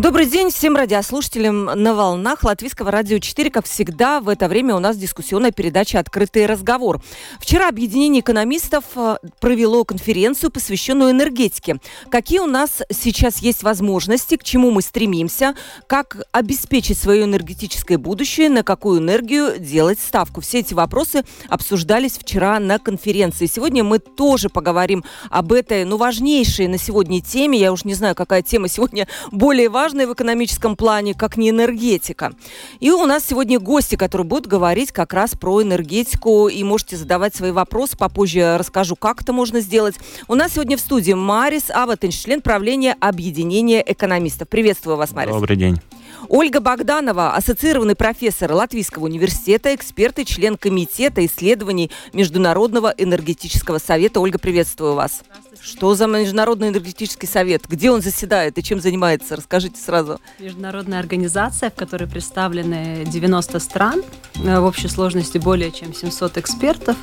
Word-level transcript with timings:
Добрый 0.00 0.24
день 0.24 0.48
всем 0.50 0.76
радиослушателям 0.76 1.66
на 1.66 1.92
волнах 1.94 2.42
Латвийского 2.42 2.90
радио 2.90 3.18
4. 3.18 3.50
Как 3.50 3.66
всегда, 3.66 4.22
в 4.22 4.30
это 4.30 4.48
время 4.48 4.74
у 4.74 4.78
нас 4.78 4.96
дискуссионная 4.96 5.50
передача 5.50 5.98
«Открытый 5.98 6.46
разговор». 6.46 7.02
Вчера 7.38 7.68
объединение 7.68 8.22
экономистов 8.22 8.84
э, 8.96 9.16
провело 9.40 9.84
конференцию, 9.84 10.52
посвященную 10.52 11.10
энергетике. 11.10 11.80
Какие 12.10 12.38
у 12.38 12.46
нас 12.46 12.80
сейчас 12.90 13.40
есть 13.40 13.62
возможности, 13.62 14.38
к 14.38 14.42
чему 14.42 14.70
мы 14.70 14.80
стремимся, 14.80 15.54
как 15.86 16.16
обеспечить 16.32 16.96
свое 16.96 17.24
энергетическое 17.24 17.98
будущее, 17.98 18.48
на 18.48 18.62
какую 18.62 19.00
энергию 19.00 19.58
делать 19.58 20.00
ставку. 20.00 20.40
Все 20.40 20.60
эти 20.60 20.72
вопросы 20.72 21.24
обсуждались 21.50 22.16
вчера 22.16 22.58
на 22.58 22.78
конференции. 22.78 23.44
Сегодня 23.44 23.84
мы 23.84 23.98
тоже 23.98 24.48
поговорим 24.48 25.04
об 25.28 25.52
этой, 25.52 25.84
ну, 25.84 25.98
важнейшей 25.98 26.68
на 26.68 26.78
сегодня 26.78 27.20
теме. 27.20 27.58
Я 27.58 27.70
уж 27.70 27.84
не 27.84 27.92
знаю, 27.92 28.14
какая 28.14 28.40
тема 28.40 28.68
сегодня 28.68 29.06
более 29.30 29.68
важная 29.68 29.89
важное 29.90 30.06
в 30.06 30.12
экономическом 30.12 30.76
плане, 30.76 31.14
как 31.14 31.36
не 31.36 31.50
энергетика. 31.50 32.32
И 32.78 32.92
у 32.92 33.06
нас 33.06 33.24
сегодня 33.26 33.58
гости, 33.58 33.96
которые 33.96 34.24
будут 34.24 34.46
говорить 34.46 34.92
как 34.92 35.12
раз 35.12 35.32
про 35.32 35.62
энергетику, 35.62 36.46
и 36.46 36.62
можете 36.62 36.96
задавать 36.96 37.34
свои 37.34 37.50
вопросы. 37.50 37.96
Попозже 37.96 38.56
расскажу, 38.56 38.94
как 38.94 39.22
это 39.22 39.32
можно 39.32 39.58
сделать. 39.58 39.96
У 40.28 40.36
нас 40.36 40.52
сегодня 40.52 40.76
в 40.76 40.80
студии 40.80 41.12
Марис 41.12 41.70
Аватенш, 41.70 42.14
член 42.14 42.40
правления 42.40 42.96
Объединения 43.00 43.82
экономистов. 43.84 44.48
Приветствую 44.48 44.96
вас, 44.96 45.10
Марис. 45.10 45.34
Добрый 45.34 45.56
день. 45.56 45.80
Ольга 46.28 46.60
Богданова, 46.60 47.34
ассоциированный 47.34 47.94
профессор 47.94 48.52
Латвийского 48.52 49.04
университета, 49.04 49.74
эксперт 49.74 50.18
и 50.18 50.24
член 50.24 50.56
Комитета 50.56 51.24
исследований 51.26 51.90
Международного 52.12 52.94
энергетического 52.96 53.78
совета. 53.78 54.20
Ольга, 54.20 54.38
приветствую 54.38 54.94
вас. 54.94 55.22
Что 55.60 55.94
за 55.94 56.06
Международный 56.06 56.68
энергетический 56.68 57.28
совет? 57.28 57.66
Где 57.68 57.90
он 57.90 58.00
заседает 58.00 58.58
и 58.58 58.62
чем 58.62 58.80
занимается? 58.80 59.36
Расскажите 59.36 59.80
сразу. 59.80 60.20
Международная 60.38 60.98
организация, 60.98 61.70
в 61.70 61.74
которой 61.74 62.08
представлены 62.08 63.04
90 63.06 63.58
стран, 63.58 64.02
э, 64.44 64.60
в 64.60 64.64
общей 64.64 64.88
сложности 64.88 65.38
более 65.38 65.70
чем 65.72 65.92
700 65.94 66.38
экспертов. 66.38 66.96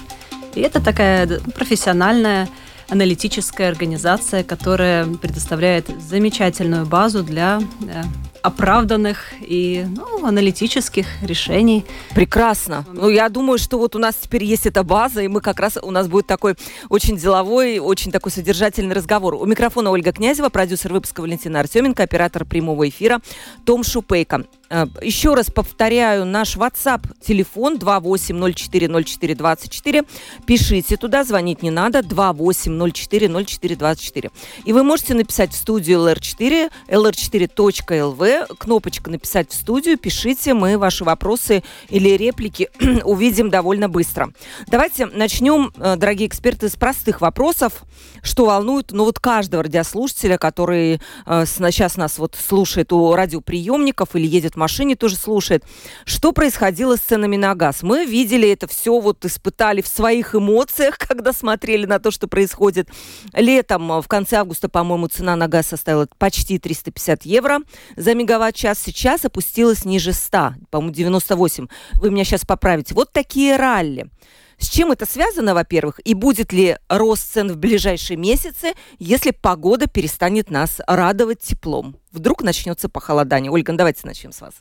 И 0.56 0.62
это 0.62 0.84
такая 0.84 1.40
профессиональная 1.56 2.50
аналитическая 2.90 3.68
организация, 3.68 4.44
которая 4.44 5.06
предоставляет 5.06 5.90
замечательную 6.00 6.86
базу 6.86 7.24
для 7.24 7.60
э, 7.88 8.04
оправданных 8.48 9.34
и 9.42 9.86
ну, 9.96 10.26
аналитических 10.26 11.06
решений. 11.22 11.86
Прекрасно. 12.16 12.86
Ну, 12.94 13.10
я 13.10 13.30
думаю, 13.30 13.58
что 13.60 13.78
вот 13.78 13.96
у 13.96 14.00
нас 14.00 14.16
теперь 14.16 14.44
есть 14.44 14.66
эта 14.66 14.84
база, 14.84 15.22
и 15.22 15.28
мы 15.28 15.42
как 15.42 15.60
раз, 15.60 15.78
у 15.82 15.92
нас 15.92 16.08
будет 16.08 16.28
такой 16.28 16.56
очень 16.90 17.18
деловой, 17.18 17.80
очень 17.80 18.12
такой 18.12 18.32
содержательный 18.32 18.96
разговор. 18.96 19.36
У 19.36 19.46
микрофона 19.46 19.92
Ольга 19.92 20.12
Князева, 20.14 20.50
продюсер 20.50 20.94
выпуска 20.94 21.22
Валентина 21.22 21.60
Артеменко, 21.60 22.04
оператор 22.04 22.46
прямого 22.46 22.88
эфира 22.88 23.20
Том 23.66 23.84
Шупейко. 23.84 24.46
Э, 24.70 24.86
еще 25.02 25.34
раз 25.34 25.50
повторяю, 25.50 26.26
наш 26.26 26.58
WhatsApp 26.58 27.04
телефон 27.22 27.78
28040424. 27.78 30.06
Пишите 30.46 30.98
туда, 30.98 31.24
звонить 31.24 31.64
не 31.64 31.72
надо, 31.72 32.00
28040424. 32.00 34.30
И 34.66 34.74
вы 34.74 34.84
можете 34.84 35.14
написать 35.14 35.54
в 35.54 35.56
студию 35.56 36.00
LR4, 36.00 36.70
lr4.lv, 36.90 38.58
кнопочка 38.58 39.10
«Написать 39.10 39.52
в 39.52 39.54
студию», 39.54 39.98
пишите, 39.98 40.54
мы 40.54 40.78
ваши 40.78 41.06
вопросы 41.06 41.64
или 41.90 42.10
реплики 42.10 42.70
увидим 43.04 43.50
довольно 43.50 43.90
быстро. 43.90 44.32
Давайте 44.68 45.06
начнем, 45.06 45.72
э, 45.78 45.96
дорогие 45.96 46.28
эксперты, 46.28 46.68
с 46.70 46.76
простых 46.76 47.22
вопросов, 47.22 47.84
что 48.22 48.46
волнует, 48.46 48.92
ну 48.92 49.06
вот 49.06 49.20
каждого 49.20 49.64
радиослушателя, 49.64 50.38
который 50.38 51.00
э, 51.26 51.46
сейчас 51.46 51.96
нас 51.98 52.20
вот 52.20 52.36
слушает 52.36 52.92
у 52.92 53.16
радиоприемников 53.16 54.16
или 54.16 54.28
едет 54.28 54.57
машине 54.58 54.96
тоже 54.96 55.16
слушает. 55.16 55.64
Что 56.06 56.34
происходило 56.34 56.98
с 56.98 57.02
ценами 57.02 57.38
на 57.38 57.56
газ? 57.56 57.84
Мы 57.84 58.06
видели 58.06 58.50
это 58.50 58.68
все, 58.68 59.00
вот 59.00 59.24
испытали 59.26 59.82
в 59.82 59.88
своих 59.88 60.36
эмоциях, 60.36 60.98
когда 61.00 61.34
смотрели 61.34 61.86
на 61.86 62.00
то, 62.00 62.12
что 62.12 62.28
происходит. 62.28 62.90
Летом, 63.34 63.92
э, 63.92 64.02
в 64.02 64.08
конце 64.08 64.38
августа, 64.38 64.70
по-моему, 64.70 65.08
цена 65.08 65.36
на 65.36 65.48
газ 65.48 65.68
составила 65.68 66.08
почти 66.18 66.60
350 66.60 67.24
евро 67.24 67.60
за 67.96 68.14
мегаватт-час. 68.14 68.80
Сейчас 68.80 69.26
опустилась 69.26 69.86
ниже 69.86 70.14
100, 70.14 70.56
по-моему, 70.70 70.94
98. 70.94 71.68
Вы 71.94 72.12
меня 72.12 72.24
сейчас 72.24 72.46
поправите. 72.46 72.94
Вот 72.94 73.12
такие 73.12 73.56
ралли. 73.56 74.10
С 74.58 74.70
чем 74.70 74.92
это 74.92 75.06
связано, 75.06 75.54
во-первых, 75.54 76.00
и 76.04 76.16
будет 76.16 76.52
ли 76.52 76.78
рост 76.90 77.32
цен 77.32 77.52
в 77.52 77.58
ближайшие 77.58 78.18
месяцы, 78.18 78.74
если 78.98 79.32
погода 79.32 79.88
перестанет 79.88 80.50
нас 80.50 80.82
радовать 80.88 81.42
теплом? 81.42 81.96
Вдруг 82.12 82.42
начнется 82.42 82.90
похолодание. 82.90 83.52
Ольга, 83.52 83.72
ну 83.72 83.78
давайте 83.78 84.08
начнем 84.08 84.32
с 84.32 84.42
вас. 84.42 84.56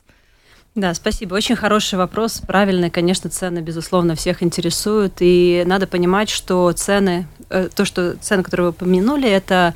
Да, 0.75 0.93
спасибо. 0.93 1.33
Очень 1.33 1.55
хороший 1.55 1.97
вопрос. 1.97 2.39
Правильно, 2.45 2.91
конечно, 2.91 3.31
цены, 3.31 3.59
безусловно, 3.59 4.13
всех 4.13 4.43
интересуют. 4.43 5.15
И 5.19 5.63
надо 5.65 5.87
понимать, 5.87 6.29
что 6.29 6.71
цены, 6.73 7.27
э, 7.49 7.69
то, 7.73 7.83
что 7.83 8.15
цены, 8.17 8.43
которые 8.43 8.65
вы 8.65 8.69
упомянули, 8.69 9.27
это 9.27 9.73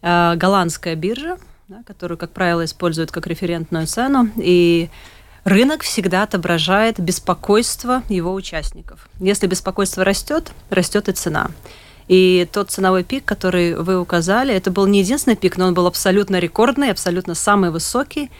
э, 0.00 0.36
голландская 0.36 0.94
биржа, 0.94 1.36
да, 1.68 1.82
которую, 1.86 2.16
как 2.16 2.30
правило, 2.30 2.64
используют 2.64 3.12
как 3.12 3.26
референтную 3.26 3.86
цену. 3.86 4.30
И 4.36 4.88
рынок 5.48 5.82
всегда 5.82 6.22
отображает 6.22 7.00
беспокойство 7.00 8.02
его 8.08 8.32
участников. 8.34 9.08
Если 9.18 9.46
беспокойство 9.46 10.04
растет, 10.04 10.52
растет 10.70 11.08
и 11.08 11.12
цена. 11.12 11.50
И 12.06 12.48
тот 12.52 12.70
ценовой 12.70 13.04
пик, 13.04 13.24
который 13.24 13.74
вы 13.74 13.98
указали, 13.98 14.54
это 14.54 14.70
был 14.70 14.86
не 14.86 15.00
единственный 15.00 15.36
пик, 15.36 15.58
но 15.58 15.66
он 15.66 15.74
был 15.74 15.86
абсолютно 15.86 16.38
рекордный, 16.38 16.90
абсолютно 16.90 17.34
самый 17.34 17.70
высокий. 17.70 18.30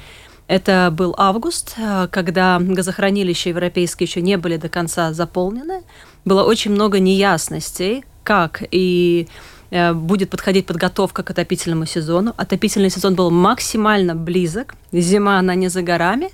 Это 0.46 0.91
был 0.91 1.14
август, 1.19 1.74
э, 1.76 2.08
когда 2.10 2.58
газохранилища 2.58 3.50
европейские 3.50 4.06
еще 4.06 4.22
не 4.22 4.38
были 4.38 4.56
до 4.56 4.70
конца 4.70 5.12
заполнены. 5.12 5.82
Было 6.25 6.44
очень 6.44 6.70
много 6.70 6.98
неясностей, 6.98 8.04
как 8.25 8.62
и 8.70 9.28
э, 9.70 9.92
будет 9.92 10.30
подходить 10.30 10.64
подготовка 10.64 11.22
к 11.22 11.30
отопительному 11.30 11.84
сезону. 11.84 12.32
Отопительный 12.38 12.88
сезон 12.88 13.14
был 13.14 13.30
максимально 13.30 14.14
близок, 14.14 14.75
зима 14.90 15.38
она 15.38 15.54
не 15.54 15.69
за 15.69 15.82
горами, 15.82 16.30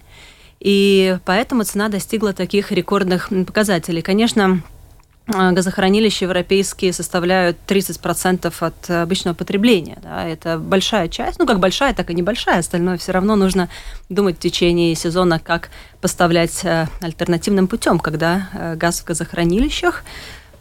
и 0.64 1.18
поэтому 1.26 1.62
цена 1.64 1.90
достигла 1.90 2.32
таких 2.32 2.72
рекордных 2.72 3.28
показателей. 3.46 4.00
Конечно, 4.00 4.62
э, 5.26 5.52
газохранилища 5.52 6.24
европейские 6.24 6.94
составляют 6.94 7.58
30% 7.66 8.50
от 8.60 8.90
обычного 8.90 9.34
потребления. 9.34 9.98
Да, 10.02 10.26
это 10.26 10.58
большая 10.58 11.08
часть, 11.08 11.38
ну 11.38 11.46
как 11.46 11.60
большая, 11.60 11.92
так 11.92 12.08
и 12.08 12.14
небольшая, 12.14 12.60
остальное 12.60 12.96
все 12.96 13.12
равно 13.12 13.36
нужно 13.36 13.68
думать 14.08 14.36
в 14.36 14.40
течение 14.40 14.94
сезона, 14.94 15.38
как 15.38 15.68
поставлять 16.00 16.64
э, 16.64 16.88
альтернативным 17.02 17.68
путем, 17.68 17.98
когда 17.98 18.48
э, 18.54 18.76
газ 18.76 19.00
в 19.00 19.04
газохранилищах 19.04 20.02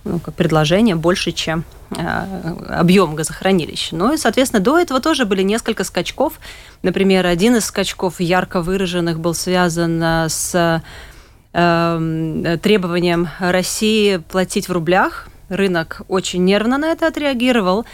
ну, 0.03 0.19
как 0.19 0.33
предложение 0.33 0.95
больше, 0.95 1.31
чем 1.31 1.63
э, 1.91 2.55
объем 2.69 3.15
газохранилищ. 3.15 3.91
Ну 3.91 4.13
и, 4.13 4.17
соответственно, 4.17 4.61
до 4.61 4.79
этого 4.79 4.99
тоже 4.99 5.25
были 5.25 5.43
несколько 5.43 5.83
скачков. 5.83 6.39
Например, 6.81 7.25
один 7.25 7.55
из 7.55 7.65
скачков 7.65 8.19
ярко 8.19 8.61
выраженных 8.61 9.19
был 9.19 9.33
связан 9.33 10.01
э, 10.03 10.29
с 10.29 10.81
э, 11.53 12.57
требованием 12.61 13.29
России 13.39 14.17
платить 14.17 14.67
в 14.67 14.71
рублях. 14.71 15.27
Рынок 15.49 16.01
очень 16.07 16.43
нервно 16.43 16.77
на 16.77 16.91
это 16.91 17.07
отреагировал 17.07 17.85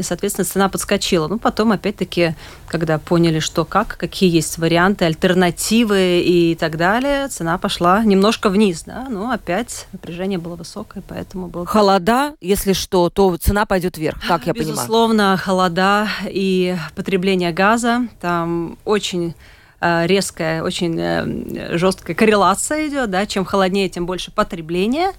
и, 0.00 0.02
соответственно, 0.02 0.44
цена 0.44 0.68
подскочила. 0.68 1.28
Ну, 1.28 1.38
потом, 1.38 1.72
опять-таки, 1.72 2.34
когда 2.66 2.98
поняли, 2.98 3.38
что 3.38 3.64
как, 3.64 3.96
какие 3.96 4.30
есть 4.30 4.58
варианты, 4.58 5.04
альтернативы 5.04 6.20
и 6.20 6.54
так 6.54 6.76
далее, 6.76 7.28
цена 7.28 7.58
пошла 7.58 8.04
немножко 8.04 8.48
вниз, 8.48 8.84
да, 8.84 9.06
но 9.08 9.30
опять 9.30 9.86
напряжение 9.92 10.38
было 10.38 10.56
высокое, 10.56 11.02
поэтому 11.06 11.48
было... 11.48 11.66
Холода, 11.66 12.34
если 12.40 12.72
что, 12.72 13.10
то 13.10 13.36
цена 13.36 13.66
пойдет 13.66 13.96
вверх, 13.98 14.18
как 14.26 14.46
я 14.46 14.52
Безусловно, 14.52 14.54
понимаю. 14.54 15.36
Безусловно, 15.36 15.36
холода 15.36 16.08
и 16.28 16.76
потребление 16.94 17.52
газа, 17.52 18.08
там 18.20 18.78
очень 18.84 19.34
э, 19.80 20.06
резкая, 20.06 20.62
очень 20.62 20.98
э, 20.98 21.76
жесткая 21.76 22.16
коррелация 22.16 22.88
идет, 22.88 23.10
да, 23.10 23.26
чем 23.26 23.44
холоднее, 23.44 23.88
тем 23.88 24.06
больше 24.06 24.30
потребления. 24.30 25.12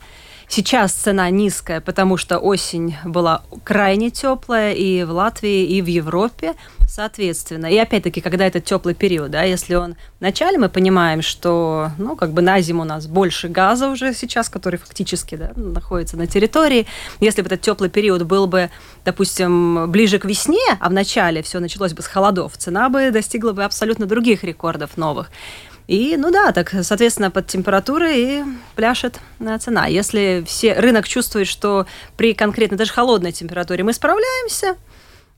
Сейчас 0.47 0.93
цена 0.93 1.29
низкая, 1.29 1.81
потому 1.81 2.17
что 2.17 2.37
осень 2.37 2.95
была 3.03 3.43
крайне 3.63 4.09
теплая 4.11 4.73
и 4.73 5.03
в 5.03 5.11
Латвии, 5.11 5.65
и 5.65 5.81
в 5.81 5.87
Европе, 5.87 6.53
соответственно. 6.87 7.65
И 7.65 7.77
опять-таки, 7.77 8.21
когда 8.21 8.45
это 8.45 8.61
теплый 8.61 8.93
период, 8.93 9.31
да, 9.31 9.43
если 9.43 9.75
он 9.75 9.95
в 10.19 10.21
начале 10.21 10.57
мы 10.57 10.69
понимаем, 10.69 11.21
что, 11.21 11.91
ну, 11.97 12.15
как 12.15 12.31
бы 12.31 12.41
на 12.41 12.61
зиму 12.61 12.83
у 12.83 12.85
нас 12.85 13.07
больше 13.07 13.47
газа 13.47 13.89
уже 13.89 14.13
сейчас, 14.13 14.49
который 14.49 14.77
фактически 14.77 15.35
да, 15.35 15.51
находится 15.55 16.15
на 16.15 16.27
территории. 16.27 16.85
Если 17.19 17.41
бы 17.41 17.47
этот 17.47 17.61
теплый 17.61 17.89
период 17.89 18.23
был 18.23 18.47
бы, 18.47 18.69
допустим, 19.03 19.91
ближе 19.91 20.19
к 20.19 20.25
весне, 20.25 20.77
а 20.79 20.89
в 20.89 20.93
начале 20.93 21.41
все 21.41 21.59
началось 21.59 21.93
бы 21.93 22.03
с 22.03 22.07
холодов, 22.07 22.55
цена 22.57 22.89
бы 22.89 23.11
достигла 23.11 23.51
бы 23.51 23.63
абсолютно 23.63 24.05
других 24.05 24.43
рекордов 24.43 24.95
новых. 24.95 25.31
И, 25.87 26.15
ну 26.17 26.31
да, 26.31 26.51
так, 26.51 26.73
соответственно, 26.81 27.29
под 27.29 27.47
температурой 27.47 28.17
и 28.17 28.43
пляшет 28.75 29.19
цена. 29.59 29.85
Если 29.85 30.43
все 30.47 30.73
рынок 30.73 31.07
чувствует, 31.07 31.47
что 31.47 31.85
при 32.17 32.33
конкретно 32.33 32.77
даже 32.77 32.91
холодной 32.91 33.31
температуре 33.31 33.83
мы 33.83 33.93
справляемся, 33.93 34.77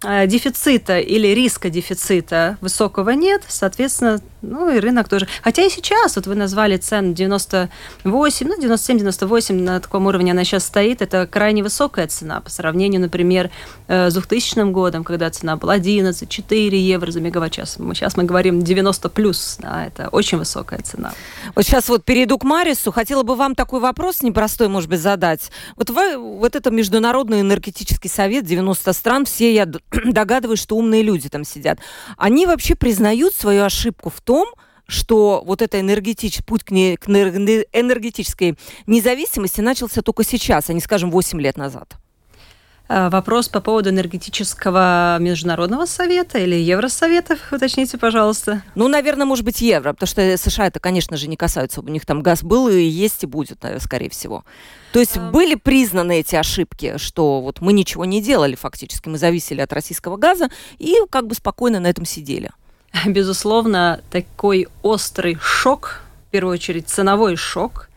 дефицита 0.01 0.99
или 0.99 1.27
риска 1.29 1.71
дефицита 1.71 2.57
высокого 2.61 3.09
нет, 3.11 3.44
соответственно, 3.47 4.21
ну 4.44 4.69
и 4.69 4.79
рынок 4.79 5.09
тоже. 5.09 5.27
Хотя 5.41 5.63
и 5.63 5.69
сейчас, 5.69 6.15
вот 6.15 6.27
вы 6.27 6.35
назвали 6.35 6.77
цену 6.77 7.13
98, 7.13 8.47
ну 8.47 8.61
97-98, 8.61 9.53
на 9.53 9.79
таком 9.79 10.05
уровне 10.05 10.33
она 10.33 10.44
сейчас 10.44 10.65
стоит, 10.65 11.01
это 11.01 11.25
крайне 11.25 11.63
высокая 11.63 12.07
цена 12.07 12.41
по 12.41 12.49
сравнению, 12.51 13.01
например, 13.01 13.49
э, 13.88 14.11
с 14.11 14.13
2000 14.13 14.71
годом, 14.71 15.03
когда 15.03 15.31
цена 15.31 15.55
была 15.55 15.73
11, 15.73 16.29
4 16.29 16.79
евро 16.79 17.09
за 17.09 17.19
мегаватт-час. 17.19 17.77
Сейчас 17.94 18.17
мы 18.17 18.23
говорим 18.23 18.61
90 18.61 19.09
плюс, 19.09 19.57
да, 19.59 19.88
это 19.88 20.09
очень 20.09 20.38
высокая 20.38 20.79
цена. 20.83 21.13
Вот 21.55 21.65
сейчас 21.65 21.89
вот 21.89 22.05
перейду 22.05 22.38
к 22.38 22.44
Марису, 22.44 22.91
хотела 22.91 23.23
бы 23.23 23.35
вам 23.35 23.55
такой 23.55 23.79
вопрос 23.79 24.21
непростой, 24.21 24.67
может 24.67 24.91
быть, 24.91 24.99
задать. 24.99 25.49
Вот 25.75 25.89
вы, 25.89 26.17
вот 26.17 26.55
это 26.55 26.69
Международный 26.69 27.41
энергетический 27.41 28.11
совет 28.11 28.45
90 28.45 28.94
стран, 28.94 29.25
все 29.25 29.51
я 29.53 29.65
догадываюсь, 30.05 30.59
что 30.59 30.77
умные 30.77 31.03
люди 31.03 31.29
там 31.29 31.43
сидят. 31.43 31.79
Они 32.17 32.45
вообще 32.45 32.75
признают 32.75 33.33
свою 33.33 33.63
ошибку 33.63 34.09
в 34.09 34.21
том, 34.21 34.47
что 34.87 35.43
вот 35.45 35.61
это 35.61 35.79
энергетич... 35.79 36.43
путь 36.45 36.63
к, 36.63 36.71
не... 36.71 36.95
к 36.97 37.09
энергетической 37.09 38.57
независимости 38.85 39.61
начался 39.61 40.01
только 40.01 40.23
сейчас, 40.23 40.69
а 40.69 40.73
не, 40.73 40.79
скажем, 40.79 41.11
8 41.11 41.39
лет 41.41 41.57
назад. 41.57 41.97
Э, 42.89 43.09
вопрос 43.09 43.49
по 43.49 43.59
поводу 43.59 43.89
энергетического 43.89 45.17
международного 45.19 45.85
совета 45.85 46.39
или 46.39 46.55
Евросовета, 46.55 47.37
уточните, 47.51 47.97
пожалуйста. 47.97 48.63
Ну, 48.75 48.87
наверное, 48.87 49.25
может 49.25 49.43
быть, 49.43 49.61
Евро, 49.61 49.93
потому 49.93 50.07
что 50.07 50.37
США 50.37 50.67
это, 50.67 50.79
конечно 50.79 51.17
же, 51.17 51.27
не 51.27 51.35
касаются. 51.35 51.81
У 51.81 51.87
них 51.87 52.05
там 52.05 52.21
газ 52.21 52.43
был 52.43 52.69
и 52.69 52.81
есть 52.81 53.23
и 53.23 53.27
будет, 53.27 53.63
скорее 53.79 54.09
всего. 54.09 54.45
То 54.93 54.99
есть 54.99 55.17
а... 55.17 55.31
были 55.31 55.55
признаны 55.55 56.19
эти 56.19 56.35
ошибки, 56.35 56.97
что 56.97 57.41
вот 57.41 57.59
мы 57.59 57.73
ничего 57.73 58.05
не 58.05 58.21
делали 58.21 58.55
фактически, 58.55 59.09
мы 59.09 59.17
зависели 59.17 59.61
от 59.61 59.73
российского 59.73 60.17
газа 60.17 60.49
и 60.79 60.95
как 61.09 61.27
бы 61.27 61.35
спокойно 61.35 61.79
на 61.79 61.87
этом 61.87 62.05
сидели. 62.05 62.51
Безусловно, 63.05 64.01
такой 64.09 64.67
острый 64.81 65.37
шок, 65.41 66.01
в 66.27 66.31
первую 66.31 66.53
очередь 66.53 66.87
ценовой 66.87 67.35
шок, 67.35 67.87
Э, 67.87 67.96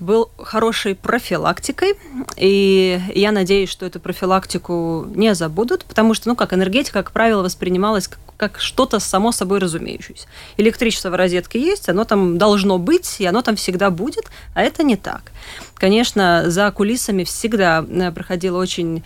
был 0.00 0.30
хорошей 0.38 0.94
профилактикой, 0.94 1.94
и 2.36 2.98
я 3.14 3.30
надеюсь, 3.30 3.68
что 3.68 3.84
эту 3.84 4.00
профилактику 4.00 5.06
не 5.14 5.34
забудут, 5.34 5.84
потому 5.84 6.14
что, 6.14 6.28
ну, 6.30 6.36
как 6.36 6.54
энергетика, 6.54 7.02
как 7.02 7.12
правило, 7.12 7.42
воспринималась 7.42 8.08
как, 8.08 8.20
как 8.38 8.58
что-то 8.58 9.00
само 9.00 9.30
собой 9.32 9.58
разумеющееся. 9.58 10.26
Электричество 10.56 11.10
в 11.10 11.14
розетке 11.14 11.60
есть, 11.60 11.90
оно 11.90 12.04
там 12.04 12.38
должно 12.38 12.78
быть, 12.78 13.16
и 13.18 13.26
оно 13.26 13.42
там 13.42 13.56
всегда 13.56 13.90
будет, 13.90 14.24
а 14.54 14.62
это 14.62 14.82
не 14.82 14.96
так. 14.96 15.32
Конечно, 15.74 16.44
за 16.46 16.70
кулисами 16.70 17.24
всегда 17.24 17.84
э, 17.86 18.10
проходила 18.12 18.58
очень 18.58 19.02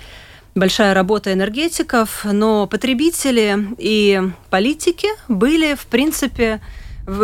большая 0.54 0.94
работа 0.94 1.32
энергетиков, 1.32 2.24
но 2.24 2.66
потребители 2.66 3.58
и 3.78 4.22
политики 4.50 5.08
были, 5.26 5.74
в 5.74 5.86
принципе, 5.86 6.60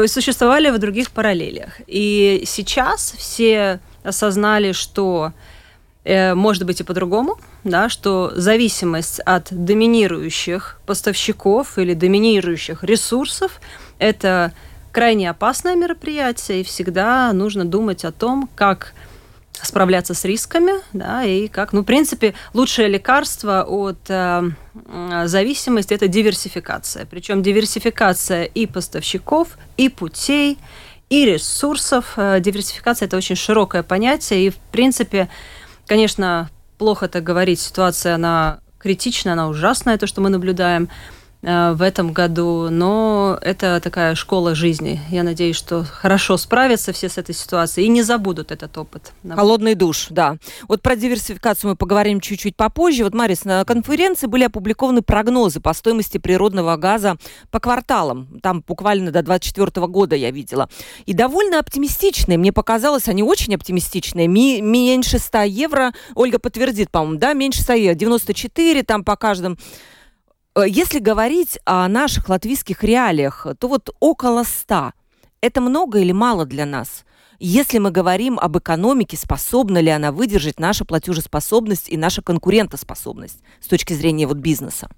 существовали 0.06 0.70
в 0.70 0.78
других 0.78 1.10
параллелях. 1.10 1.80
И 1.86 2.42
сейчас 2.46 3.14
все 3.16 3.80
осознали, 4.02 4.72
что 4.72 5.32
э, 6.04 6.34
может 6.34 6.64
быть 6.64 6.80
и 6.80 6.84
по-другому, 6.84 7.38
да, 7.64 7.88
что 7.88 8.32
зависимость 8.34 9.20
от 9.20 9.48
доминирующих 9.50 10.80
поставщиков 10.86 11.78
или 11.78 11.94
доминирующих 11.94 12.84
ресурсов– 12.84 13.60
это 13.98 14.52
крайне 14.92 15.30
опасное 15.30 15.76
мероприятие, 15.76 16.60
и 16.60 16.64
всегда 16.64 17.32
нужно 17.32 17.64
думать 17.64 18.04
о 18.04 18.12
том, 18.12 18.48
как 18.54 18.94
справляться 19.62 20.14
с 20.14 20.24
рисками, 20.24 20.72
да, 20.92 21.24
и 21.24 21.48
как, 21.48 21.72
ну, 21.72 21.82
в 21.82 21.84
принципе, 21.84 22.34
лучшее 22.54 22.88
лекарство 22.88 23.64
от 23.64 23.98
э, 24.08 24.42
зависимости– 25.24 25.94
это 25.94 26.08
диверсификация. 26.08 27.06
Причем 27.06 27.42
диверсификация 27.42 28.44
и 28.44 28.66
поставщиков, 28.66 29.58
и 29.76 29.88
путей, 29.88 30.58
и 31.10 31.24
ресурсов. 31.24 32.14
Э, 32.16 32.40
диверсификация– 32.40 33.06
это 33.08 33.16
очень 33.16 33.36
широкое 33.36 33.82
понятие, 33.82 34.46
и, 34.46 34.50
в 34.50 34.56
принципе, 34.56 35.28
конечно, 35.86 36.50
плохо 36.78 37.08
так 37.08 37.24
говорить, 37.24 37.60
ситуация, 37.60 38.14
она 38.14 38.60
критичная, 38.78 39.32
она 39.32 39.48
ужасная, 39.48 39.98
то, 39.98 40.06
что 40.06 40.20
мы 40.20 40.30
наблюдаем– 40.30 40.88
в 41.40 41.82
этом 41.82 42.12
году, 42.12 42.68
но 42.68 43.38
это 43.42 43.80
такая 43.80 44.16
школа 44.16 44.56
жизни. 44.56 45.00
Я 45.08 45.22
надеюсь, 45.22 45.54
что 45.54 45.84
хорошо 45.84 46.36
справятся 46.36 46.92
все 46.92 47.08
с 47.08 47.16
этой 47.16 47.34
ситуацией 47.34 47.86
и 47.86 47.90
не 47.90 48.02
забудут 48.02 48.50
этот 48.50 48.76
опыт. 48.76 49.12
Холодный 49.28 49.76
душ, 49.76 50.08
да. 50.10 50.36
Вот 50.66 50.82
про 50.82 50.96
диверсификацию 50.96 51.70
мы 51.70 51.76
поговорим 51.76 52.20
чуть-чуть 52.20 52.56
попозже. 52.56 53.04
Вот, 53.04 53.14
Марис, 53.14 53.44
на 53.44 53.64
конференции 53.64 54.26
были 54.26 54.44
опубликованы 54.44 55.00
прогнозы 55.00 55.60
по 55.60 55.72
стоимости 55.74 56.18
природного 56.18 56.76
газа 56.76 57.16
по 57.52 57.60
кварталам. 57.60 58.40
Там 58.42 58.64
буквально 58.66 59.12
до 59.12 59.22
2024 59.22 59.86
года 59.86 60.16
я 60.16 60.32
видела. 60.32 60.68
И 61.06 61.12
довольно 61.12 61.60
оптимистичные. 61.60 62.36
Мне 62.36 62.52
показалось, 62.52 63.06
они 63.06 63.22
очень 63.22 63.54
оптимистичные. 63.54 64.26
Ми 64.26 64.60
меньше 64.60 65.20
100 65.20 65.42
евро. 65.42 65.92
Ольга 66.16 66.40
подтвердит, 66.40 66.90
по-моему, 66.90 67.18
да, 67.18 67.32
меньше 67.32 67.62
100 67.62 67.72
евро. 67.74 67.94
94 67.94 68.82
там 68.82 69.04
по 69.04 69.14
каждому 69.14 69.56
Э, 69.56 69.56
если 70.66 70.98
говорить 70.98 71.58
о 71.64 71.86
наших 71.88 72.28
латвийских 72.28 72.82
реалиях, 72.82 73.46
то 73.58 73.68
вот 73.68 73.90
около 74.00 74.44
100. 74.44 74.92
Это 75.40 75.60
много 75.60 75.98
или 76.00 76.12
мало 76.12 76.46
для 76.46 76.66
нас? 76.66 77.04
Если 77.38 77.78
мы 77.78 77.92
говорим 77.92 78.38
об 78.38 78.58
экономике, 78.58 79.16
способна 79.16 79.78
ли 79.78 79.90
она 79.90 80.10
выдержать 80.10 80.58
нашу 80.58 80.84
платежеспособность 80.84 81.88
и 81.88 81.96
наша 81.96 82.20
конкурентоспособность 82.20 83.38
с 83.60 83.68
точки 83.68 83.92
зрения 83.92 84.26
вот 84.26 84.38
бизнеса? 84.38 84.88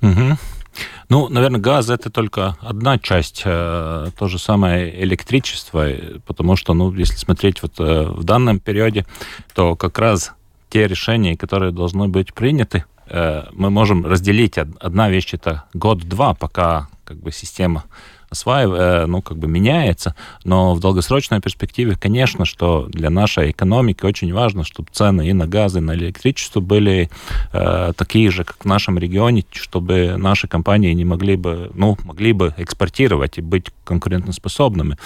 Угу. 0.00 0.38
Ну, 1.08 1.28
наверное, 1.28 1.60
газ 1.60 1.90
это 1.90 2.08
только 2.10 2.56
одна 2.60 2.98
часть, 2.98 3.42
э, 3.44 4.10
то 4.16 4.28
же 4.28 4.38
самое 4.38 5.02
электричество, 5.02 5.88
потому 6.24 6.54
что, 6.54 6.74
ну, 6.74 6.92
если 6.92 7.16
смотреть 7.16 7.62
вот 7.62 7.80
э, 7.80 8.04
в 8.04 8.22
данном 8.22 8.60
периоде, 8.60 9.04
то 9.52 9.74
как 9.74 9.98
раз 9.98 10.32
те 10.68 10.86
решения, 10.86 11.36
которые 11.36 11.72
должны 11.72 12.06
быть 12.06 12.32
приняты, 12.32 12.84
Э, 12.99 12.99
мы 13.10 13.70
можем 13.70 14.06
разделить. 14.06 14.58
Одна 14.58 15.10
вещь 15.10 15.34
это 15.34 15.64
год-два, 15.74 16.34
пока 16.34 16.88
как 17.04 17.18
бы 17.18 17.32
система 17.32 17.84
осваивает, 18.30 18.80
э, 18.80 19.06
ну, 19.06 19.22
как 19.22 19.38
бы 19.38 19.48
меняется, 19.48 20.14
но 20.44 20.74
в 20.74 20.80
долгосрочной 20.80 21.40
перспективе, 21.40 21.96
конечно, 21.96 22.44
что 22.44 22.86
для 22.86 23.10
нашей 23.10 23.50
экономики 23.50 24.04
очень 24.04 24.32
важно, 24.32 24.64
чтобы 24.64 24.88
цены 24.92 25.28
и 25.28 25.32
на 25.32 25.46
газ, 25.46 25.76
и 25.76 25.80
на 25.80 25.94
электричество 25.94 26.60
были 26.60 27.10
э, 27.52 27.92
такие 27.96 28.30
же, 28.30 28.44
как 28.44 28.56
в 28.60 28.64
нашем 28.64 28.98
регионе, 28.98 29.44
чтобы 29.50 30.14
наши 30.16 30.48
компании 30.48 30.92
не 30.92 31.04
могли 31.04 31.36
бы, 31.36 31.70
ну, 31.74 31.98
могли 32.04 32.32
бы 32.32 32.54
экспортировать 32.56 33.38
и 33.38 33.42
быть 33.42 33.66
конкурентоспособными. 33.84 34.96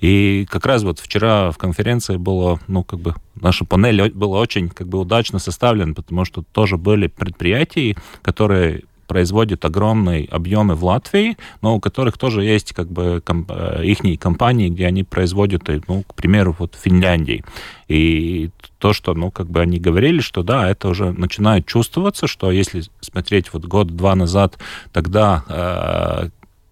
И 0.00 0.46
как 0.50 0.66
раз 0.66 0.82
вот 0.82 0.98
вчера 0.98 1.50
в 1.50 1.58
конференции 1.58 2.16
было, 2.16 2.58
ну, 2.66 2.82
как 2.82 3.00
бы 3.00 3.14
наша 3.34 3.64
панель 3.64 4.10
была 4.12 4.38
очень 4.38 4.68
как 4.68 4.88
бы 4.88 4.98
удачно 4.98 5.38
составлена, 5.38 5.94
потому 5.94 6.24
что 6.24 6.42
тоже 6.42 6.76
были 6.76 7.08
предприятия, 7.08 7.96
которые 8.22 8.82
производят 9.10 9.64
огромные 9.64 10.24
объемы 10.26 10.76
в 10.76 10.84
Латвии, 10.84 11.36
но 11.62 11.74
у 11.74 11.80
которых 11.80 12.16
тоже 12.16 12.44
есть 12.44 12.72
как 12.72 12.86
бы 12.92 13.20
комп- 13.20 13.50
э, 13.50 13.84
их 13.84 14.20
компании, 14.20 14.68
где 14.68 14.86
они 14.86 15.02
производят, 15.02 15.62
ну, 15.88 16.04
к 16.06 16.14
примеру, 16.14 16.54
вот 16.56 16.76
в 16.76 16.78
Финляндии. 16.78 17.44
И 17.88 18.50
то, 18.78 18.92
что, 18.92 19.14
ну, 19.14 19.32
как 19.32 19.50
бы 19.50 19.62
они 19.62 19.80
говорили, 19.80 20.20
что 20.20 20.44
да, 20.44 20.70
это 20.70 20.88
уже 20.88 21.10
начинает 21.10 21.66
чувствоваться, 21.66 22.28
что 22.28 22.52
если 22.52 22.84
смотреть 23.00 23.52
вот 23.52 23.64
год-два 23.64 24.14
назад, 24.14 24.58
тогда 24.92 25.42
э, 25.48 26.28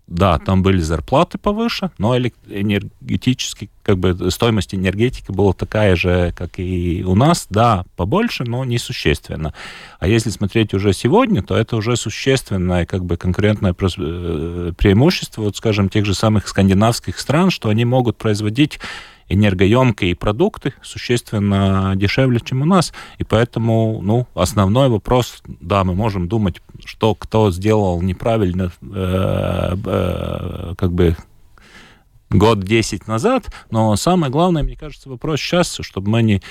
да, 0.08 0.38
там 0.38 0.62
были 0.62 0.80
зарплаты 0.80 1.36
повыше, 1.36 1.90
но 1.98 2.16
энергетически, 2.16 3.68
как 3.82 3.98
бы 3.98 4.30
стоимость 4.30 4.74
энергетики 4.74 5.30
была 5.30 5.52
такая 5.52 5.96
же, 5.96 6.32
как 6.36 6.58
и 6.58 7.04
у 7.06 7.14
нас, 7.14 7.46
да, 7.50 7.84
побольше, 7.96 8.44
но 8.44 8.64
несущественно. 8.64 9.52
А 10.00 10.08
если 10.08 10.30
смотреть 10.30 10.72
уже 10.72 10.94
сегодня, 10.94 11.42
то 11.42 11.54
это 11.54 11.76
уже 11.76 11.96
существенное 11.96 12.86
как 12.86 13.04
бы 13.04 13.18
конкурентное 13.18 13.72
э, 13.72 14.72
преимущество, 14.76 15.42
вот, 15.42 15.56
скажем, 15.56 15.90
тех 15.90 16.06
же 16.06 16.14
самых 16.14 16.48
скандинавских 16.48 17.18
стран, 17.18 17.50
что 17.50 17.68
они 17.68 17.84
могут 17.84 18.16
производить 18.16 18.80
энергоемкие 19.28 20.16
продукты 20.16 20.74
существенно 20.82 21.94
дешевле, 21.96 22.40
чем 22.40 22.62
у 22.62 22.64
нас. 22.64 22.92
И 23.18 23.24
поэтому, 23.24 24.00
ну, 24.02 24.26
основной 24.34 24.88
вопрос, 24.88 25.42
да, 25.46 25.84
мы 25.84 25.94
можем 25.94 26.28
думать, 26.28 26.60
что 26.84 27.14
кто 27.14 27.50
сделал 27.50 28.00
неправильно, 28.00 28.72
э, 28.82 29.76
э, 29.84 30.74
как 30.76 30.92
бы 30.92 31.16
год 32.30 32.60
10 32.60 33.06
назад, 33.06 33.46
но 33.70 33.96
самое 33.96 34.30
главное, 34.30 34.62
мне 34.62 34.76
кажется, 34.76 35.08
вопрос 35.08 35.40
сейчас, 35.40 35.78
чтобы 35.80 36.10
мы 36.10 36.22
не 36.22 36.42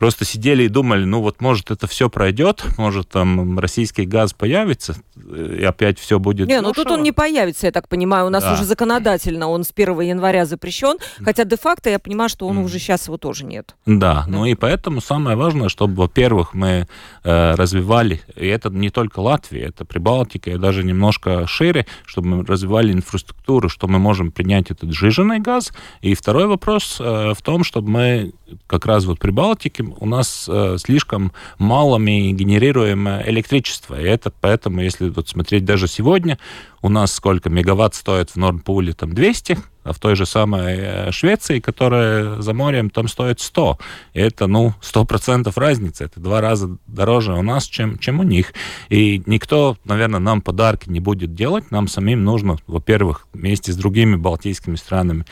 просто 0.00 0.24
сидели 0.24 0.64
и 0.64 0.68
думали, 0.68 1.04
ну 1.04 1.22
вот 1.22 1.40
может 1.40 1.70
это 1.70 1.86
все 1.86 2.10
пройдет, 2.10 2.64
может 2.76 3.08
там 3.08 3.58
российский 3.58 4.04
газ 4.04 4.32
появится, 4.32 4.96
и 5.16 5.62
опять 5.62 6.00
все 6.00 6.18
будет 6.18 6.48
Не, 6.48 6.60
ну 6.60 6.72
тут 6.72 6.90
он 6.90 7.02
не 7.02 7.12
появится, 7.12 7.66
я 7.66 7.72
так 7.72 7.88
понимаю, 7.88 8.26
у 8.26 8.30
нас 8.30 8.42
да. 8.42 8.54
уже 8.54 8.64
законодательно 8.64 9.48
он 9.48 9.64
с 9.64 9.72
1 9.74 10.00
января 10.00 10.44
запрещен, 10.44 10.98
хотя 11.24 11.44
де-факто 11.44 11.88
я 11.88 11.98
понимаю, 11.98 12.28
что 12.28 12.48
он 12.48 12.58
mm. 12.58 12.64
уже 12.64 12.78
сейчас 12.78 13.06
его 13.06 13.16
тоже 13.16 13.44
нет. 13.44 13.76
Да, 13.86 14.10
да, 14.10 14.24
ну 14.26 14.46
и 14.46 14.54
поэтому 14.54 15.00
самое 15.00 15.36
важное, 15.36 15.68
чтобы, 15.68 15.94
во-первых, 15.94 16.54
мы 16.54 16.88
э, 17.22 17.54
развивали, 17.54 18.22
и 18.34 18.46
это 18.46 18.70
не 18.70 18.90
только 18.90 19.20
Латвия, 19.20 19.66
это 19.66 19.84
Прибалтика, 19.84 20.50
и 20.50 20.58
даже 20.58 20.82
немножко 20.82 21.46
шире, 21.46 21.86
чтобы 22.06 22.28
мы 22.28 22.44
развивали 22.44 22.92
инфраструктуру, 22.92 23.68
что 23.68 23.86
мы 23.88 23.98
можем 23.98 24.32
принять 24.32 24.70
этот 24.70 24.92
сжиженный 24.92 25.38
газ. 25.38 25.72
И 26.00 26.14
второй 26.14 26.46
вопрос 26.46 26.96
э, 26.98 27.34
в 27.36 27.42
том, 27.42 27.62
чтобы 27.62 27.90
мы 27.90 28.32
как 28.66 28.86
раз 28.86 29.04
вот 29.04 29.18
Прибалтике 29.18 29.84
у 29.98 30.06
нас 30.06 30.46
э, 30.48 30.76
слишком 30.78 31.32
мало 31.58 31.98
мы 31.98 32.32
генерируем 32.32 33.08
электричество. 33.08 34.00
И 34.00 34.04
это 34.04 34.32
поэтому, 34.40 34.80
если 34.80 35.08
вот 35.08 35.28
смотреть 35.28 35.64
даже 35.64 35.88
сегодня, 35.88 36.38
у 36.82 36.88
нас 36.88 37.12
сколько 37.12 37.50
мегаватт 37.50 37.94
стоит 37.94 38.30
в 38.30 38.36
Норнпуле, 38.36 38.92
там 38.94 39.12
200, 39.12 39.58
а 39.82 39.92
в 39.92 39.98
той 39.98 40.14
же 40.14 40.26
самой 40.26 40.76
э, 40.78 41.10
Швеции, 41.10 41.60
которая 41.60 42.40
за 42.40 42.52
морем, 42.54 42.90
там 42.90 43.08
стоит 43.08 43.40
100. 43.40 43.78
И 44.14 44.20
это, 44.20 44.46
ну, 44.46 44.74
100% 44.82 45.52
разница. 45.56 46.04
Это 46.04 46.20
два 46.20 46.40
раза 46.40 46.76
дороже 46.86 47.32
у 47.32 47.42
нас, 47.42 47.64
чем, 47.64 47.98
чем 47.98 48.20
у 48.20 48.22
них. 48.22 48.52
И 48.88 49.22
никто, 49.26 49.76
наверное, 49.84 50.20
нам 50.20 50.42
подарки 50.42 50.88
не 50.88 51.00
будет 51.00 51.34
делать. 51.34 51.70
Нам 51.70 51.88
самим 51.88 52.24
нужно, 52.24 52.58
во-первых, 52.66 53.26
вместе 53.32 53.72
с 53.72 53.76
другими 53.76 54.16
балтийскими 54.16 54.76
странами 54.76 55.24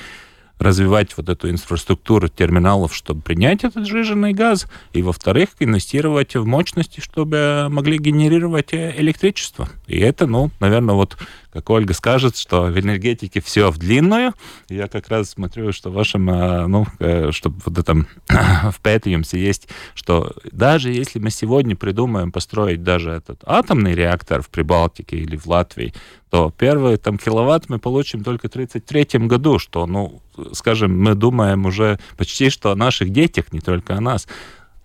развивать 0.59 1.17
вот 1.17 1.29
эту 1.29 1.51
инфраструктуру 1.51 2.29
терминалов, 2.29 2.95
чтобы 2.95 3.23
принять 3.23 3.65
этот 3.65 3.87
сжиженный 3.87 4.33
газ, 4.33 4.67
и, 4.93 5.03
во-вторых, 5.03 5.51
инвестировать 5.61 6.35
в 6.35 6.45
мощности, 6.45 7.01
чтобы 7.01 7.69
могли 7.71 7.99
генерировать 7.99 8.73
э, 8.73 8.95
электричество. 8.97 9.69
И 9.87 9.99
это, 9.99 10.27
ну, 10.27 10.51
наверное, 10.61 10.95
вот 10.95 11.17
как 11.53 11.71
Ольга 11.71 11.95
скажет, 11.95 12.37
что 12.37 12.63
в 12.65 12.79
энергетике 12.79 13.41
все 13.41 13.71
в 13.71 13.79
длинную. 13.79 14.35
Я 14.69 14.87
как 14.87 15.09
раз 15.09 15.31
смотрю, 15.31 15.73
что 15.73 15.91
в 15.91 15.95
вашем, 15.95 16.29
э, 16.31 16.67
ну, 16.67 16.87
э, 16.99 17.31
чтобы 17.33 17.61
вот 17.65 17.79
этом 17.79 18.07
в 18.29 18.81
Пэтиумсе 18.83 19.41
есть, 19.41 19.69
что 19.95 20.33
даже 20.53 20.91
если 20.91 21.19
мы 21.19 21.31
сегодня 21.31 21.75
придумаем 21.75 22.33
построить 22.33 22.83
даже 22.83 23.11
этот 23.11 23.41
атомный 23.45 23.95
реактор 23.95 24.43
в 24.43 24.51
Прибалтике 24.51 25.17
или 25.17 25.37
в 25.37 25.47
Латвии, 25.47 25.95
то 26.31 26.53
первый 26.57 26.97
там 26.99 27.17
киловатт 27.17 27.69
мы 27.69 27.79
получим 27.79 28.23
только 28.23 28.49
в 28.49 28.53
1933 28.53 29.27
году, 29.27 29.59
что, 29.59 29.87
ну, 29.87 30.21
скажем, 30.53 31.01
мы 31.01 31.15
думаем 31.15 31.67
уже 31.67 31.99
почти 32.17 32.51
что 32.51 32.71
о 32.71 32.77
наших 32.77 33.11
детях, 33.11 33.53
не 33.53 33.61
только 33.61 33.97
о 33.97 34.01
нас. 34.01 34.27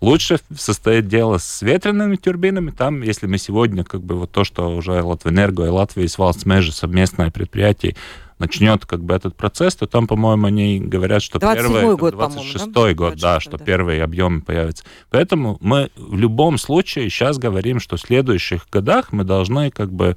Лучше 0.00 0.38
состоит 0.54 1.08
дело 1.08 1.38
с 1.38 1.62
ветряными 1.62 2.16
турбинами. 2.16 2.70
Там, 2.70 3.02
если 3.02 3.26
мы 3.26 3.38
сегодня, 3.38 3.84
как 3.84 4.02
бы 4.02 4.16
вот 4.16 4.32
то, 4.32 4.44
что 4.44 4.68
уже 4.74 5.02
Латвэнерго 5.02 5.64
и 5.64 5.68
Латвия 5.68 6.04
и 6.04 6.08
Свалцмежи, 6.08 6.72
совместное 6.72 7.30
предприятие, 7.30 7.96
начнет 8.38 8.84
как 8.84 9.02
бы 9.02 9.14
этот 9.14 9.36
процесс, 9.36 9.76
то 9.76 9.86
там, 9.86 10.06
по-моему, 10.06 10.46
они 10.46 10.80
говорят, 10.80 11.22
что 11.22 11.38
первый, 11.38 11.96
год, 11.96 12.12
26 12.14 12.72
да? 12.72 12.94
год, 12.94 13.16
да, 13.16 13.40
что 13.40 13.56
да. 13.56 13.64
первые 13.64 14.02
объемы 14.02 14.42
появятся. 14.42 14.84
Поэтому 15.10 15.56
мы 15.60 15.90
в 15.96 16.16
любом 16.18 16.58
случае 16.58 17.08
сейчас 17.08 17.38
говорим, 17.38 17.80
что 17.80 17.96
в 17.96 18.00
следующих 18.00 18.66
годах 18.70 19.12
мы 19.12 19.24
должны 19.24 19.70
как 19.70 19.92
бы 19.92 20.16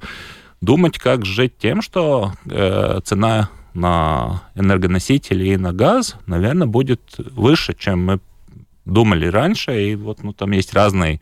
думать, 0.60 0.98
как 0.98 1.24
жить 1.24 1.56
тем, 1.58 1.82
что 1.82 2.32
э, 2.44 3.00
цена 3.04 3.50
на 3.78 4.42
энергоносители 4.54 5.48
и 5.48 5.56
на 5.56 5.72
газ, 5.72 6.16
наверное, 6.26 6.66
будет 6.66 7.00
выше, 7.18 7.74
чем 7.74 8.04
мы 8.04 8.20
думали 8.84 9.26
раньше. 9.26 9.90
И 9.90 9.94
вот 9.94 10.22
ну, 10.22 10.32
там 10.32 10.52
есть 10.52 10.74
разные 10.74 11.20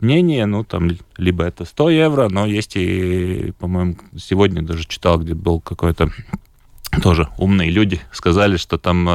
мнения. 0.00 0.46
Ну, 0.46 0.64
там 0.64 0.90
либо 1.16 1.44
это 1.44 1.64
100 1.64 1.90
евро, 1.90 2.28
но 2.28 2.46
есть 2.46 2.76
и, 2.76 3.52
по-моему, 3.58 3.96
сегодня 4.16 4.62
даже 4.62 4.84
читал, 4.86 5.18
где 5.18 5.34
был 5.34 5.60
какой-то 5.60 6.10
тоже 7.02 7.28
умные 7.38 7.70
люди 7.70 8.00
сказали, 8.12 8.56
что 8.56 8.78
там 8.78 9.08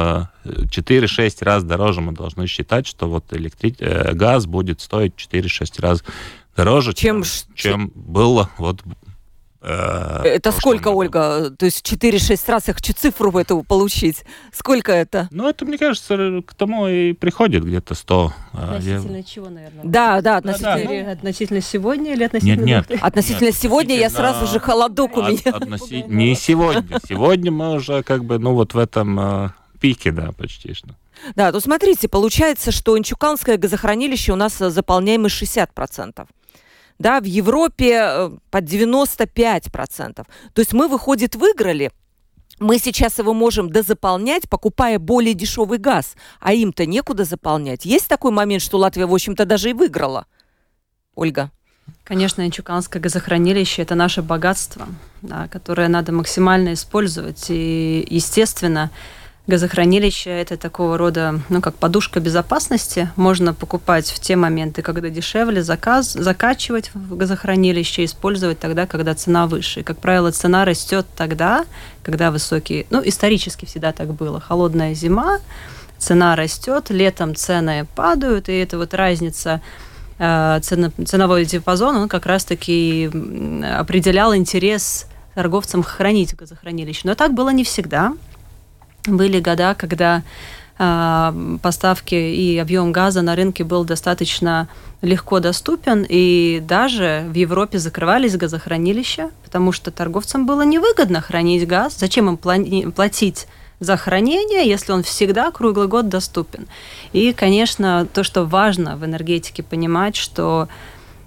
4-6 0.44 1.08
э, 1.40 1.44
раз 1.44 1.64
дороже 1.64 2.00
мы 2.00 2.12
должны 2.12 2.46
считать, 2.46 2.86
что 2.86 3.08
вот 3.08 3.24
электри... 3.32 3.74
Э, 3.78 4.12
газ 4.12 4.46
будет 4.46 4.80
стоить 4.80 5.14
4-6 5.16 5.80
раз 5.80 6.04
дороже, 6.56 6.92
чем, 6.92 7.22
чем, 7.22 7.30
чем 7.54 7.92
было 7.94 8.50
вот 8.58 8.82
Э, 9.62 10.22
это 10.24 10.50
сколько. 10.50 10.88
Ольга? 10.88 11.50
То 11.50 11.66
есть 11.66 11.86
4-6 11.90 12.50
раз 12.50 12.68
я 12.68 12.74
хочу 12.74 12.92
цифру 12.92 13.30
эту 13.38 13.62
получить. 13.62 14.24
Сколько 14.52 14.92
это? 14.92 15.28
Ну, 15.30 15.48
это, 15.48 15.64
мне 15.64 15.78
кажется, 15.78 16.42
к 16.44 16.54
тому 16.54 16.88
и 16.88 17.12
приходит 17.12 17.64
где-то 17.64 17.94
100. 17.94 18.32
Э, 18.52 18.56
относительно 18.56 19.16
я... 19.16 19.22
чего, 19.22 19.48
наверное? 19.48 19.84
Да, 19.84 20.20
да, 20.20 20.36
относительно... 20.38 20.76
Да, 20.76 20.84
да, 20.84 21.04
ну... 21.04 21.12
Относительно 21.12 21.60
сегодня 21.60 22.12
или 22.12 22.24
относительно... 22.24 22.64
Нет, 22.64 22.90
нет. 22.90 23.02
Относительно 23.02 23.46
нет, 23.46 23.56
сегодня 23.56 23.96
я 23.96 24.10
сразу 24.10 24.46
же 24.46 24.58
холодок 24.58 25.16
у 25.16 25.22
меня. 25.22 25.52
Относи... 25.52 26.04
Не 26.08 26.34
сегодня. 26.34 26.98
Сегодня 27.08 27.52
мы 27.52 27.74
уже 27.74 28.02
как 28.02 28.24
бы, 28.24 28.38
ну, 28.38 28.54
вот 28.54 28.74
в 28.74 28.78
этом 28.78 29.18
э, 29.18 29.48
пике, 29.80 30.10
да, 30.10 30.32
почти 30.32 30.74
что. 30.74 30.88
Да, 31.36 31.52
то 31.52 31.60
смотрите, 31.60 32.08
получается, 32.08 32.72
что 32.72 32.98
Инчуканское 32.98 33.56
газохранилище 33.56 34.32
у 34.32 34.36
нас 34.36 34.58
заполняемость 34.58 35.40
60% 35.40 36.26
да, 37.02 37.20
в 37.20 37.24
Европе 37.24 38.00
э, 38.00 38.30
под 38.50 38.64
95%. 38.64 40.14
То 40.14 40.26
есть 40.56 40.72
мы, 40.72 40.88
выходит, 40.88 41.34
выиграли, 41.34 41.90
мы 42.60 42.78
сейчас 42.78 43.18
его 43.18 43.34
можем 43.34 43.70
дозаполнять, 43.70 44.48
покупая 44.48 44.98
более 44.98 45.34
дешевый 45.34 45.78
газ, 45.78 46.14
а 46.40 46.52
им-то 46.52 46.86
некуда 46.86 47.24
заполнять. 47.24 47.84
Есть 47.84 48.08
такой 48.08 48.30
момент, 48.30 48.62
что 48.62 48.78
Латвия, 48.78 49.06
в 49.06 49.12
общем-то, 49.12 49.44
даже 49.44 49.70
и 49.70 49.72
выиграла? 49.72 50.26
Ольга. 51.14 51.50
Конечно, 52.04 52.46
Инчуканское 52.46 53.02
газохранилище– 53.02 53.82
это 53.82 53.96
наше 53.96 54.22
богатство, 54.22 54.86
да, 55.22 55.48
которое 55.48 55.88
надо 55.88 56.12
максимально 56.12 56.74
использовать. 56.74 57.46
И, 57.48 58.06
естественно, 58.08 58.90
Газохранилище– 59.48 60.30
это 60.40 60.56
такого 60.56 60.96
рода, 60.96 61.40
ну, 61.48 61.60
как 61.60 61.74
подушка 61.74 62.20
безопасности. 62.20 63.10
Можно 63.16 63.52
покупать 63.52 64.08
в 64.08 64.20
те 64.20 64.36
моменты, 64.36 64.82
когда 64.82 65.10
дешевле, 65.10 65.64
заказ, 65.64 66.12
закачивать 66.12 66.92
в 66.94 67.16
газохранилище, 67.16 68.04
использовать 68.04 68.60
тогда, 68.60 68.86
когда 68.86 69.16
цена 69.16 69.48
выше. 69.48 69.80
И, 69.80 69.82
как 69.82 69.98
правило, 69.98 70.30
цена 70.30 70.64
растет 70.64 71.06
тогда, 71.16 71.64
когда 72.04 72.30
высокие... 72.30 72.86
Ну, 72.90 73.02
исторически 73.04 73.64
всегда 73.64 73.90
так 73.90 74.14
было. 74.14 74.38
Холодная 74.38 74.94
зима, 74.94 75.40
цена 75.98 76.36
растет, 76.36 76.90
летом 76.90 77.34
цены 77.34 77.84
падают, 77.96 78.48
и 78.48 78.52
это 78.52 78.78
вот 78.78 78.94
разница 78.94 79.60
э, 80.18 80.60
ценовой 80.62 81.46
диапазон, 81.46 81.96
он 81.96 82.08
как 82.08 82.26
раз-таки 82.26 83.10
определял 83.76 84.36
интерес 84.36 85.06
торговцам 85.34 85.82
хранить 85.82 86.36
газохранилище. 86.36 87.00
Но 87.04 87.16
так 87.16 87.34
было 87.34 87.50
не 87.50 87.64
всегда. 87.64 88.14
Были 89.06 89.40
года, 89.40 89.74
когда 89.74 90.22
э, 90.78 91.56
поставки 91.60 92.14
и 92.14 92.56
объем 92.58 92.92
газа 92.92 93.22
на 93.22 93.34
рынке 93.34 93.64
был 93.64 93.84
достаточно 93.84 94.68
легко 95.00 95.40
доступен, 95.40 96.06
и 96.08 96.62
даже 96.66 97.24
в 97.28 97.34
Европе 97.34 97.78
закрывались 97.78 98.36
газохранилища, 98.36 99.30
потому 99.42 99.72
что 99.72 99.90
торговцам 99.90 100.46
было 100.46 100.62
невыгодно 100.62 101.20
хранить 101.20 101.66
газ. 101.66 101.96
Зачем 101.98 102.28
им 102.28 102.92
платить 102.92 103.48
за 103.80 103.96
хранение, 103.96 104.68
если 104.68 104.92
он 104.92 105.02
всегда 105.02 105.50
круглый 105.50 105.88
год 105.88 106.08
доступен? 106.08 106.68
И, 107.12 107.32
конечно, 107.32 108.06
то, 108.12 108.22
что 108.22 108.44
важно 108.44 108.96
в 108.96 109.04
энергетике 109.04 109.64
понимать, 109.64 110.14
что 110.14 110.68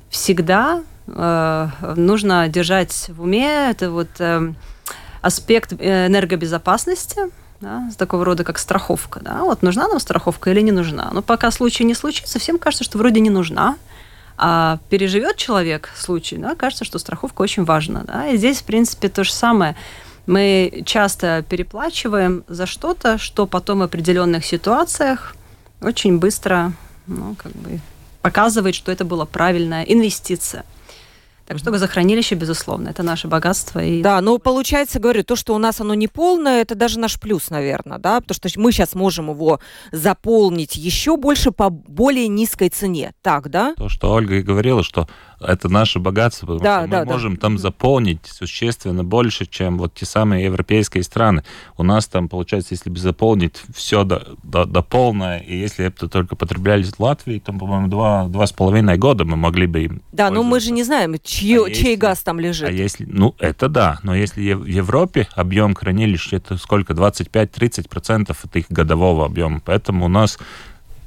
всегда 0.09 0.81
э, 1.07 1.67
нужно 1.97 2.47
держать 2.47 3.09
в 3.09 3.23
уме 3.23 3.69
это 3.69 3.91
вот 3.91 4.07
э, 4.19 4.53
аспект 5.21 5.73
энергобезопасности, 5.73 7.23
да, 7.65 7.89
такого 7.97 8.23
рода, 8.23 8.43
как 8.43 8.59
страховка. 8.59 9.19
Да? 9.21 9.43
Вот 9.43 9.63
нужна 9.63 9.87
нам 9.87 9.99
страховка 9.99 10.51
или 10.51 10.61
не 10.61 10.71
нужна? 10.71 11.09
Но 11.11 11.21
пока 11.21 11.49
случай 11.49 11.83
не 11.83 11.95
случится, 11.95 12.37
всем 12.37 12.59
кажется, 12.59 12.83
что 12.83 12.97
вроде 12.97 13.19
не 13.19 13.31
нужна. 13.31 13.77
А 14.37 14.79
переживет 14.89 15.37
человек 15.37 15.89
случай, 15.95 16.37
да, 16.37 16.55
кажется, 16.55 16.85
что 16.85 16.99
страховка 16.99 17.41
очень 17.41 17.63
важна. 17.63 18.03
Да? 18.05 18.27
И 18.27 18.37
здесь, 18.37 18.61
в 18.61 18.65
принципе, 18.65 19.09
то 19.09 19.23
же 19.23 19.33
самое. 19.33 19.75
Мы 20.27 20.83
часто 20.85 21.43
переплачиваем 21.47 22.43
за 22.47 22.65
что-то, 22.65 23.17
что 23.17 23.47
потом 23.47 23.79
в 23.79 23.83
определенных 23.83 24.45
ситуациях 24.45 25.35
очень 25.81 26.19
быстро 26.19 26.73
ну, 27.07 27.35
как 27.35 27.51
бы 27.53 27.79
показывает, 28.21 28.75
что 28.75 28.91
это 28.91 29.05
была 29.05 29.25
правильная 29.25 29.83
инвестиция. 29.83 30.65
Так 31.45 31.59
что 31.59 31.71
газохранилище, 31.71 32.35
безусловно, 32.35 32.89
это 32.89 33.03
наше 33.03 33.27
богатство. 33.27 33.83
И... 33.83 34.01
Да, 34.01 34.19
но 34.21 34.39
получается, 34.39 34.99
говорю, 34.99 35.23
то, 35.23 35.35
что 35.35 35.53
у 35.53 35.57
нас 35.59 35.79
оно 35.79 35.93
не 35.93 36.07
полное, 36.07 36.61
это 36.61 36.73
даже 36.73 36.99
наш 36.99 37.19
плюс, 37.19 37.49
наверное, 37.49 37.99
да, 37.99 38.19
потому 38.19 38.49
что 38.49 38.59
мы 38.59 38.71
сейчас 38.71 38.95
можем 38.95 39.29
его 39.29 39.59
заполнить 39.91 40.75
еще 40.75 41.17
больше 41.17 41.51
по 41.51 41.69
более 41.69 42.27
низкой 42.27 42.69
цене. 42.69 43.13
Так, 43.21 43.49
да? 43.49 43.75
То, 43.77 43.89
что 43.89 44.11
Ольга 44.11 44.35
и 44.35 44.41
говорила, 44.41 44.83
что 44.83 45.07
это 45.39 45.69
наше 45.69 45.99
богатство, 45.99 46.45
потому 46.45 46.63
да, 46.63 46.81
что 46.81 46.91
да, 46.91 46.99
мы 46.99 47.05
да. 47.05 47.11
можем 47.11 47.37
там 47.37 47.57
заполнить 47.57 48.25
существенно 48.25 49.03
больше, 49.03 49.45
чем 49.45 49.77
вот 49.77 49.93
те 49.93 50.05
самые 50.05 50.45
европейские 50.45 51.03
страны. 51.03 51.43
У 51.77 51.83
нас 51.83 52.07
там, 52.07 52.29
получается, 52.29 52.73
если 52.73 52.89
бы 52.89 52.97
заполнить 52.99 53.61
все 53.73 54.03
до, 54.03 54.27
до, 54.43 54.65
до 54.65 54.81
полное, 54.81 55.39
и 55.39 55.57
если 55.57 55.85
это 55.85 56.07
только 56.07 56.35
потреблялись 56.35 56.93
в 56.93 56.99
Латвии, 56.99 57.39
то, 57.39 57.53
по-моему, 57.53 57.87
два, 57.87 58.27
два 58.27 58.47
с 58.47 58.51
половиной 58.51 58.97
года 58.97 59.25
мы 59.25 59.35
могли 59.35 59.67
бы 59.67 59.83
им 59.83 60.01
Да, 60.11 60.29
но 60.29 60.43
мы 60.43 60.59
же 60.59 60.71
не 60.71 60.83
знаем, 60.83 61.15
чьи, 61.23 61.57
а 61.57 61.69
чей 61.69 61.77
если, 61.77 61.95
газ 61.95 62.23
там 62.23 62.39
лежит. 62.39 62.69
А 62.69 62.71
если, 62.71 63.05
ну, 63.05 63.35
это 63.39 63.69
да, 63.69 63.99
но 64.03 64.15
если 64.15 64.53
в 64.53 64.65
Европе 64.65 65.27
объем 65.35 65.75
хранилищ, 65.75 66.33
это 66.33 66.57
сколько, 66.57 66.93
25-30% 66.93 68.35
от 68.43 68.55
их 68.55 68.65
годового 68.69 69.25
объема, 69.25 69.61
поэтому 69.63 70.05
у 70.05 70.09
нас 70.09 70.37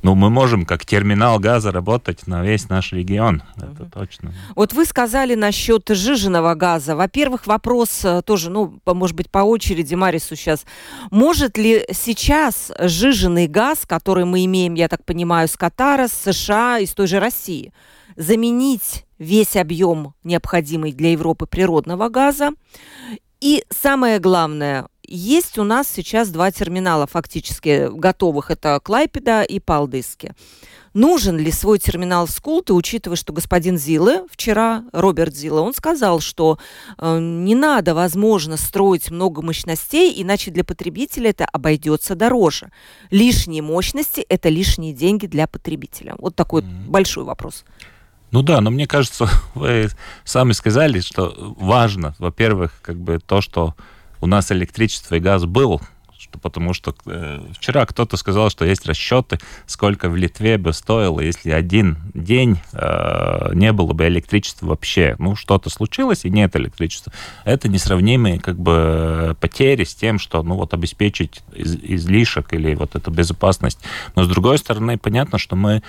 ну, 0.02 0.14
мы 0.14 0.31
можем 0.31 0.64
как 0.64 0.85
терминал 0.85 1.38
газа 1.38 1.73
работать 1.73 2.26
на 2.26 2.43
весь 2.43 2.69
наш 2.69 2.93
регион. 2.93 3.43
Это 3.57 3.83
угу. 3.83 3.90
точно. 3.93 4.33
Вот 4.55 4.73
вы 4.73 4.85
сказали 4.85 5.35
насчет 5.35 5.88
жиженного 5.88 6.55
газа. 6.55 6.95
Во-первых, 6.95 7.47
вопрос 7.47 8.05
э, 8.05 8.23
тоже, 8.23 8.50
ну, 8.50 8.81
может 8.87 9.17
быть, 9.17 9.31
по 9.31 9.40
очереди 9.40 9.95
Марису 9.95 10.37
сейчас. 10.37 10.64
Может 11.11 11.59
ли 11.59 11.85
сейчас 11.93 12.71
жиженый 12.78 13.49
газ, 13.49 13.81
который 13.87 14.25
мы 14.25 14.45
имеем, 14.45 14.75
я 14.75 14.88
так 14.88 15.05
понимаю, 15.05 15.49
с 15.49 15.57
Катара, 15.57 16.07
с 16.07 16.12
США 16.12 16.78
и 16.78 16.87
с 16.87 16.95
той 16.95 17.07
же 17.07 17.19
России, 17.19 17.73
заменить 18.17 19.05
весь 19.19 19.57
объем 19.57 20.14
необходимый 20.23 20.93
для 20.93 21.11
Европы 21.11 21.47
природного 21.47 22.09
газа? 22.09 22.50
И 23.40 23.64
самое 23.71 24.19
главное, 24.19 24.88
есть 25.08 25.58
у 25.58 25.64
нас 25.64 25.88
сейчас 25.88 26.28
два 26.28 26.50
терминала 26.50 27.06
фактически 27.06 27.88
готовых. 27.90 28.50
Это 28.50 28.80
Клайпеда 28.82 29.42
и 29.42 29.58
Палдыски. 29.60 30.34
Нужен 30.94 31.38
ли 31.38 31.52
свой 31.52 31.78
терминал 31.78 32.26
в 32.26 32.30
Скулты, 32.30 32.72
учитывая, 32.72 33.16
что 33.16 33.32
господин 33.32 33.78
Зилы, 33.78 34.26
вчера 34.30 34.84
Роберт 34.92 35.34
Зилы, 35.34 35.60
он 35.60 35.74
сказал, 35.74 36.20
что 36.20 36.58
э, 36.98 37.18
не 37.20 37.54
надо, 37.54 37.94
возможно, 37.94 38.56
строить 38.56 39.10
много 39.10 39.42
мощностей, 39.42 40.12
иначе 40.20 40.50
для 40.50 40.64
потребителя 40.64 41.30
это 41.30 41.44
обойдется 41.44 42.14
дороже. 42.14 42.70
Лишние 43.10 43.62
мощности– 43.62 44.20
это 44.28 44.48
лишние 44.48 44.92
деньги 44.92 45.26
для 45.26 45.46
потребителя. 45.46 46.14
Вот 46.18 46.34
такой 46.34 46.62
mm-hmm. 46.62 46.88
большой 46.88 47.24
вопрос. 47.24 47.64
Ну 48.30 48.42
да, 48.42 48.60
но 48.60 48.70
мне 48.70 48.86
кажется, 48.86 49.28
вы 49.54 49.90
сами 50.24 50.52
сказали, 50.52 51.00
что 51.00 51.34
важно, 51.58 52.14
во-первых, 52.18 52.72
как 52.82 52.96
бы 52.96 53.18
то, 53.18 53.40
что 53.40 53.74
у 54.20 54.26
нас 54.26 54.50
электричество 54.52 55.16
и 55.16 55.20
газ 55.20 55.44
был, 55.44 55.80
что, 56.28 56.38
потому 56.38 56.75
что 56.75 56.94
э, 57.06 57.40
вчера 57.52 57.87
кто-то 57.87 58.16
сказал, 58.16 58.50
что 58.50 58.64
есть 58.64 58.87
расчеты, 58.87 59.38
сколько 59.66 60.08
в 60.08 60.16
Литве 60.16 60.58
бы 60.58 60.73
стоило, 60.73 61.20
если 61.20 61.50
один 61.50 61.99
день 62.14 62.58
э, 62.73 63.50
не 63.54 63.73
было 63.73 63.92
бы 63.92 64.06
электричества 64.06 64.66
вообще. 64.66 65.16
Ну, 65.18 65.37
что-то 65.37 65.70
случилось, 65.70 66.25
и 66.25 66.30
нет 66.30 66.54
электричества. 66.56 67.12
Это 67.44 67.68
несравнимые 67.68 68.40
как 68.40 68.58
бы 68.58 69.37
потери 69.40 69.85
с 69.85 69.94
тем, 69.94 70.18
что, 70.18 70.42
ну, 70.42 70.56
вот 70.56 70.75
обеспечить 70.75 71.42
из, 71.54 71.75
излишек 71.75 72.52
или 72.52 72.75
вот 72.75 72.94
эту 72.94 73.11
безопасность. 73.11 73.78
Но, 74.14 74.25
с 74.25 74.28
другой 74.28 74.58
стороны, 74.58 74.99
понятно, 74.99 75.38
что 75.38 75.56
мы 75.56 75.82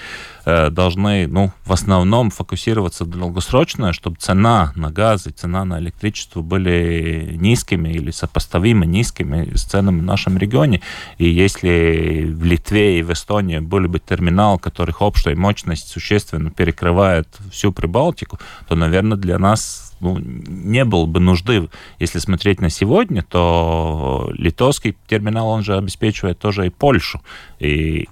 э, 0.46 0.70
должны, 0.70 1.28
ну, 1.28 1.52
в 1.66 1.74
основном 1.74 2.30
фокусироваться 2.30 3.06
долгосрочно, 3.06 3.94
чтобы 3.94 4.18
цена 4.18 4.72
на 4.76 4.92
газ 4.92 5.28
и 5.28 5.32
цена 5.32 5.66
на 5.66 5.80
электричество 5.80 6.42
были 6.42 7.36
низкими 7.40 7.90
или 7.90 8.12
сопоставимо 8.12 8.86
низкими 8.86 9.56
с 9.56 9.64
ценами 9.64 10.02
нашего 10.02 10.29
нашем 10.30 10.38
регионе. 10.38 10.82
И 11.18 11.30
если 11.30 12.26
в 12.32 12.44
Литве 12.44 13.00
и 13.00 13.04
в 13.04 13.12
Эстонии 13.12 13.60
были 13.60 13.88
бы 13.88 14.00
терминал, 14.00 14.60
которых 14.60 15.02
общая 15.02 15.36
мощность 15.36 15.90
существенно 15.90 16.52
перекрывает 16.52 17.28
всю 17.52 17.72
Прибалтику, 17.72 18.40
то, 18.68 18.76
наверное, 18.76 19.18
для 19.18 19.40
нас 19.40 19.94
ну, 20.00 20.18
не 20.20 20.86
было 20.86 21.06
бы 21.06 21.20
нужды, 21.20 21.70
если 22.00 22.20
смотреть 22.20 22.62
на 22.62 22.70
сегодня, 22.70 23.22
то 23.22 24.32
литовский 24.34 24.96
терминал, 25.08 25.50
он 25.50 25.64
же 25.64 25.78
обеспечивает 25.78 26.40
тоже 26.40 26.68
и 26.68 26.70
Польшу. 26.70 27.22
И 27.60 28.08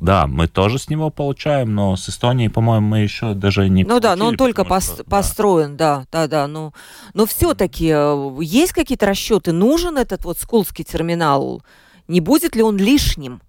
да, 0.00 0.26
мы 0.26 0.48
тоже 0.48 0.78
с 0.78 0.88
него 0.88 1.10
получаем, 1.10 1.74
но 1.74 1.94
с 1.94 2.08
Эстонией, 2.08 2.48
по-моему, 2.48 2.86
мы 2.86 3.00
еще 3.00 3.34
даже 3.34 3.68
не 3.68 3.84
Ну 3.84 4.00
да, 4.00 4.16
но 4.16 4.26
он 4.28 4.36
только 4.36 4.62
пос- 4.62 4.94
что, 4.94 5.04
построен, 5.04 5.76
да, 5.76 6.06
да, 6.10 6.26
да. 6.26 6.46
Но, 6.46 6.72
но 7.12 7.26
все-таки 7.26 7.90
э, 7.92 8.38
есть 8.40 8.72
какие-то 8.72 9.06
расчеты? 9.06 9.52
Нужен 9.52 9.98
этот 9.98 10.24
вот 10.24 10.38
Скулский 10.38 10.84
терминал? 10.84 11.62
Не 12.08 12.20
будет 12.20 12.56
ли 12.56 12.62
он 12.62 12.76
лишним? 12.76 13.42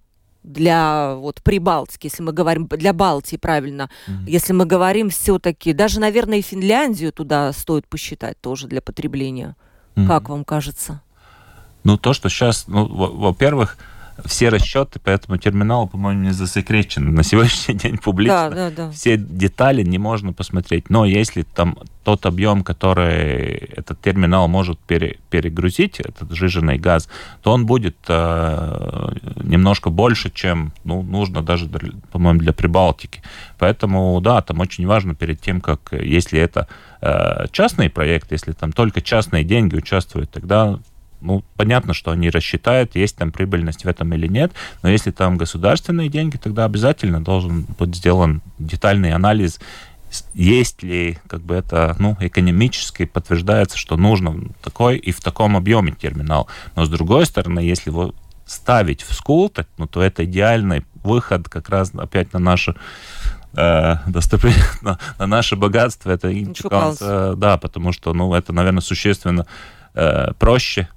для 0.44 1.14
вот 1.18 1.44
Прибалтики, 1.44 2.08
если 2.08 2.24
мы 2.24 2.34
говорим 2.34 2.68
для 2.68 2.94
Балтии, 2.94 3.36
правильно, 3.36 3.92
mm-hmm. 4.08 4.24
если 4.26 4.54
мы 4.54 4.66
говорим 4.66 5.12
все-таки, 5.12 5.72
даже, 5.72 6.00
наверное, 6.00 6.40
и 6.40 6.42
Финляндию 6.42 7.12
туда 7.12 7.54
стоит 7.54 7.88
посчитать 7.88 8.42
тоже 8.42 8.68
для 8.68 8.82
потребления. 8.82 9.56
Mm-hmm. 9.94 10.08
Как 10.08 10.30
вам 10.30 10.44
кажется? 10.44 11.04
Ну, 11.84 11.98
то, 11.98 12.14
что 12.14 12.28
сейчас, 12.30 12.68
ну, 12.68 12.88
во-первых, 12.88 13.78
все 14.26 14.50
расчеты 14.50 15.00
по 15.00 15.10
этому 15.10 15.38
терминалу, 15.38 15.88
по-моему, 15.88 16.24
не 16.24 16.32
засекречены 16.32 17.12
на 17.12 17.24
сегодняшний 17.24 17.76
день 17.76 17.98
публично. 17.98 18.50
Да, 18.50 18.70
да, 18.70 18.72
да. 18.72 18.92
Все 18.92 19.18
детали 19.18 19.84
не 19.84 19.98
можно 19.98 20.34
посмотреть. 20.34 20.90
Но 20.90 21.06
если 21.06 21.44
там 21.44 21.78
тот 22.04 22.26
объем, 22.26 22.64
который 22.64 23.56
этот 23.76 24.02
терминал 24.02 24.48
может 24.48 24.80
пере, 24.80 25.20
перегрузить, 25.30 26.00
этот 26.00 26.32
жиженый 26.32 26.78
газ, 26.80 27.08
то 27.44 27.52
он 27.52 27.66
будет 27.66 27.98
э, 28.08 29.14
немножко 29.44 29.90
больше, 29.90 30.32
чем 30.32 30.74
ну, 30.84 31.04
нужно 31.04 31.42
даже, 31.44 31.70
по-моему, 32.12 32.40
для 32.40 32.54
Прибалтики. 32.54 33.22
Поэтому, 33.60 34.20
да, 34.22 34.42
там 34.42 34.60
очень 34.60 34.88
важно 34.88 35.14
перед 35.14 35.42
тем, 35.42 35.62
как, 35.62 35.94
если 35.94 36.40
это 36.40 36.68
э, 37.02 37.46
частный 37.52 37.90
проект, 37.90 38.32
если 38.32 38.54
там 38.54 38.72
только 38.72 39.02
частные 39.02 39.44
деньги 39.44 39.76
участвуют, 39.76 40.32
тогда 40.32 40.80
ну, 41.22 41.44
понятно, 41.56 41.94
что 41.94 42.12
они 42.12 42.30
рассчитают, 42.30 42.96
есть 42.96 43.16
там 43.16 43.32
прибыльность 43.32 43.86
в 43.86 43.88
этом 43.88 44.14
или 44.14 44.28
нет, 44.28 44.52
но 44.84 44.90
если 44.90 45.12
там 45.12 45.38
государственные 45.38 46.10
деньги, 46.10 46.38
тогда 46.38 46.66
обязательно 46.66 47.24
должен 47.24 47.66
быть 47.78 47.96
сделан 47.96 48.42
детальный 48.60 49.14
анализ, 49.14 49.60
есть 50.34 50.84
ли 50.84 51.18
как 51.28 51.42
бы 51.42 51.56
это 51.56 51.96
ну, 52.00 52.18
экономически 52.20 53.06
подтверждается, 53.06 53.78
что 53.78 53.96
нужно 53.98 54.50
такой 54.62 54.98
и 54.98 55.12
в 55.12 55.22
таком 55.22 55.56
объеме 55.56 55.94
терминал. 55.94 56.48
Но 56.76 56.86
с 56.86 56.90
другой 56.90 57.26
стороны, 57.26 57.60
если 57.60 57.90
его 57.90 58.14
ставить 58.46 59.04
в 59.04 59.14
скул, 59.14 59.52
ну, 59.78 59.88
то 59.88 60.02
это 60.02 60.26
идеальный 60.26 60.86
выход 61.04 61.48
как 61.48 61.70
раз 61.70 61.92
опять 61.96 62.34
на 62.34 62.40
нашу 62.40 62.76
э, 63.54 63.96
на, 64.82 65.00
на 65.18 65.28
наше 65.28 65.56
богатство, 65.56 66.12
это 66.12 66.30
э, 66.30 67.34
да, 67.38 67.58
потому 67.58 67.92
что, 67.92 68.14
ну, 68.14 68.34
это, 68.34 68.54
наверное, 68.54 68.82
существенно 68.82 69.46
э, 69.94 70.34
проще 70.38 70.90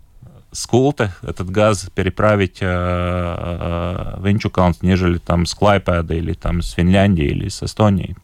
с 0.54 0.66
Култы 0.66 1.10
этот 1.22 1.50
газ 1.50 1.86
переправить 1.94 2.58
э, 2.60 2.66
э, 2.66 4.20
в 4.20 4.30
Инчукаунс, 4.30 4.82
нежели 4.82 5.18
там 5.18 5.46
с 5.46 5.54
Клайпеда 5.54 6.14
или 6.14 6.32
там 6.32 6.62
с 6.62 6.70
Финляндии 6.72 7.24
или 7.24 7.48
с 7.48 7.62
Эстонии. 7.62 8.16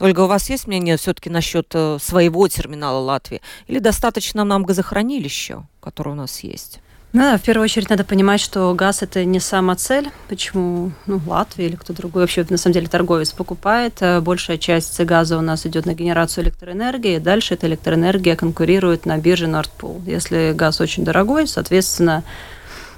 Ольга, 0.00 0.20
у 0.20 0.26
вас 0.26 0.50
есть 0.50 0.66
мнение 0.66 0.96
все-таки 0.96 1.30
насчет 1.30 1.68
э, 1.74 1.98
своего 2.00 2.48
терминала 2.48 2.98
Латвии? 2.98 3.40
Или 3.68 3.78
достаточно 3.78 4.44
нам 4.44 4.64
газохранилища, 4.64 5.64
которое 5.80 6.10
у 6.10 6.14
нас 6.14 6.40
есть? 6.40 6.80
Ну, 7.14 7.38
в 7.38 7.40
первую 7.40 7.64
очередь 7.64 7.88
надо 7.88 8.04
понимать, 8.04 8.38
что 8.38 8.74
газ 8.74 9.02
это 9.02 9.24
не 9.24 9.40
сама 9.40 9.76
цель. 9.76 10.10
Почему 10.28 10.92
ну, 11.06 11.20
Латвия 11.26 11.66
или 11.66 11.76
кто 11.76 11.94
другой 11.94 12.24
вообще 12.24 12.44
на 12.50 12.58
самом 12.58 12.74
деле 12.74 12.86
торговец 12.86 13.32
покупает. 13.32 13.94
Э, 14.00 14.20
большая 14.20 14.58
часть 14.58 15.00
газа 15.04 15.38
у 15.38 15.40
нас 15.40 15.64
идет 15.64 15.86
на 15.86 15.94
генерацию 15.94 16.44
электроэнергии. 16.44 17.16
Дальше 17.18 17.54
эта 17.54 17.66
электроэнергия 17.66 18.36
конкурирует 18.36 19.06
на 19.06 19.16
бирже 19.16 19.46
Nordpool. 19.46 20.02
Если 20.04 20.52
газ 20.54 20.82
очень 20.82 21.02
дорогой, 21.02 21.48
соответственно, 21.48 22.24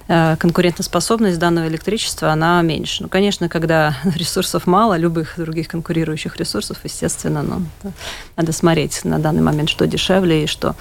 э, 0.08 0.34
конкурентоспособность 0.40 1.38
данного 1.38 1.68
электричества, 1.68 2.32
она 2.32 2.60
меньше. 2.62 3.04
Ну, 3.04 3.08
конечно, 3.08 3.48
когда 3.48 3.96
ресурсов 4.16 4.66
мало, 4.66 4.96
любых 4.96 5.34
других 5.36 5.68
конкурирующих 5.68 6.36
ресурсов, 6.36 6.78
естественно, 6.82 7.42
ну, 7.42 7.92
надо 8.36 8.50
смотреть 8.50 9.04
на 9.04 9.20
данный 9.20 9.42
момент, 9.42 9.68
что 9.68 9.86
дешевле 9.86 10.42
и 10.42 10.46
что. 10.48 10.74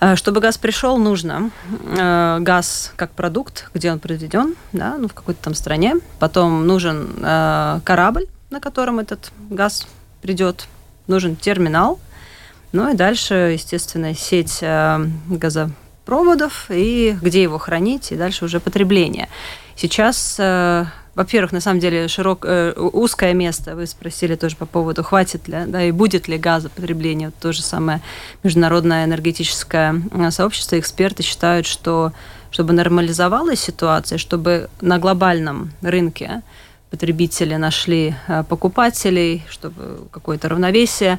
Э, 0.00 0.16
чтобы 0.16 0.40
газ 0.40 0.58
пришел, 0.58 0.98
нужно 0.98 1.50
э, 1.70 2.38
газ 2.40 2.92
как 2.96 3.12
продукт, 3.12 3.70
где 3.74 3.90
он 3.92 3.98
произведен, 3.98 4.54
да, 4.72 4.96
ну, 4.98 5.08
в 5.08 5.14
какой-то 5.14 5.42
там 5.44 5.54
стране. 5.54 5.94
Потом 6.18 6.66
нужен 6.66 7.14
э, 7.22 7.80
корабль, 7.84 8.26
на 8.50 8.60
котором 8.60 8.98
этот 8.98 9.32
газ 9.50 9.86
придет. 10.22 10.66
Нужен 11.06 11.36
терминал. 11.36 11.98
Ну 12.72 12.92
и 12.92 12.96
дальше, 12.96 13.52
естественно, 13.54 14.12
сеть 14.14 14.62
газопроводов 15.30 16.66
и 16.68 17.16
где 17.22 17.42
его 17.42 17.58
хранить, 17.58 18.12
и 18.12 18.16
дальше 18.16 18.44
уже 18.44 18.60
потребление. 18.60 19.28
Сейчас 19.76 20.36
во-первых, 21.16 21.52
на 21.52 21.60
самом 21.60 21.80
деле 21.80 22.08
широк, 22.08 22.44
э, 22.46 22.72
узкое 22.76 23.32
место. 23.32 23.74
Вы 23.74 23.86
спросили 23.86 24.36
тоже 24.36 24.54
по 24.54 24.66
поводу, 24.66 25.02
хватит 25.02 25.48
ли, 25.48 25.64
да, 25.66 25.82
и 25.82 25.90
будет 25.90 26.28
ли 26.28 26.36
газопотребление. 26.36 27.32
То 27.40 27.52
же 27.52 27.62
самое 27.62 28.02
международное 28.42 29.06
энергетическое 29.06 29.94
э, 30.12 30.30
сообщество, 30.30 30.78
эксперты 30.78 31.22
считают, 31.22 31.66
что 31.66 32.12
чтобы 32.50 32.74
нормализовалась 32.74 33.60
ситуация, 33.60 34.18
чтобы 34.18 34.68
на 34.80 34.98
глобальном 34.98 35.72
рынке 35.80 36.42
потребители 36.90 37.56
нашли 37.56 38.14
э, 38.28 38.44
покупателей, 38.44 39.42
чтобы 39.48 40.08
какое-то 40.10 40.50
равновесие 40.50 41.18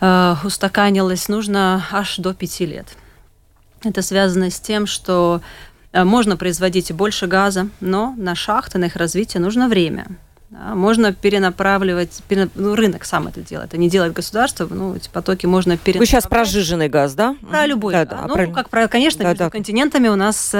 э, 0.00 0.34
устаканилось, 0.44 1.28
нужно 1.28 1.82
аж 1.90 2.18
до 2.18 2.34
пяти 2.34 2.66
лет. 2.66 2.86
Это 3.84 4.02
связано 4.02 4.50
с 4.50 4.60
тем, 4.60 4.86
что 4.86 5.40
можно 5.92 6.36
производить 6.36 6.92
больше 6.92 7.26
газа, 7.26 7.68
но 7.80 8.14
на 8.16 8.34
шахты, 8.34 8.78
на 8.78 8.86
их 8.86 8.96
развитие 8.96 9.40
нужно 9.40 9.68
время. 9.68 10.06
Можно 10.50 11.12
перенаправливать, 11.12 12.22
пере, 12.26 12.48
ну, 12.54 12.74
рынок 12.74 13.04
сам 13.04 13.26
это 13.26 13.42
делает, 13.42 13.68
это 13.68 13.76
не 13.76 13.90
делает 13.90 14.14
государство, 14.14 14.66
ну, 14.70 14.94
эти 14.94 15.10
потоки 15.10 15.44
можно 15.44 15.76
перенаправлять. 15.76 16.00
Вы 16.00 16.06
сейчас 16.06 16.26
про 16.26 16.46
жиженный 16.46 16.88
газ, 16.88 17.12
да? 17.12 17.36
Да, 17.52 17.66
любой. 17.66 17.92
Да, 17.92 18.06
да. 18.06 18.24
Ну, 18.26 18.32
правильно. 18.32 18.54
как 18.54 18.70
правило, 18.70 18.88
конечно, 18.88 19.24
да, 19.24 19.28
между 19.28 19.44
да. 19.44 19.50
континентами 19.50 20.08
у 20.08 20.16
нас 20.16 20.56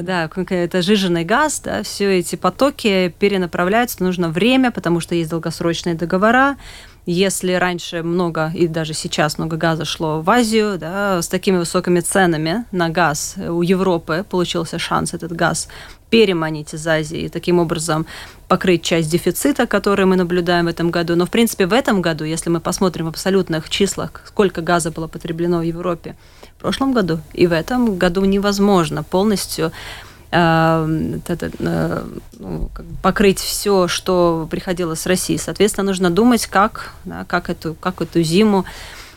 да, 0.00 0.30
это 0.34 0.80
жиженный 0.80 1.24
газ, 1.24 1.60
да, 1.60 1.82
все 1.82 2.18
эти 2.18 2.36
потоки 2.36 3.14
перенаправляются, 3.18 4.02
нужно 4.02 4.30
время, 4.30 4.70
потому 4.70 5.00
что 5.00 5.14
есть 5.14 5.28
долгосрочные 5.28 5.94
договора, 5.94 6.56
если 7.06 7.52
раньше 7.52 8.02
много, 8.02 8.50
и 8.54 8.66
даже 8.66 8.94
сейчас 8.94 9.38
много 9.38 9.56
газа 9.56 9.84
шло 9.84 10.22
в 10.22 10.30
Азию, 10.30 10.78
да, 10.78 11.20
с 11.20 11.28
такими 11.28 11.58
высокими 11.58 12.00
ценами 12.00 12.64
на 12.72 12.88
газ 12.88 13.36
у 13.36 13.62
Европы 13.62 14.24
получился 14.28 14.78
шанс 14.78 15.12
этот 15.14 15.32
газ 15.32 15.68
переманить 16.10 16.74
из 16.74 16.86
Азии 16.86 17.22
и 17.22 17.28
таким 17.28 17.58
образом 17.58 18.06
покрыть 18.48 18.82
часть 18.82 19.10
дефицита, 19.10 19.66
который 19.66 20.06
мы 20.06 20.16
наблюдаем 20.16 20.66
в 20.66 20.68
этом 20.68 20.90
году. 20.90 21.16
Но, 21.16 21.26
в 21.26 21.30
принципе, 21.30 21.66
в 21.66 21.72
этом 21.72 22.02
году, 22.02 22.24
если 22.24 22.50
мы 22.50 22.60
посмотрим 22.60 23.06
в 23.06 23.08
абсолютных 23.08 23.68
числах, 23.68 24.22
сколько 24.26 24.62
газа 24.62 24.90
было 24.90 25.08
потреблено 25.08 25.58
в 25.58 25.62
Европе 25.62 26.14
в 26.56 26.60
прошлом 26.60 26.92
году 26.94 27.18
и 27.32 27.46
в 27.46 27.52
этом 27.52 27.98
году 27.98 28.24
невозможно 28.24 29.02
полностью 29.02 29.66
э, 29.66 29.70
э, 29.70 30.13
ну, 32.38 32.70
покрыть 33.02 33.38
все, 33.38 33.88
что 33.88 34.48
приходило 34.50 34.94
с 34.94 35.06
России. 35.06 35.36
Соответственно, 35.36 35.86
нужно 35.86 36.10
думать, 36.10 36.46
как, 36.46 36.92
да, 37.04 37.24
как, 37.24 37.50
эту, 37.50 37.74
как 37.74 38.00
эту 38.00 38.22
зиму 38.22 38.64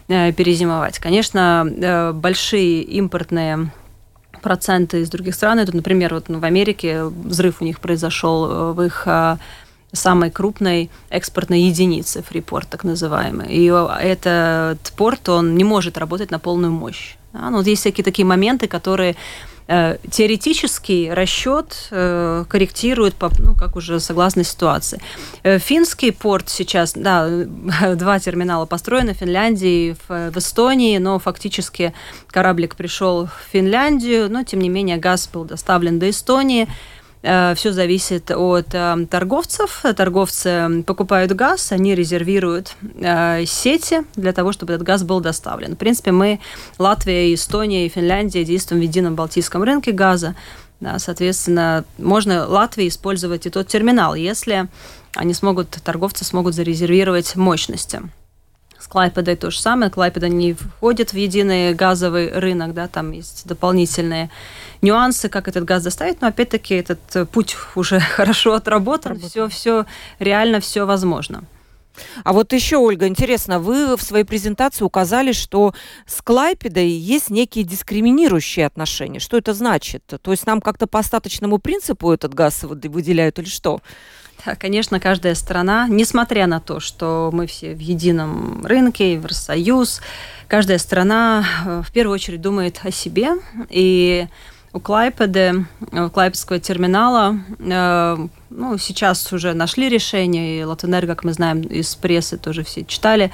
э, 0.07 0.31
перезимовать. 0.31 0.99
Конечно, 0.99 2.13
большие 2.13 2.83
импортные 2.83 3.71
проценты 4.41 5.01
из 5.01 5.09
других 5.09 5.35
стран. 5.35 5.59
Это, 5.59 5.75
например, 5.75 6.13
вот 6.13 6.29
ну, 6.29 6.39
в 6.39 6.45
Америке 6.45 7.03
взрыв 7.03 7.61
у 7.61 7.65
них 7.65 7.79
произошел 7.79 8.45
э, 8.45 8.73
в 8.73 8.81
их 8.81 9.03
э, 9.05 9.37
самой 9.91 10.31
крупной 10.31 10.89
экспортной 11.09 11.61
единице, 11.61 12.21
фрипорт 12.21 12.69
так 12.69 12.83
называемый. 12.83 13.47
И 13.49 13.65
этот 13.65 14.93
порт, 14.95 15.29
он 15.29 15.55
не 15.55 15.63
может 15.63 15.97
работать 15.97 16.31
на 16.31 16.39
полную 16.39 16.71
мощь. 16.71 17.15
Да? 17.33 17.49
Ну, 17.49 17.57
вот 17.57 17.67
есть 17.67 17.81
всякие 17.81 18.05
такие 18.05 18.25
моменты, 18.25 18.67
которые 18.67 19.15
Э, 19.15 19.46
теоретический 19.67 21.11
расчет 21.11 21.89
э, 21.91 22.45
корректирует, 22.47 23.15
ну, 23.39 23.53
как 23.53 23.75
уже 23.75 23.99
согласно 23.99 24.43
ситуации. 24.43 25.01
Э, 25.43 25.59
финский 25.59 26.11
порт 26.11 26.49
сейчас, 26.49 26.93
да, 26.93 27.27
два 27.95 28.19
терминала 28.19 28.65
построены 28.65 29.13
в 29.13 29.17
Финляндии, 29.17 29.97
в, 30.07 30.31
в 30.31 30.37
Эстонии, 30.37 30.97
но 30.99 31.19
фактически 31.19 31.93
кораблик 32.27 32.75
пришел 32.75 33.25
в 33.25 33.51
Финляндию, 33.51 34.31
но 34.31 34.43
тем 34.43 34.61
не 34.61 34.69
менее 34.69 34.97
газ 34.97 35.29
был 35.31 35.43
доставлен 35.43 35.99
до 35.99 36.09
Эстонии. 36.09 36.67
Э, 37.23 37.53
Все 37.55 37.71
зависит 37.71 38.31
от 38.31 38.67
э, 38.73 39.07
торговцев. 39.09 39.83
Торговцы 39.95 40.83
покупают 40.85 41.31
газ, 41.31 41.71
они 41.71 41.95
резервируют 41.95 42.75
э, 42.81 43.45
сети 43.45 44.03
для 44.15 44.33
того, 44.33 44.51
чтобы 44.51 44.73
этот 44.73 44.85
газ 44.85 45.03
был 45.03 45.19
доставлен. 45.19 45.75
В 45.75 45.77
принципе, 45.77 46.11
мы, 46.11 46.39
Латвия, 46.77 47.33
Эстония 47.33 47.85
и 47.85 47.89
Финляндия 47.89 48.43
действуем 48.43 48.81
в 48.81 48.83
едином 48.83 49.15
балтийском 49.15 49.63
рынке 49.63 49.91
газа. 49.91 50.35
Да, 50.79 50.99
соответственно, 50.99 51.85
можно 51.97 52.47
Латвии 52.47 52.87
использовать 52.87 53.47
и 53.47 53.49
тот 53.49 53.67
терминал, 53.67 54.13
если 54.13 54.67
они 55.15 55.33
смогут, 55.33 55.71
торговцы 55.83 56.23
смогут 56.23 56.53
зарезервировать 56.53 57.35
мощности. 57.35 58.03
С 58.79 58.87
Клайпедой 58.87 59.35
то 59.35 59.49
же 59.51 59.59
самое. 59.59 59.91
Клайпеда 59.91 60.29
не 60.29 60.53
входит 60.53 61.11
в 61.11 61.15
единый 61.15 61.73
газовый 61.73 62.31
рынок, 62.31 62.73
да, 62.73 62.87
там 62.87 63.11
есть 63.11 63.47
дополнительные 63.47 64.29
нюансы, 64.81 65.29
как 65.29 65.47
этот 65.47 65.65
газ 65.65 65.83
доставить, 65.83 66.21
но 66.21 66.27
опять-таки 66.27 66.75
этот 66.75 66.99
э, 67.15 67.25
путь 67.25 67.55
уже 67.75 67.99
хорошо 68.15 68.53
отработан, 68.53 69.19
все, 69.19 69.47
все 69.49 69.85
реально, 70.19 70.59
все 70.59 70.85
возможно. 70.85 71.43
А 72.23 72.33
вот 72.33 72.53
еще, 72.53 72.77
Ольга, 72.77 73.07
интересно, 73.07 73.59
вы 73.59 73.95
в 73.97 74.01
своей 74.01 74.23
презентации 74.23 74.83
указали, 74.83 75.31
что 75.31 75.73
с 76.05 76.21
Клайпедой 76.21 76.89
есть 76.89 77.29
некие 77.29 77.63
дискриминирующие 77.63 78.65
отношения. 78.65 79.19
Что 79.19 79.37
это 79.37 79.53
значит? 79.53 80.03
То 80.21 80.31
есть 80.31 80.45
нам 80.45 80.61
как-то 80.61 80.87
по 80.87 80.99
остаточному 80.99 81.57
принципу 81.57 82.11
этот 82.11 82.33
газ 82.33 82.63
выделяют 82.63 83.39
или 83.39 83.47
что? 83.47 83.81
Да, 84.45 84.55
конечно, 84.55 84.99
каждая 84.99 85.35
страна, 85.35 85.87
несмотря 85.89 86.47
на 86.47 86.59
то, 86.59 86.79
что 86.79 87.31
мы 87.33 87.47
все 87.47 87.73
в 87.73 87.79
едином 87.79 88.65
рынке, 88.65 89.13
Евросоюз, 89.13 90.01
каждая 90.47 90.77
страна 90.77 91.43
э, 91.65 91.81
в 91.85 91.91
первую 91.91 92.13
очередь 92.13 92.41
думает 92.41 92.79
о 92.83 92.91
себе. 92.91 93.31
И 93.69 94.27
у 94.73 94.79
Клайпеды, 94.79 95.65
у 95.91 96.09
Клайпедского 96.09 96.59
терминала, 96.59 97.39
э, 97.59 98.27
ну, 98.49 98.77
сейчас 98.77 99.33
уже 99.33 99.53
нашли 99.53 99.89
решение, 99.89 100.59
и 100.59 100.63
Латэнерго, 100.63 101.15
как 101.15 101.23
мы 101.23 101.33
знаем 101.33 101.61
из 101.61 101.95
прессы, 101.95 102.37
тоже 102.37 102.63
все 102.63 102.85
читали, 102.85 103.31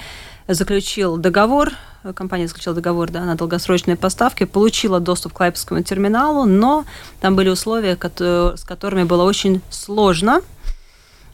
заключил 0.47 1.17
договор, 1.17 1.71
компания 2.15 2.47
заключила 2.47 2.75
договор 2.75 3.09
да, 3.11 3.25
на 3.25 3.35
долгосрочные 3.35 3.97
поставки, 3.97 4.45
получила 4.45 4.99
доступ 4.99 5.33
к 5.33 5.37
Клайпедскому 5.37 5.83
терминалу, 5.83 6.45
но 6.45 6.85
там 7.19 7.35
были 7.35 7.49
условия, 7.49 7.97
с 7.97 8.63
которыми 8.63 9.03
было 9.03 9.23
очень 9.23 9.61
сложно 9.69 10.41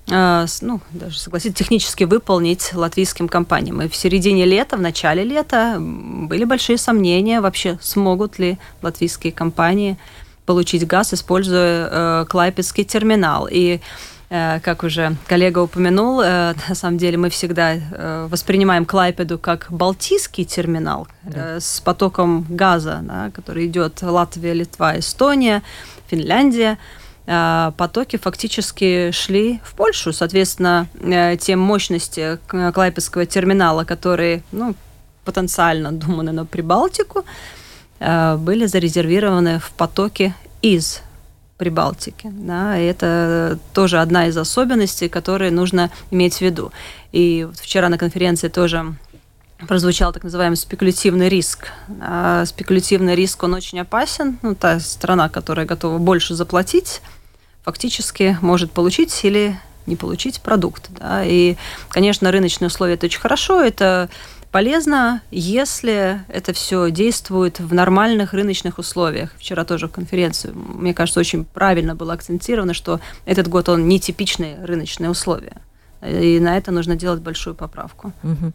ну, 0.10 0.82
даже 0.92 1.20
согласиться, 1.20 1.58
технически 1.58 2.04
выполнить 2.04 2.74
латвийским 2.74 3.28
компаниям. 3.28 3.82
И 3.82 3.88
в 3.88 3.96
середине 3.96 4.46
лета, 4.46 4.78
в 4.78 4.82
начале 4.82 5.24
лета 5.24 5.78
были 5.80 6.44
большие 6.44 6.78
сомнения, 6.78 7.42
вообще 7.42 7.78
смогут 7.82 8.40
ли 8.40 8.58
латвийские 8.82 9.32
компании 9.32 9.98
получить 10.50 10.88
газ, 10.88 11.14
используя 11.14 11.90
э, 11.92 12.26
Клайпецкий 12.28 12.84
терминал. 12.84 13.48
И 13.52 13.82
э, 14.32 14.60
как 14.62 14.84
уже 14.84 15.16
коллега 15.28 15.60
упомянул, 15.60 16.22
э, 16.22 16.56
на 16.70 16.74
самом 16.74 16.98
деле 16.98 17.18
мы 17.18 17.30
всегда 17.30 17.76
э, 17.76 18.28
воспринимаем 18.32 18.86
Клайпеду 18.86 19.38
как 19.38 19.68
балтийский 19.70 20.46
терминал 20.46 21.08
да. 21.22 21.60
с 21.60 21.82
потоком 21.82 22.48
газа, 22.50 23.02
да, 23.04 23.30
который 23.30 23.68
идет 23.68 24.02
Латвия, 24.02 24.54
Литва, 24.54 24.98
Эстония, 24.98 25.62
Финляндия. 26.08 26.80
Э, 27.32 27.72
потоки 27.78 28.18
фактически 28.18 29.12
шли 29.12 29.60
в 29.64 29.76
Польшу. 29.76 30.14
Соответственно, 30.14 30.88
э, 31.00 31.38
те 31.38 31.56
мощности 31.56 32.40
Клайпецкого 32.48 33.28
терминала, 33.28 33.84
которые 33.84 34.42
ну, 34.52 34.74
потенциально 35.26 35.92
думаны 35.92 36.32
на 36.32 36.46
Прибалтику, 36.46 37.24
э, 38.00 38.36
были 38.38 38.66
зарезервированы 38.66 39.60
в 39.60 39.70
потоке 39.78 40.34
из 40.64 41.02
Прибалтики. 41.58 42.32
Да, 42.34 42.80
и 42.80 42.86
это 42.86 43.60
тоже 43.74 44.00
одна 44.00 44.26
из 44.28 44.36
особенностей, 44.36 45.08
которые 45.08 45.52
нужно 45.52 45.92
иметь 46.10 46.38
в 46.38 46.42
виду. 46.42 46.72
И 47.12 47.48
вчера 47.62 47.90
на 47.90 48.00
конференции 48.00 48.48
тоже 48.48 48.96
прозвучал 49.68 50.14
так 50.14 50.24
называемый 50.24 50.58
спекулятивный 50.58 51.30
риск. 51.30 51.68
А 52.02 52.46
спекулятивный 52.46 53.14
риск, 53.14 53.44
он 53.44 53.54
очень 53.54 53.80
опасен. 53.80 54.40
Ну, 54.42 54.56
та 54.56 54.80
страна, 54.80 55.30
которая 55.30 55.68
готова 55.68 56.00
больше 56.00 56.34
заплатить 56.34 57.02
фактически 57.64 58.38
может 58.42 58.72
получить 58.72 59.18
или 59.24 59.60
не 59.86 59.96
получить 59.96 60.42
продукт. 60.42 60.90
Да? 61.00 61.24
И, 61.26 61.56
конечно, 61.90 62.32
рыночные 62.32 62.68
условия 62.68 62.94
это 62.94 63.08
очень 63.08 63.20
хорошо, 63.20 63.62
это 63.62 64.10
полезно, 64.52 65.22
если 65.32 66.22
это 66.28 66.54
все 66.54 66.90
действует 66.90 67.60
в 67.60 67.74
нормальных 67.74 68.34
рыночных 68.34 68.80
условиях. 68.80 69.32
Вчера 69.38 69.66
тоже 69.66 69.88
в 69.88 69.92
конференции, 69.92 70.52
мне 70.54 70.94
кажется, 70.94 71.20
очень 71.20 71.46
правильно 71.46 71.96
было 71.96 72.14
акцентировано, 72.14 72.74
что 72.74 73.00
этот 73.26 73.48
год 73.48 73.70
он 73.70 73.88
нетипичные 73.88 74.58
рыночные 74.64 75.10
условия. 75.10 75.58
И 76.02 76.40
на 76.40 76.58
это 76.58 76.72
нужно 76.72 76.96
делать 76.96 77.22
большую 77.22 77.56
поправку. 77.56 78.14
Угу. 78.24 78.54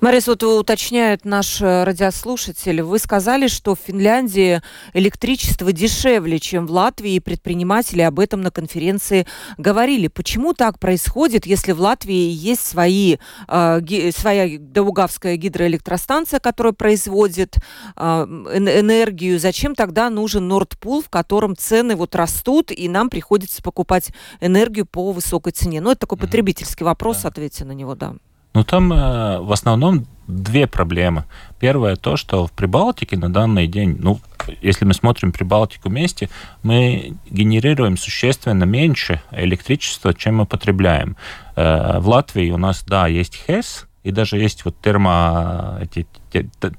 Марис, 0.00 0.26
вот 0.26 0.42
уточняет 0.42 1.26
наш 1.26 1.60
э, 1.60 1.84
радиослушатель, 1.84 2.80
вы 2.80 2.98
сказали, 2.98 3.46
что 3.46 3.74
в 3.74 3.78
Финляндии 3.86 4.62
электричество 4.94 5.70
дешевле, 5.72 6.38
чем 6.38 6.66
в 6.66 6.70
Латвии, 6.70 7.14
и 7.14 7.20
предприниматели 7.20 8.00
об 8.00 8.18
этом 8.18 8.40
на 8.40 8.50
конференции 8.50 9.26
говорили. 9.58 10.08
Почему 10.08 10.54
так 10.54 10.78
происходит, 10.78 11.44
если 11.44 11.72
в 11.72 11.80
Латвии 11.80 12.30
есть 12.30 12.66
свои, 12.66 13.18
э, 13.48 13.80
ги, 13.82 14.10
своя 14.10 14.58
Даугавская 14.58 15.36
гидроэлектростанция, 15.36 16.40
которая 16.40 16.72
производит 16.72 17.56
э, 17.96 18.02
энергию? 18.02 19.38
Зачем 19.38 19.74
тогда 19.74 20.08
нужен 20.08 20.48
Нордпул, 20.48 21.02
в 21.02 21.10
котором 21.10 21.54
цены 21.54 21.96
вот 21.96 22.14
растут, 22.16 22.70
и 22.70 22.88
нам 22.88 23.10
приходится 23.10 23.62
покупать 23.62 24.10
энергию 24.40 24.86
по 24.86 25.12
высокой 25.12 25.52
цене? 25.52 25.82
Ну, 25.82 25.90
это 25.90 26.00
такой 26.00 26.16
потребительский 26.16 26.77
риторический 26.78 26.84
вопрос, 26.84 27.22
да. 27.22 27.28
ответьте 27.28 27.64
на 27.64 27.72
него, 27.72 27.94
да. 27.94 28.14
Ну, 28.54 28.64
там 28.64 28.92
э, 28.92 29.40
в 29.40 29.52
основном 29.52 30.06
две 30.26 30.66
проблемы. 30.66 31.24
Первое 31.60 31.96
то, 31.96 32.16
что 32.16 32.46
в 32.46 32.52
Прибалтике 32.52 33.16
на 33.16 33.28
данный 33.28 33.66
день, 33.66 33.96
ну, 34.00 34.20
если 34.62 34.86
мы 34.86 34.94
смотрим 34.94 35.32
Прибалтику 35.32 35.88
вместе, 35.88 36.28
мы 36.62 37.12
генерируем 37.30 37.96
существенно 37.96 38.64
меньше 38.64 39.20
электричества, 39.32 40.14
чем 40.14 40.36
мы 40.36 40.46
потребляем. 40.46 41.16
Э, 41.56 41.98
в 42.00 42.08
Латвии 42.08 42.50
у 42.50 42.58
нас, 42.58 42.84
да, 42.86 43.06
есть 43.06 43.36
ХЭС, 43.46 43.86
и 44.08 44.10
даже 44.10 44.38
есть 44.38 44.64
вот 44.64 44.74
термо, 44.80 45.78
эти, 45.82 46.06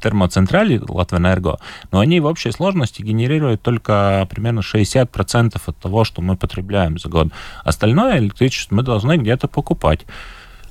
термоцентрали 0.02 0.82
Латвэнерго, 0.88 1.60
но 1.92 2.00
они 2.00 2.20
в 2.20 2.26
общей 2.26 2.52
сложности 2.52 3.04
генерируют 3.04 3.62
только 3.62 4.28
примерно 4.32 4.62
60% 4.62 5.62
от 5.64 5.78
того, 5.78 6.04
что 6.04 6.24
мы 6.24 6.36
потребляем 6.36 6.98
за 6.98 7.08
год. 7.08 7.28
Остальное 7.64 8.18
электричество 8.18 8.76
мы 8.76 8.82
должны 8.82 9.18
где-то 9.18 9.48
покупать. 9.48 10.06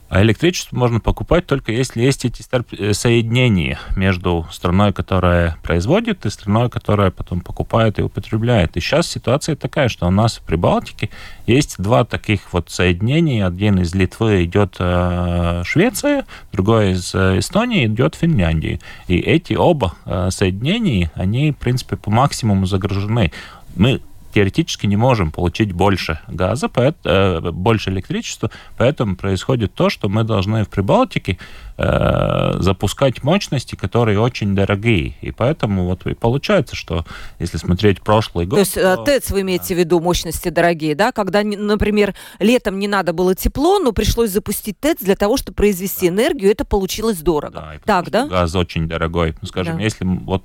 А 0.08 0.22
электричество 0.22 0.74
можно 0.74 1.00
покупать 1.00 1.46
только 1.46 1.70
если 1.70 2.00
есть 2.02 2.24
эти 2.24 2.42
э, 2.50 2.92
соединения 2.94 3.78
между 3.94 4.46
страной, 4.50 4.92
которая 4.92 5.56
производит, 5.62 6.24
и 6.24 6.30
страной, 6.30 6.70
которая 6.70 7.10
потом 7.10 7.40
покупает 7.40 7.98
и 7.98 8.02
употребляет. 8.02 8.76
И 8.76 8.80
сейчас 8.80 9.06
ситуация 9.06 9.54
такая, 9.54 9.88
что 9.88 10.06
у 10.06 10.10
нас 10.10 10.38
в 10.38 10.42
Прибалтике 10.42 11.10
есть 11.46 11.76
два 11.78 12.04
таких 12.04 12.52
вот 12.52 12.70
соединения. 12.70 13.46
Один 13.46 13.80
из 13.80 13.94
Литвы 13.94 14.44
идет 14.44 14.76
э, 14.78 15.62
Швеция, 15.64 16.24
другой 16.52 16.92
из 16.92 17.14
э, 17.14 17.38
Эстонии 17.38 17.86
идет 17.86 18.14
Финляндии. 18.14 18.80
И 19.08 19.18
эти 19.18 19.54
оба 19.54 19.94
соединения, 20.30 21.10
они, 21.14 21.52
в 21.52 21.56
принципе, 21.56 21.96
по 21.96 22.10
максимуму 22.10 22.66
загружены. 22.66 23.32
Мы 23.76 24.00
теоретически 24.32 24.86
не 24.86 24.96
можем 24.96 25.30
получить 25.30 25.72
больше 25.72 26.20
газа, 26.28 26.70
э, 27.04 27.40
больше 27.50 27.90
электричества, 27.90 28.50
поэтому 28.76 29.16
происходит 29.16 29.74
то, 29.74 29.90
что 29.90 30.08
мы 30.08 30.24
должны 30.24 30.64
в 30.64 30.68
Прибалтике 30.68 31.38
э, 31.78 32.52
запускать 32.58 33.22
мощности, 33.22 33.74
которые 33.74 34.20
очень 34.20 34.54
дорогие. 34.54 35.14
И 35.20 35.30
поэтому 35.30 35.86
вот 35.86 36.06
и 36.06 36.14
получается, 36.14 36.76
что 36.76 37.04
если 37.38 37.56
смотреть 37.56 38.02
прошлый 38.02 38.46
год... 38.46 38.56
То 38.56 38.60
есть 38.60 38.76
э, 38.76 38.96
то... 38.96 39.04
ТЭЦ 39.04 39.30
вы 39.30 39.42
имеете 39.42 39.74
в 39.74 39.78
виду 39.78 40.00
мощности 40.00 40.48
дорогие, 40.48 40.94
да? 40.94 41.12
Когда, 41.12 41.42
например, 41.42 42.14
летом 42.38 42.78
не 42.78 42.88
надо 42.88 43.12
было 43.12 43.34
тепло, 43.34 43.78
но 43.78 43.92
пришлось 43.92 44.30
запустить 44.30 44.78
ТЭЦ 44.80 44.98
для 45.00 45.16
того, 45.16 45.36
чтобы 45.36 45.54
произвести 45.54 46.08
да. 46.08 46.14
энергию, 46.14 46.50
это 46.50 46.64
получилось 46.64 47.18
дорого. 47.18 47.54
Да, 47.54 48.02
так, 48.02 48.10
да? 48.10 48.26
Газ 48.26 48.54
очень 48.54 48.88
дорогой. 48.88 49.36
Ну, 49.40 49.48
скажем, 49.48 49.76
да. 49.76 49.82
если, 49.82 50.04
вот, 50.04 50.44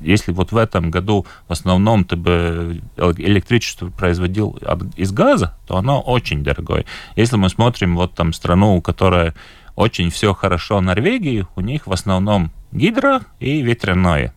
если 0.00 0.32
вот 0.32 0.52
в 0.52 0.56
этом 0.56 0.90
году 0.90 1.26
в 1.48 1.52
основном 1.52 2.04
ты 2.04 2.16
бы 2.16 2.82
электричество 3.22 3.88
производил 3.88 4.58
из 4.96 5.12
газа, 5.12 5.56
то 5.66 5.76
оно 5.76 6.00
очень 6.00 6.42
дорогое. 6.42 6.84
Если 7.16 7.36
мы 7.36 7.48
смотрим 7.48 7.96
вот 7.96 8.14
там 8.14 8.32
страну, 8.32 8.80
которая 8.80 9.34
очень 9.76 10.10
все 10.10 10.34
хорошо 10.34 10.80
Норвегии, 10.80 11.46
у 11.56 11.60
них 11.60 11.86
в 11.86 11.92
основном 11.92 12.50
гидро 12.72 13.22
и 13.40 13.62
ветряное. 13.62 14.34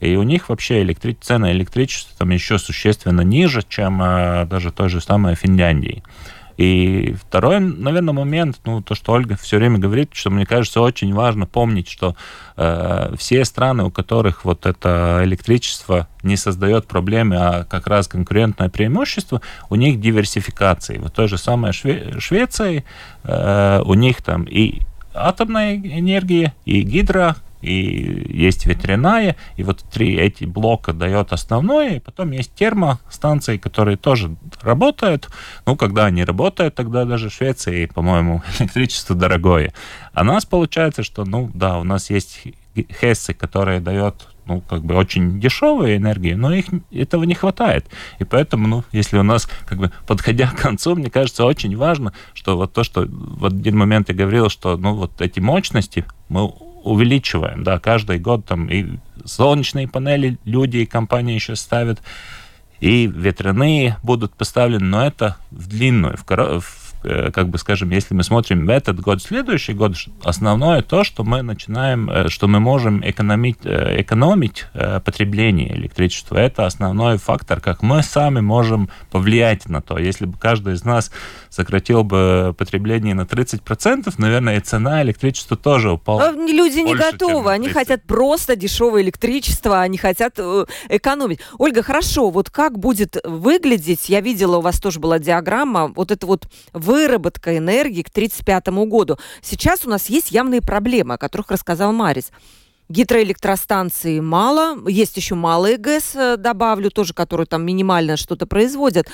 И 0.00 0.14
у 0.16 0.22
них 0.22 0.48
вообще 0.48 0.82
электри... 0.82 1.16
цена 1.20 1.50
электричества 1.52 2.14
там 2.18 2.30
еще 2.30 2.58
существенно 2.58 3.22
ниже, 3.22 3.62
чем 3.68 4.00
э, 4.00 4.46
даже 4.46 4.70
той 4.70 4.88
же 4.88 5.00
самой 5.00 5.34
Финляндии. 5.34 6.02
И 6.58 7.14
второй, 7.20 7.60
наверное, 7.60 8.12
момент, 8.12 8.58
ну, 8.64 8.82
то, 8.82 8.96
что 8.96 9.12
Ольга 9.12 9.36
все 9.36 9.58
время 9.58 9.78
говорит, 9.78 10.10
что 10.12 10.28
мне 10.28 10.44
кажется 10.44 10.80
очень 10.80 11.14
важно 11.14 11.46
помнить, 11.46 11.88
что 11.88 12.16
э, 12.56 13.14
все 13.16 13.44
страны, 13.44 13.84
у 13.84 13.92
которых 13.92 14.44
вот 14.44 14.66
это 14.66 15.20
электричество 15.22 16.08
не 16.24 16.36
создает 16.36 16.88
проблемы, 16.88 17.36
а 17.36 17.64
как 17.64 17.86
раз 17.86 18.08
конкурентное 18.08 18.68
преимущество, 18.68 19.40
у 19.70 19.76
них 19.76 20.00
диверсификация. 20.00 21.00
Вот 21.00 21.14
той 21.14 21.28
же 21.28 21.38
самой 21.38 21.72
Шве 21.72 22.18
Швеции, 22.18 22.84
э, 23.22 23.82
у 23.84 23.94
них 23.94 24.20
там 24.22 24.42
и 24.42 24.80
атомная 25.14 25.76
энергия, 25.76 26.54
и 26.64 26.82
гидро, 26.82 27.36
и 27.60 28.36
есть 28.36 28.66
ветряная, 28.66 29.36
и 29.56 29.62
вот 29.62 29.80
три 29.90 30.16
эти 30.16 30.44
блока 30.44 30.92
дает 30.92 31.32
основное, 31.32 31.96
и 31.96 32.00
потом 32.00 32.30
есть 32.30 32.54
термостанции, 32.54 33.56
которые 33.56 33.96
тоже 33.96 34.36
работают. 34.62 35.28
Ну, 35.66 35.76
когда 35.76 36.06
они 36.06 36.24
работают, 36.24 36.74
тогда 36.74 37.04
даже 37.04 37.30
в 37.30 37.32
Швеции, 37.32 37.86
по-моему, 37.86 38.42
электричество 38.58 39.16
дорогое. 39.16 39.72
А 40.12 40.22
у 40.22 40.24
нас 40.24 40.44
получается, 40.44 41.02
что, 41.02 41.24
ну, 41.24 41.50
да, 41.54 41.78
у 41.78 41.84
нас 41.84 42.10
есть 42.10 42.42
Хессы, 43.00 43.34
которые 43.34 43.80
дает 43.80 44.28
ну, 44.48 44.62
как 44.62 44.82
бы 44.82 44.94
очень 44.94 45.40
дешевую 45.40 45.96
энергию, 45.96 46.38
но 46.38 46.52
их 46.54 46.66
этого 46.90 47.24
не 47.24 47.34
хватает. 47.34 47.86
И 48.18 48.24
поэтому, 48.24 48.66
ну, 48.66 48.84
если 48.92 49.18
у 49.18 49.22
нас, 49.22 49.48
как 49.66 49.78
бы, 49.78 49.92
подходя 50.06 50.48
к 50.48 50.56
концу, 50.56 50.96
мне 50.96 51.10
кажется, 51.10 51.44
очень 51.44 51.76
важно, 51.76 52.14
что 52.32 52.56
вот 52.56 52.72
то, 52.72 52.82
что 52.82 53.04
в 53.06 53.44
один 53.44 53.76
момент 53.76 54.08
я 54.08 54.14
говорил, 54.14 54.48
что, 54.48 54.78
ну, 54.78 54.94
вот 54.94 55.20
эти 55.20 55.38
мощности 55.38 56.04
мы 56.30 56.50
увеличиваем, 56.82 57.64
да, 57.64 57.78
каждый 57.78 58.18
год 58.18 58.44
там 58.46 58.68
и 58.68 58.98
солнечные 59.24 59.88
панели 59.88 60.38
люди 60.44 60.78
и 60.78 60.86
компании 60.86 61.34
еще 61.34 61.56
ставят, 61.56 62.00
и 62.80 63.06
ветряные 63.06 63.98
будут 64.02 64.34
поставлены, 64.34 64.84
но 64.84 65.06
это 65.06 65.36
в 65.50 65.68
длинную, 65.68 66.16
в, 66.16 66.24
в 66.60 66.87
как 67.02 67.48
бы 67.48 67.58
скажем, 67.58 67.90
если 67.90 68.14
мы 68.14 68.22
смотрим 68.22 68.66
в 68.66 68.70
этот 68.70 69.00
год, 69.00 69.22
следующий 69.22 69.72
год, 69.72 69.94
основное 70.22 70.82
то, 70.82 71.04
что 71.04 71.24
мы 71.24 71.42
начинаем, 71.42 72.10
э, 72.10 72.28
что 72.28 72.48
мы 72.48 72.60
можем 72.60 73.02
экономить, 73.04 73.58
э, 73.64 74.00
экономить 74.00 74.66
потребление 75.04 75.74
электричества. 75.74 76.36
Это 76.36 76.66
основной 76.66 77.18
фактор, 77.18 77.60
как 77.60 77.82
мы 77.82 78.02
сами 78.02 78.40
можем 78.40 78.90
повлиять 79.10 79.68
на 79.68 79.80
то. 79.80 79.98
Если 79.98 80.26
бы 80.26 80.36
каждый 80.38 80.74
из 80.74 80.84
нас 80.84 81.10
сократил 81.50 82.04
бы 82.04 82.54
потребление 82.56 83.14
на 83.14 83.22
30%, 83.22 84.14
наверное, 84.18 84.58
и 84.58 84.60
цена 84.60 85.02
электричества 85.02 85.56
тоже 85.56 85.92
упала. 85.92 86.32
Люди 86.32 86.80
не 86.80 86.94
готовы, 86.94 87.50
они 87.50 87.68
хотят 87.68 88.02
просто 88.04 88.56
дешевое 88.56 89.02
электричество, 89.02 89.80
они 89.80 89.98
хотят 89.98 90.38
экономить. 90.88 91.40
Ольга, 91.58 91.82
хорошо, 91.82 92.30
вот 92.30 92.50
как 92.50 92.78
будет 92.78 93.16
выглядеть, 93.24 94.08
я 94.08 94.20
видела, 94.20 94.58
у 94.58 94.60
вас 94.60 94.80
тоже 94.80 95.00
была 95.00 95.18
диаграмма, 95.18 95.88
вот 95.88 96.10
это 96.10 96.26
вот 96.26 96.48
выработка 96.88 97.56
энергии 97.56 98.02
к 98.02 98.08
1935 98.08 98.88
году. 98.88 99.18
Сейчас 99.42 99.84
у 99.84 99.90
нас 99.90 100.08
есть 100.08 100.32
явные 100.32 100.62
проблемы, 100.62 101.14
о 101.14 101.18
которых 101.18 101.50
рассказал 101.50 101.92
Марис. 101.92 102.30
Гидроэлектростанции 102.88 104.18
мало, 104.20 104.88
есть 104.88 105.16
еще 105.18 105.34
малые 105.34 105.76
ГЭС, 105.76 106.16
э, 106.16 106.36
добавлю, 106.38 106.90
тоже, 106.90 107.12
которые 107.12 107.46
там 107.46 107.62
минимально 107.66 108.16
что-то 108.16 108.46
производят. 108.46 109.08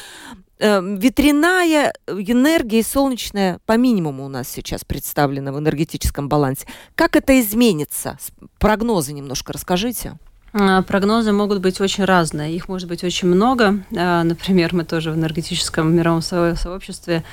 Э, 0.61 0.81
ветряная 0.81 1.93
энергия 2.07 2.79
и 2.79 2.85
солнечная 2.85 3.59
по 3.67 3.77
минимуму 3.77 4.25
у 4.25 4.29
нас 4.29 4.49
сейчас 4.49 4.85
представлена 4.85 5.51
в 5.53 5.59
энергетическом 5.59 6.29
балансе. 6.29 6.69
Как 6.95 7.17
это 7.17 7.41
изменится? 7.41 8.17
Прогнозы 8.61 9.13
немножко 9.13 9.53
расскажите. 9.53 10.17
А, 10.57 10.83
прогнозы 10.83 11.33
могут 11.33 11.61
быть 11.61 11.81
очень 11.81 12.05
разные. 12.05 12.55
Их 12.55 12.69
может 12.69 12.89
быть 12.89 13.03
очень 13.03 13.27
много. 13.27 13.81
А, 13.97 14.23
например, 14.23 14.73
мы 14.73 14.85
тоже 14.85 15.11
в 15.11 15.17
энергетическом 15.17 15.93
мировом 15.93 16.23
сообществе 16.23 17.25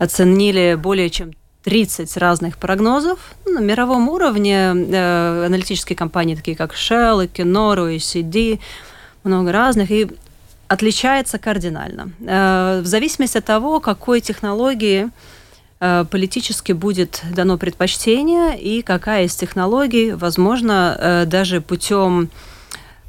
оценили 0.00 0.76
более 0.76 1.10
чем 1.10 1.32
30 1.62 2.16
разных 2.16 2.56
прогнозов 2.56 3.18
ну, 3.44 3.52
на 3.52 3.58
мировом 3.60 4.08
уровне. 4.08 4.72
Э, 4.74 5.44
аналитические 5.46 5.94
компании, 5.94 6.34
такие 6.34 6.56
как 6.56 6.72
Shell, 6.74 7.30
Equinor, 7.30 7.76
OECD, 7.86 8.58
много 9.22 9.52
разных. 9.52 9.90
И 9.90 10.10
отличается 10.68 11.38
кардинально. 11.38 12.12
Э, 12.26 12.80
в 12.82 12.86
зависимости 12.86 13.36
от 13.36 13.44
того, 13.44 13.78
какой 13.80 14.22
технологии 14.22 15.10
э, 15.80 16.06
политически 16.10 16.72
будет 16.72 17.22
дано 17.34 17.58
предпочтение 17.58 18.58
и 18.58 18.80
какая 18.80 19.26
из 19.26 19.36
технологий, 19.36 20.12
возможно, 20.12 20.96
э, 20.98 21.24
даже 21.26 21.60
путем 21.60 22.30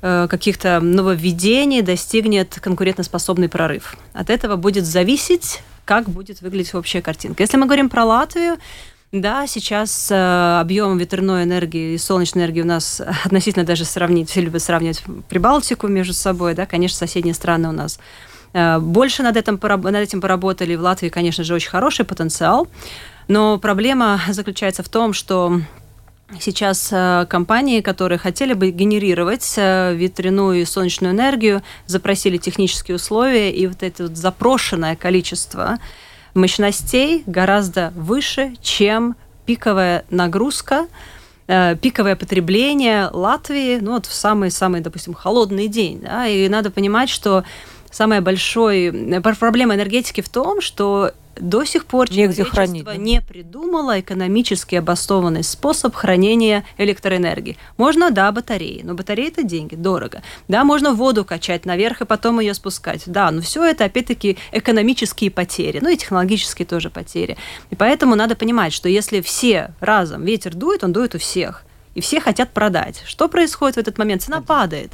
каких-то 0.01 0.79
нововведений 0.79 1.81
достигнет 1.81 2.59
конкурентоспособный 2.59 3.49
прорыв. 3.49 3.95
От 4.13 4.29
этого 4.29 4.55
будет 4.55 4.85
зависеть 4.85 5.61
как 5.85 6.09
будет 6.09 6.41
выглядеть 6.41 6.73
общая 6.73 7.01
картинка. 7.01 7.43
Если 7.43 7.57
мы 7.57 7.65
говорим 7.65 7.89
про 7.89 8.05
Латвию, 8.05 8.57
да, 9.11 9.45
сейчас 9.45 10.09
э, 10.09 10.59
объем 10.61 10.97
ветряной 10.97 11.43
энергии 11.43 11.95
и 11.95 11.97
солнечной 11.97 12.45
энергии 12.45 12.61
у 12.61 12.65
нас 12.65 13.01
относительно 13.25 13.65
даже 13.65 13.83
сравнить, 13.83 14.29
все 14.29 14.39
любят 14.39 14.61
сравнивать 14.61 15.03
Прибалтику 15.27 15.87
между 15.87 16.13
собой, 16.13 16.53
да, 16.53 16.65
конечно, 16.65 16.97
соседние 16.97 17.33
страны 17.33 17.67
у 17.67 17.73
нас 17.73 17.99
э, 18.53 18.79
больше 18.79 19.21
над 19.21 19.35
этим, 19.35 19.59
над 19.61 19.95
этим 19.95 20.21
поработали. 20.21 20.75
В 20.75 20.81
Латвии, 20.81 21.09
конечно 21.09 21.43
же, 21.43 21.53
очень 21.53 21.69
хороший 21.69 22.05
потенциал. 22.05 22.69
Но 23.27 23.59
проблема 23.59 24.21
заключается 24.29 24.83
в 24.83 24.89
том, 24.89 25.11
что 25.11 25.59
Сейчас 26.39 26.89
э, 26.91 27.25
компании, 27.29 27.81
которые 27.81 28.17
хотели 28.17 28.53
бы 28.53 28.71
генерировать 28.71 29.53
э, 29.57 29.93
ветряную 29.93 30.61
и 30.61 30.65
солнечную 30.65 31.13
энергию, 31.13 31.61
запросили 31.87 32.37
технические 32.37 32.95
условия, 32.95 33.51
и 33.51 33.67
вот 33.67 33.83
это 33.83 34.03
вот 34.03 34.17
запрошенное 34.17 34.95
количество 34.95 35.77
мощностей 36.33 37.23
гораздо 37.25 37.91
выше, 37.95 38.55
чем 38.61 39.15
пиковая 39.45 40.05
нагрузка, 40.09 40.87
э, 41.47 41.75
пиковое 41.81 42.15
потребление 42.15 43.09
Латвии, 43.11 43.79
ну 43.79 43.93
вот 43.93 44.05
в 44.05 44.13
самый-самый, 44.13 44.81
допустим, 44.81 45.13
холодный 45.13 45.67
день. 45.67 46.01
Да, 46.01 46.27
и 46.27 46.47
надо 46.47 46.71
понимать, 46.71 47.09
что 47.09 47.43
самая 47.91 48.21
большая 48.21 49.21
проблема 49.21 49.75
энергетики 49.75 50.21
в 50.21 50.29
том, 50.29 50.61
что 50.61 51.11
до 51.35 51.65
сих 51.65 51.85
пор 51.85 52.11
Негде 52.11 52.43
хранить, 52.43 52.87
не 52.97 53.21
придумало 53.21 53.99
экономически 53.99 54.75
обоснованный 54.75 55.43
способ 55.43 55.95
хранения 55.95 56.63
электроэнергии. 56.77 57.57
Можно, 57.77 58.11
да, 58.11 58.31
батареи, 58.31 58.81
но 58.83 58.93
батареи 58.93 59.27
это 59.27 59.43
деньги, 59.43 59.75
дорого. 59.75 60.21
Да, 60.47 60.63
можно 60.63 60.93
воду 60.93 61.25
качать 61.25 61.65
наверх 61.65 62.01
и 62.01 62.05
потом 62.05 62.39
ее 62.39 62.53
спускать. 62.53 63.03
Да, 63.05 63.31
но 63.31 63.41
все 63.41 63.63
это 63.63 63.85
опять-таки 63.85 64.37
экономические 64.51 65.31
потери, 65.31 65.79
ну 65.81 65.89
и 65.89 65.97
технологические 65.97 66.65
тоже 66.65 66.89
потери. 66.89 67.37
И 67.69 67.75
поэтому 67.75 68.15
надо 68.15 68.35
понимать, 68.35 68.73
что 68.73 68.89
если 68.89 69.21
все 69.21 69.73
разом 69.79 70.23
ветер 70.23 70.53
дует, 70.55 70.83
он 70.83 70.93
дует 70.93 71.15
у 71.15 71.19
всех. 71.19 71.63
И 71.93 72.01
все 72.01 72.21
хотят 72.21 72.51
продать. 72.51 73.03
Что 73.05 73.27
происходит 73.27 73.75
в 73.75 73.79
этот 73.79 73.97
момент? 73.97 74.21
Цена 74.21 74.41
падает. 74.41 74.91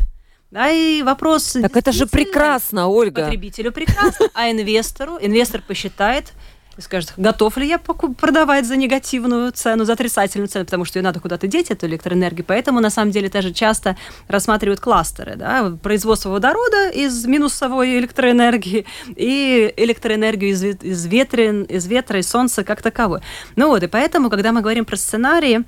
Да, 0.51 0.69
и 0.69 1.03
вопрос... 1.03 1.57
Так 1.61 1.75
это 1.75 1.91
же 1.91 2.07
прекрасно, 2.07 2.87
Ольга. 2.87 3.23
Потребителю 3.23 3.71
прекрасно, 3.71 4.27
а 4.33 4.49
инвестору? 4.49 5.17
Инвестор 5.19 5.61
посчитает, 5.61 6.33
и 6.77 6.81
скажет, 6.81 7.13
готов 7.17 7.57
ли 7.57 7.67
я 7.67 7.79
продавать 7.79 8.65
за 8.67 8.77
негативную 8.77 9.51
цену, 9.51 9.83
за 9.83 9.93
отрицательную 9.93 10.47
цену, 10.47 10.65
потому 10.65 10.85
что 10.85 10.99
ее 10.99 11.03
надо 11.03 11.19
куда-то 11.19 11.47
деть, 11.47 11.71
эту 11.71 11.87
электроэнергию. 11.87 12.45
Поэтому, 12.45 12.79
на 12.79 12.91
самом 12.91 13.11
деле, 13.11 13.29
тоже 13.29 13.51
часто 13.51 13.97
рассматривают 14.27 14.79
кластеры. 14.79 15.35
Да? 15.35 15.71
Производство 15.81 16.29
водорода 16.29 16.89
из 16.89 17.25
минусовой 17.25 17.97
электроэнергии 17.97 18.85
и 19.15 19.73
электроэнергию 19.75 20.51
из, 20.51 20.63
из, 20.63 21.05
ветрен, 21.07 21.63
из 21.63 21.87
ветра 21.87 22.19
и 22.19 22.23
солнца 22.23 22.63
как 22.63 22.81
таковой. 22.83 23.21
Ну 23.55 23.69
вот, 23.69 23.81
и 23.81 23.87
поэтому, 23.87 24.29
когда 24.29 24.51
мы 24.51 24.61
говорим 24.61 24.85
про 24.85 24.97
сценарии, 24.97 25.65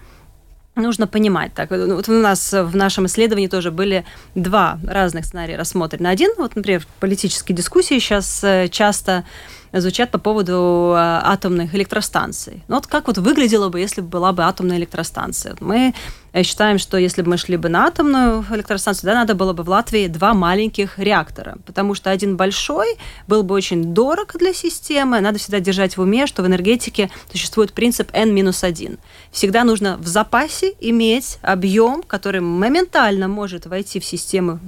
нужно 0.80 1.08
понимать. 1.08 1.54
Так, 1.54 1.70
ну, 1.72 1.96
вот 1.96 2.10
у 2.10 2.14
нас 2.14 2.54
в 2.54 2.76
нашем 2.76 3.06
исследовании 3.06 3.48
тоже 3.48 3.72
были 3.72 4.06
два 4.36 4.80
разных 4.88 5.26
сценария 5.26 5.58
рассмотрены. 5.58 6.08
Один, 6.08 6.32
вот, 6.38 6.56
например, 6.56 6.86
политические 7.00 7.56
дискуссии 7.56 8.00
сейчас 8.00 8.44
э, 8.44 8.68
часто 8.70 9.26
звучат 9.74 10.12
по 10.12 10.18
поводу 10.18 10.94
э, 10.96 10.98
атомных 10.98 11.76
электростанций. 11.76 12.64
Ну, 12.68 12.76
вот 12.76 12.88
как 12.88 13.08
вот 13.08 13.18
выглядело 13.18 13.70
бы, 13.70 13.80
если 13.80 14.02
бы 14.02 14.08
была 14.08 14.32
бы 14.34 14.44
атомная 14.44 14.78
электростанция? 14.78 15.56
Мы 15.60 15.94
э, 16.34 16.44
считаем, 16.44 16.80
что 16.80 16.98
если 16.98 17.22
бы 17.22 17.30
мы 17.30 17.38
шли 17.38 17.58
бы 17.58 17.70
на 17.70 17.86
атомную 17.86 18.46
электростанцию, 18.52 19.12
да, 19.12 19.16
надо 19.16 19.36
было 19.36 19.54
бы 19.54 19.64
в 19.64 19.70
Латвии 19.70 20.08
два 20.08 20.34
маленьких 20.34 20.98
реактора, 20.98 21.58
потому 21.66 21.94
что 21.96 22.10
один 22.10 22.38
большой 22.38 22.98
был 23.28 23.44
бы 23.44 23.56
очень 23.56 23.94
дорог 23.94 24.36
для 24.38 24.54
системы. 24.54 25.20
Надо 25.20 25.38
всегда 25.40 25.60
держать 25.60 25.98
в 25.98 26.02
уме, 26.02 26.28
что 26.28 26.42
в 26.42 26.48
энергетике 26.48 27.10
существует 27.32 27.74
принцип 27.74 28.10
N-1. 28.14 29.00
Всегда 29.32 29.64
нужно 29.64 29.98
в 29.98 30.08
запасе 30.08 30.74
иметь 30.80 31.38
объем, 31.42 32.04
который 32.04 32.42
моментально 32.42 33.28
может 33.28 33.66
войти 33.66 34.00
в 34.00 34.06
систему 34.06 34.60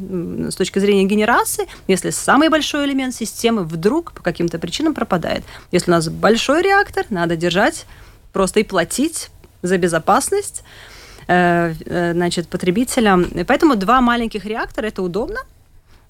с 0.51 0.55
точки 0.55 0.79
зрения 0.79 1.05
генерации, 1.05 1.67
если 1.87 2.11
самый 2.11 2.49
большой 2.49 2.85
элемент 2.85 3.15
системы 3.15 3.63
вдруг 3.63 4.13
по 4.13 4.21
каким-то 4.21 4.59
причинам 4.59 4.90
он 4.91 4.95
пропадает. 4.95 5.43
Если 5.71 5.89
у 5.89 5.93
нас 5.93 6.09
большой 6.09 6.61
реактор, 6.61 7.05
надо 7.09 7.35
держать 7.35 7.85
просто 8.33 8.59
и 8.59 8.63
платить 8.63 9.29
за 9.61 9.77
безопасность 9.77 10.63
э, 11.27 11.73
э, 11.85 12.13
значит, 12.13 12.47
потребителям. 12.47 13.23
И 13.23 13.43
поэтому 13.43 13.75
два 13.75 14.01
маленьких 14.01 14.45
реактора– 14.45 14.87
это 14.87 15.01
удобно. 15.01 15.39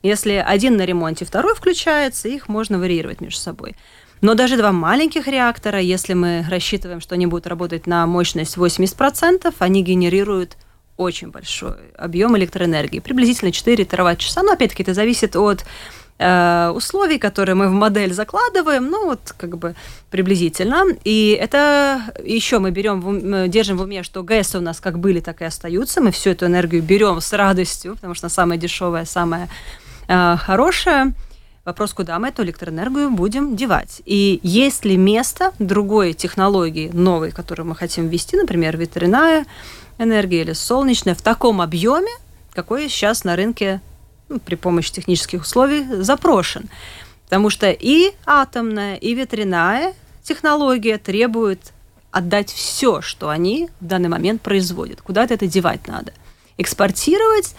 Если 0.03 0.33
один 0.33 0.77
на 0.77 0.85
ремонте, 0.85 1.25
второй 1.25 1.55
включается, 1.55 2.27
их 2.27 2.49
можно 2.49 2.79
варьировать 2.79 3.21
между 3.21 3.39
собой. 3.39 3.75
Но 4.21 4.35
даже 4.35 4.57
два 4.57 4.71
маленьких 4.71 5.27
реактора, 5.27 5.79
если 5.79 6.13
мы 6.13 6.45
рассчитываем, 6.49 7.01
что 7.01 7.15
они 7.15 7.25
будут 7.27 7.47
работать 7.47 7.87
на 7.87 8.05
мощность 8.05 8.57
80%, 8.57 9.53
они 9.59 9.83
генерируют 9.83 10.57
очень 10.97 11.31
большой 11.31 11.75
объем 11.97 12.37
электроэнергии, 12.37 12.99
приблизительно 12.99 13.51
4 13.51 13.85
тераватт-часа. 13.85 14.43
Но 14.43 14.53
опять-таки 14.53 14.83
это 14.83 14.93
зависит 14.93 15.35
от 15.35 15.65
Э, 16.23 16.71
условий, 16.75 17.17
которые 17.17 17.55
мы 17.55 17.67
в 17.67 17.71
модель 17.71 18.13
закладываем, 18.13 18.91
ну 18.91 19.05
вот 19.05 19.33
как 19.37 19.57
бы 19.57 19.73
приблизительно. 20.11 20.83
И 21.03 21.31
это 21.31 21.99
еще 22.23 22.59
мы 22.59 22.69
берем, 22.69 23.49
держим 23.49 23.77
в 23.77 23.81
уме, 23.81 24.03
что 24.03 24.21
ГЭС 24.21 24.53
у 24.53 24.59
нас 24.59 24.79
как 24.79 24.99
были, 24.99 25.19
так 25.19 25.41
и 25.41 25.45
остаются. 25.45 25.99
Мы 25.99 26.11
всю 26.11 26.29
эту 26.29 26.45
энергию 26.45 26.83
берем 26.83 27.21
с 27.21 27.33
радостью, 27.33 27.95
потому 27.95 28.13
что 28.13 28.27
она 28.27 28.29
самая 28.29 28.59
дешевая, 28.59 29.05
самая 29.05 29.49
э, 30.07 30.35
хорошая. 30.37 31.13
Вопрос, 31.65 31.91
куда 31.91 32.19
мы 32.19 32.27
эту 32.27 32.43
электроэнергию 32.43 33.09
будем 33.09 33.55
девать? 33.55 34.03
И 34.05 34.39
есть 34.43 34.85
ли 34.85 34.97
место 34.97 35.53
другой 35.57 36.13
технологии, 36.13 36.91
новой, 36.93 37.31
которую 37.31 37.65
мы 37.65 37.75
хотим 37.75 38.09
ввести, 38.09 38.37
например, 38.37 38.77
ветряная 38.77 39.47
энергия 39.97 40.41
или 40.41 40.53
солнечная, 40.53 41.15
в 41.15 41.23
таком 41.23 41.61
объеме, 41.61 42.11
какой 42.53 42.89
сейчас 42.89 43.23
на 43.23 43.35
рынке 43.35 43.81
ну, 44.31 44.39
при 44.39 44.55
помощи 44.55 44.93
технических 44.93 45.41
условий 45.41 45.85
запрошен. 46.01 46.69
Потому 47.25 47.49
что 47.49 47.69
и 47.69 48.11
атомная, 48.25 48.95
и 48.95 49.13
ветряная 49.13 49.93
технология 50.23 50.97
требует 50.97 51.59
отдать 52.11 52.49
все, 52.51 53.01
что 53.01 53.29
они 53.29 53.69
в 53.81 53.85
данный 53.85 54.09
момент 54.09 54.41
производят. 54.41 55.01
Куда-то 55.01 55.33
это 55.33 55.47
девать 55.47 55.87
надо. 55.87 56.13
Экспортировать 56.57 57.55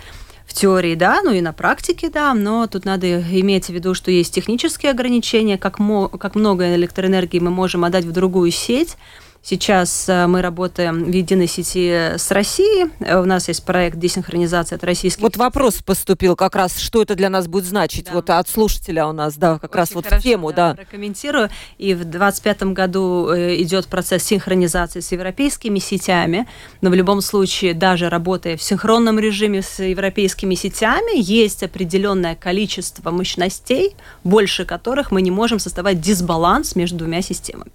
в 0.46 0.54
теории, 0.54 0.94
да, 0.94 1.20
ну 1.22 1.32
и 1.32 1.40
на 1.40 1.52
практике, 1.52 2.08
да, 2.08 2.32
но 2.34 2.66
тут 2.66 2.84
надо 2.84 3.20
иметь 3.20 3.66
в 3.66 3.70
виду, 3.70 3.94
что 3.94 4.10
есть 4.10 4.34
технические 4.34 4.92
ограничения, 4.92 5.58
как, 5.58 5.78
мо- 5.78 6.08
как 6.08 6.34
много 6.34 6.74
электроэнергии 6.74 7.38
мы 7.38 7.50
можем 7.50 7.84
отдать 7.84 8.04
в 8.04 8.12
другую 8.12 8.50
сеть, 8.50 8.96
Сейчас 9.44 10.08
э, 10.08 10.28
мы 10.28 10.40
работаем 10.40 11.02
в 11.02 11.12
единой 11.12 11.48
сети 11.48 11.90
с 12.16 12.30
Россией. 12.30 12.92
Э, 13.00 13.18
у 13.20 13.24
нас 13.24 13.48
есть 13.48 13.64
проект 13.64 13.98
десинхронизации 13.98 14.76
от 14.76 14.84
российских. 14.84 15.20
Вот 15.20 15.36
вопрос 15.36 15.82
поступил 15.82 16.36
как 16.36 16.54
раз, 16.54 16.78
что 16.78 17.02
это 17.02 17.16
для 17.16 17.28
нас 17.28 17.48
будет 17.48 17.64
значить. 17.64 18.04
Да. 18.04 18.12
Вот 18.12 18.30
от 18.30 18.48
слушателя 18.48 19.04
у 19.08 19.12
нас, 19.12 19.34
да, 19.34 19.58
как 19.58 19.72
Очень 19.72 19.78
раз 19.78 19.92
вот 19.94 20.04
хорошо, 20.04 20.20
в 20.20 20.22
тему, 20.22 20.52
да. 20.52 20.74
да. 20.74 20.74
Прокомментирую. 20.76 21.50
И 21.76 21.92
в 21.94 22.04
2025 22.04 22.62
году 22.72 23.30
э, 23.30 23.60
идет 23.60 23.88
процесс 23.88 24.22
синхронизации 24.22 25.00
с 25.00 25.10
европейскими 25.10 25.80
сетями. 25.80 26.46
Но 26.80 26.90
в 26.90 26.94
любом 26.94 27.20
случае, 27.20 27.74
даже 27.74 28.08
работая 28.08 28.56
в 28.56 28.62
синхронном 28.62 29.18
режиме 29.18 29.62
с 29.62 29.82
европейскими 29.82 30.54
сетями, 30.54 31.20
есть 31.20 31.64
определенное 31.64 32.36
количество 32.36 33.10
мощностей, 33.10 33.96
больше 34.22 34.64
которых 34.64 35.10
мы 35.10 35.20
не 35.20 35.32
можем 35.32 35.58
создавать 35.58 36.00
дисбаланс 36.00 36.76
между 36.76 36.98
двумя 36.98 37.22
системами. 37.22 37.72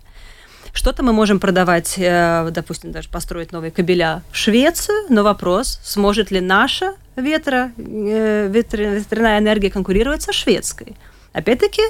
Что-то 0.77 1.01
мы 1.01 1.11
можем 1.11 1.39
продавать, 1.39 1.95
э, 1.97 2.51
допустим, 2.51 2.91
даже 2.91 3.09
построить 3.09 3.51
новые 3.51 3.71
кабеля 3.71 4.21
в 4.31 4.37
Швецию, 4.37 5.07
но 5.09 5.23
вопрос, 5.23 5.79
сможет 5.83 6.29
ли 6.29 6.39
наша 6.39 6.93
ветро, 7.15 7.71
э, 7.77 8.47
ветряная 8.47 9.39
энергия 9.39 9.71
конкурировать 9.71 10.21
со 10.21 10.33
шведской. 10.33 10.95
Опять-таки, 11.33 11.81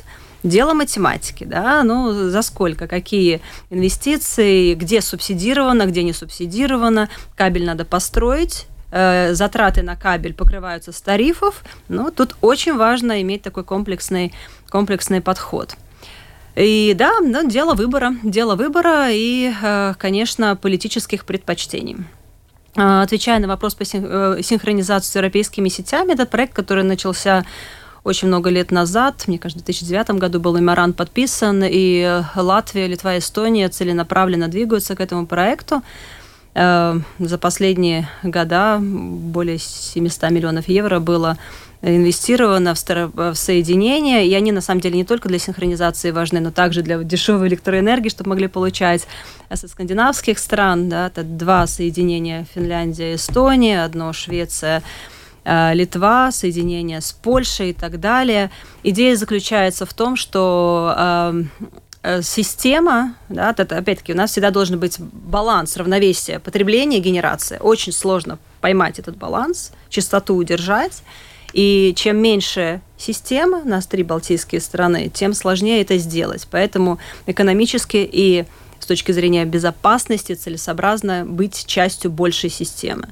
дело 0.41 0.73
математики, 0.73 1.43
да, 1.43 1.84
ну, 1.84 2.30
за 2.30 2.41
сколько, 2.41 2.88
какие 2.88 3.41
инвестиции, 3.69 4.73
где 4.73 5.02
субсидировано, 5.02 5.86
где 5.86 6.04
не 6.04 6.13
субсидировано, 6.13 7.10
кабель 7.36 7.65
надо 7.65 7.84
построить, 7.84 8.67
э, 8.91 9.34
затраты 9.34 9.82
на 9.82 9.97
кабель 9.97 10.34
покрываются 10.34 10.93
с 10.93 11.02
тарифов, 11.02 11.62
но 11.89 12.10
тут 12.10 12.38
очень 12.39 12.78
важно 12.78 13.21
иметь 13.21 13.41
такой 13.41 13.65
комплексный, 13.65 14.32
комплексный 14.69 15.19
подход. 15.19 15.76
И 16.58 16.96
да, 16.98 17.20
ну, 17.22 17.48
дело 17.48 17.76
выбора, 17.76 18.15
дело 18.24 18.56
выбора 18.56 19.10
и, 19.12 19.54
э, 19.62 19.93
конечно, 20.00 20.56
политических 20.56 21.24
предпочтений. 21.24 21.98
Э, 22.76 23.02
отвечая 23.04 23.39
на 23.39 23.48
вопрос 23.48 23.76
по 23.76 23.84
э, 23.84 24.41
синхронизации 24.41 25.12
с 25.12 25.15
европейскими 25.15 25.70
сетями, 25.70 26.13
это 26.13 26.26
проект, 26.26 26.56
который 26.56 26.84
начался 26.84 27.46
очень 28.04 28.28
много 28.30 28.50
лет 28.50 28.72
назад, 28.72 29.26
мне 29.28 29.38
кажется, 29.38 29.62
в 29.62 29.65
2009 29.67 30.20
году 30.20 30.39
был 30.39 30.58
меморанд 30.58 30.96
подписан, 30.96 31.63
и 31.63 32.24
Латвия, 32.36 32.88
Литва, 32.88 33.20
Эстония 33.20 33.70
целенаправленно 33.70 34.48
двигаются 34.48 34.96
к 34.96 35.02
этому 35.02 35.28
проекту. 35.28 35.84
За 36.54 37.38
последние 37.39 38.08
года 38.24 38.80
более 38.82 39.60
700 39.60 40.32
миллионов 40.32 40.70
евро 40.70 41.00
было 41.00 41.38
инвестировано 41.82 42.74
в, 42.74 42.80
старо, 42.80 43.12
в 43.13 43.36
соединение, 43.36 44.28
и 44.28 44.34
они 44.34 44.52
на 44.52 44.62
самом 44.62 44.82
деле 44.82 44.98
не 44.98 45.04
только 45.04 45.30
для 45.30 45.40
синхронизации 45.40 46.12
важны, 46.12 46.40
но 46.40 46.52
также 46.52 46.82
для 46.82 46.98
дешевой 47.04 47.48
электроэнергии, 47.50 48.10
чтобы 48.10 48.30
могли 48.30 48.48
получать 48.48 49.08
со 49.54 49.68
скандинавских 49.68 50.40
стран, 50.40 50.90
да, 50.90 51.08
это 51.08 51.24
два 51.24 51.68
соединения 51.68 52.46
Финляндия, 52.54 53.16
Эстония, 53.16 53.84
одно 53.84 54.12
Швеция, 54.12 54.82
э, 55.46 55.74
Литва, 55.74 56.32
соединение 56.32 57.00
с 57.00 57.12
Польшей 57.12 57.70
и 57.70 57.74
так 57.74 58.00
далее. 58.00 58.50
Идея 58.84 59.16
заключается 59.16 59.86
в 59.86 59.94
том, 59.94 60.16
что 60.16 60.94
э, 60.98 61.44
э, 62.04 62.22
система, 62.24 63.16
да, 63.30 63.54
это, 63.56 63.78
опять-таки, 63.78 64.13
у 64.13 64.18
нас 64.18 64.32
всегда 64.32 64.50
должен 64.50 64.80
быть 64.80 64.98
баланс, 65.00 65.78
равновесие 65.78 66.40
потребления 66.40 66.98
и 66.98 67.02
генерации. 67.02 67.60
Очень 67.62 67.94
сложно 67.94 68.40
поймать 68.62 68.98
этот 68.98 69.16
баланс, 69.16 69.71
частоту 69.90 70.36
удержать. 70.36 71.04
И 71.54 71.93
чем 71.95 72.17
меньше 72.17 72.81
система, 72.98 73.60
у 73.60 73.67
нас 73.67 73.87
три 73.87 74.04
балтийские 74.04 74.62
страны, 74.62 75.10
тем 75.13 75.33
сложнее 75.33 75.81
это 75.81 75.98
сделать. 75.98 76.48
Поэтому 76.50 77.00
экономически 77.25 78.08
и 78.10 78.45
с 78.79 78.85
точки 78.85 79.12
зрения 79.12 79.45
безопасности 79.45 80.33
целесообразно 80.33 81.25
быть 81.25 81.65
частью 81.65 82.12
большей 82.12 82.50
системы. 82.50 83.10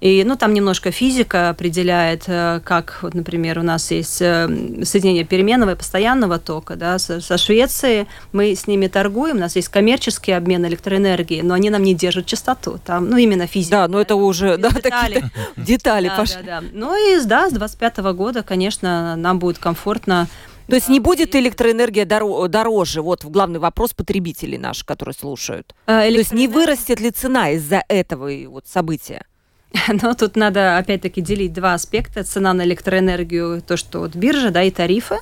И, 0.00 0.22
ну, 0.24 0.36
там 0.36 0.54
немножко 0.54 0.92
физика 0.92 1.48
определяет, 1.48 2.24
э, 2.28 2.60
как, 2.64 3.00
вот, 3.02 3.14
например, 3.14 3.58
у 3.58 3.62
нас 3.62 3.90
есть 3.90 4.22
э, 4.22 4.46
соединение 4.84 5.24
переменного 5.24 5.72
и 5.72 5.74
постоянного 5.74 6.38
тока, 6.38 6.76
да, 6.76 6.98
со, 7.00 7.20
со 7.20 7.36
Швецией 7.36 8.06
мы 8.32 8.54
с 8.54 8.68
ними 8.68 8.86
торгуем, 8.86 9.36
у 9.36 9.40
нас 9.40 9.56
есть 9.56 9.68
коммерческий 9.68 10.32
обмен 10.32 10.64
электроэнергией, 10.66 11.42
но 11.42 11.54
они 11.54 11.70
нам 11.70 11.82
не 11.82 11.94
держат 11.94 12.26
частоту, 12.26 12.78
там, 12.84 13.08
ну, 13.10 13.16
именно 13.16 13.48
физика. 13.48 13.76
Да, 13.76 13.88
но 13.88 14.00
это 14.00 14.14
уже, 14.14 14.56
да, 14.56 14.70
детали. 14.70 15.24
детали 15.56 16.12
пошли. 16.16 16.42
Да, 16.44 16.60
да, 16.60 16.66
Ну, 16.72 17.16
и, 17.16 17.24
да, 17.24 17.50
с 17.50 17.52
25 17.52 17.98
года, 18.14 18.42
конечно, 18.44 19.16
нам 19.16 19.38
будет 19.38 19.58
комфортно 19.58 20.28
то 20.68 20.74
есть 20.74 20.90
не 20.90 21.00
будет 21.00 21.34
электроэнергия 21.34 22.04
дороже? 22.04 23.00
Вот 23.00 23.24
главный 23.24 23.58
вопрос 23.58 23.94
потребителей 23.94 24.58
наших, 24.58 24.84
которые 24.84 25.14
слушают. 25.14 25.74
То 25.86 26.04
есть 26.04 26.34
не 26.34 26.46
вырастет 26.46 27.00
ли 27.00 27.10
цена 27.10 27.52
из-за 27.52 27.82
этого 27.88 28.30
вот 28.48 28.66
события? 28.66 29.24
Но 30.02 30.14
тут 30.14 30.36
надо, 30.36 30.78
опять-таки, 30.78 31.20
делить 31.20 31.52
два 31.52 31.74
аспекта. 31.74 32.24
Цена 32.24 32.52
на 32.52 32.62
электроэнергию, 32.62 33.62
то, 33.62 33.76
что 33.76 34.00
вот 34.00 34.14
биржа, 34.14 34.50
да, 34.50 34.62
и 34.62 34.70
тарифы. 34.70 35.18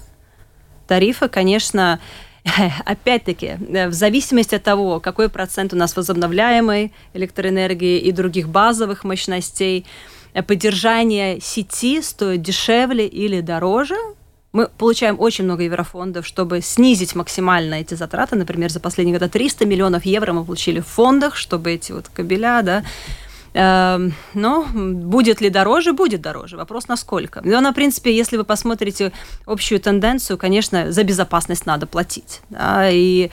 Тарифы, 0.86 1.28
конечно, 1.28 2.00
опять-таки, 2.84 3.56
в 3.58 3.92
зависимости 3.92 4.54
от 4.54 4.62
того, 4.62 5.00
какой 5.00 5.28
процент 5.28 5.72
у 5.72 5.76
нас 5.76 5.96
возобновляемой 5.96 6.92
электроэнергии 7.14 7.98
и 7.98 8.12
других 8.12 8.48
базовых 8.48 9.04
мощностей, 9.04 9.84
поддержание 10.46 11.40
сети 11.40 12.02
стоит 12.02 12.42
дешевле 12.42 13.06
или 13.06 13.40
дороже, 13.40 13.96
мы 14.52 14.68
получаем 14.68 15.20
очень 15.20 15.44
много 15.44 15.64
еврофондов, 15.64 16.26
чтобы 16.26 16.62
снизить 16.62 17.14
максимально 17.14 17.74
эти 17.74 17.92
затраты. 17.92 18.36
Например, 18.36 18.70
за 18.70 18.80
последние 18.80 19.18
годы 19.18 19.30
300 19.30 19.66
миллионов 19.66 20.06
евро 20.06 20.32
мы 20.32 20.44
получили 20.44 20.80
в 20.80 20.86
фондах, 20.86 21.36
чтобы 21.36 21.72
эти 21.72 21.92
вот 21.92 22.08
кабеля, 22.08 22.62
да, 22.62 22.82
но 23.56 24.66
будет 24.74 25.40
ли 25.40 25.48
дороже? 25.48 25.92
Будет 25.92 26.20
дороже. 26.20 26.56
Вопрос 26.56 26.88
насколько. 26.88 27.40
Но, 27.42 27.60
на 27.60 27.72
принципе, 27.72 28.14
если 28.14 28.36
вы 28.36 28.44
посмотрите 28.44 29.12
общую 29.46 29.80
тенденцию, 29.80 30.36
конечно, 30.36 30.92
за 30.92 31.04
безопасность 31.04 31.64
надо 31.64 31.86
платить. 31.86 32.42
Да, 32.50 32.90
и 32.90 33.30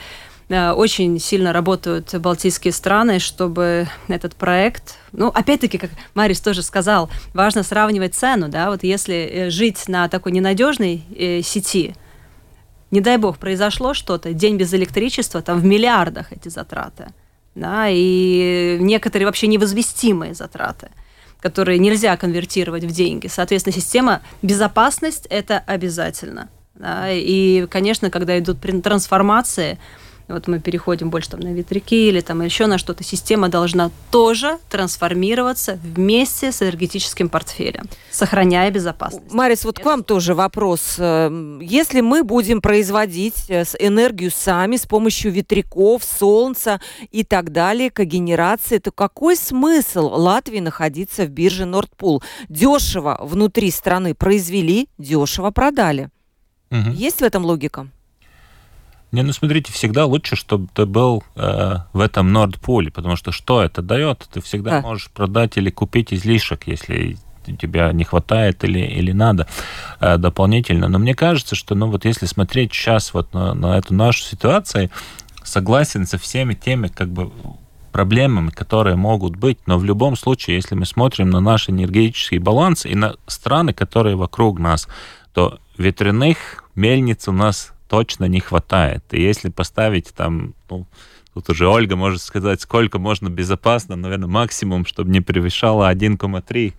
Э, 0.50 0.72
очень 0.72 1.20
сильно 1.20 1.54
работают 1.54 2.14
балтийские 2.16 2.74
страны, 2.74 3.20
чтобы 3.20 3.88
этот 4.08 4.36
проект... 4.36 4.96
Ну, 5.12 5.28
опять-таки, 5.28 5.78
как 5.78 5.90
Марис 6.14 6.42
тоже 6.42 6.62
сказал, 6.62 7.10
важно 7.34 7.64
сравнивать 7.64 8.16
цену, 8.16 8.50
да, 8.50 8.70
вот 8.70 8.84
если 8.84 9.16
э, 9.16 9.50
жить 9.50 9.88
на 9.88 10.08
такой 10.10 10.32
ненадежной 10.32 11.04
э, 11.18 11.42
сети, 11.42 11.96
не 12.92 13.02
дай 13.02 13.18
бог, 13.18 13.38
произошло 13.38 13.94
что-то, 13.94 14.34
день 14.34 14.58
без 14.58 14.74
электричества, 14.74 15.42
там 15.42 15.60
в 15.60 15.66
миллиардах 15.66 16.32
эти 16.32 16.50
затраты, 16.50 17.08
да, 17.56 17.86
и 17.90 18.78
некоторые 18.80 19.26
вообще 19.26 19.48
невозвестимые 19.48 20.34
затраты 20.34 20.90
которые 21.44 21.78
нельзя 21.78 22.16
конвертировать 22.16 22.86
в 22.86 22.92
деньги. 22.92 23.28
Соответственно, 23.28 23.76
система 23.76 24.22
безопасность 24.42 25.28
это 25.30 25.62
обязательно. 25.68 26.48
Да, 26.74 27.12
и, 27.12 27.68
конечно, 27.68 28.10
когда 28.10 28.40
идут 28.40 28.60
трансформации, 28.82 29.78
вот 30.34 30.48
мы 30.48 30.60
переходим 30.60 31.10
больше 31.10 31.30
там 31.32 31.40
на 31.40 31.54
ветряки 31.54 32.10
или 32.10 32.22
там 32.22 32.42
еще 32.42 32.66
на 32.66 32.78
что-то, 32.78 33.04
система 33.04 33.50
должна 33.50 33.92
тоже 34.12 34.58
трансформироваться 34.70 35.80
вместе 35.84 36.52
с 36.52 36.62
энергетическим 36.62 37.30
портфелем, 37.30 37.86
сохраняя 38.12 38.72
безопасность. 38.72 39.32
Марис, 39.32 39.66
вот 39.66 39.80
к 39.80 39.86
вам 39.86 40.04
тоже 40.04 40.34
вопрос. 40.34 40.96
Эм, 40.98 41.60
если 41.60 42.02
мы 42.02 42.24
будем 42.24 42.62
производить 42.62 43.50
э, 43.50 43.64
энергию 43.80 44.32
сами 44.32 44.78
с 44.78 44.86
помощью 44.86 45.32
ветряков, 45.32 46.04
солнца 46.04 46.82
и 47.12 47.24
так 47.24 47.52
далее, 47.52 47.90
когенерации, 47.90 48.80
то 48.80 48.92
какой 48.92 49.36
смысл 49.36 50.08
Латвии 50.08 50.60
находиться 50.60 51.26
в 51.26 51.30
бирже 51.30 51.66
Нордпул? 51.66 52.24
Дешево 52.50 53.20
внутри 53.22 53.72
страны 53.72 54.16
произвели, 54.16 54.90
дешево 54.98 55.52
продали. 55.52 56.10
Угу. 56.72 56.92
Есть 56.92 57.20
в 57.20 57.24
этом 57.24 57.46
логика? 57.46 57.88
Не, 59.14 59.22
ну 59.22 59.32
смотрите, 59.32 59.72
всегда 59.72 60.06
лучше, 60.06 60.36
чтобы 60.36 60.68
ты 60.74 60.88
был 60.88 61.24
э, 61.36 61.76
в 61.94 62.00
этом 62.00 62.34
Нордпуле, 62.34 62.90
потому 62.90 63.16
что 63.16 63.32
что 63.32 63.62
это 63.62 63.84
дает? 63.84 64.28
Ты 64.34 64.42
всегда 64.42 64.72
да. 64.72 64.82
можешь 64.82 65.12
продать 65.12 65.56
или 65.56 65.70
купить 65.70 66.12
излишек, 66.12 66.64
если 66.66 67.18
тебя 67.46 67.92
не 67.92 68.06
хватает 68.06 68.64
или, 68.64 68.80
или 68.80 69.12
надо 69.12 69.48
э, 70.00 70.18
дополнительно. 70.18 70.88
Но 70.88 70.98
мне 70.98 71.14
кажется, 71.14 71.54
что 71.54 71.76
ну 71.76 71.92
вот 71.92 72.06
если 72.06 72.26
смотреть 72.26 72.74
сейчас 72.74 73.14
вот 73.14 73.32
на, 73.36 73.54
на 73.54 73.78
эту 73.78 73.94
нашу 73.94 74.24
ситуацию, 74.24 74.90
согласен 75.44 76.08
со 76.08 76.18
всеми 76.18 76.56
теми 76.56 76.88
как 76.88 77.10
бы 77.10 77.32
проблемами, 77.92 78.50
которые 78.50 78.96
могут 78.96 79.36
быть, 79.36 79.60
но 79.68 79.78
в 79.78 79.84
любом 79.84 80.16
случае, 80.16 80.56
если 80.56 80.74
мы 80.74 80.88
смотрим 80.88 81.30
на 81.30 81.40
наш 81.40 81.70
энергетический 81.70 82.40
баланс 82.40 82.84
и 82.88 82.96
на 82.96 83.14
страны, 83.28 83.74
которые 83.74 84.16
вокруг 84.16 84.58
нас, 84.58 84.88
то 85.36 85.60
ветряных 85.78 86.64
мельниц 86.74 87.28
у 87.28 87.32
нас 87.32 87.74
точно 87.94 88.26
не 88.26 88.40
хватает. 88.40 89.04
И 89.12 89.22
если 89.22 89.50
поставить 89.50 90.16
там, 90.16 90.56
ну, 90.68 90.88
тут 91.36 91.48
уже 91.52 91.68
Ольга 91.68 91.96
может 91.96 92.24
сказать, 92.24 92.60
сколько 92.60 92.98
можно 92.98 93.30
безопасно, 93.30 93.96
наверное, 93.96 94.28
максимум, 94.28 94.88
чтобы 94.88 95.12
не 95.12 95.22
превышало 95.22 95.94
1,3 95.94 96.74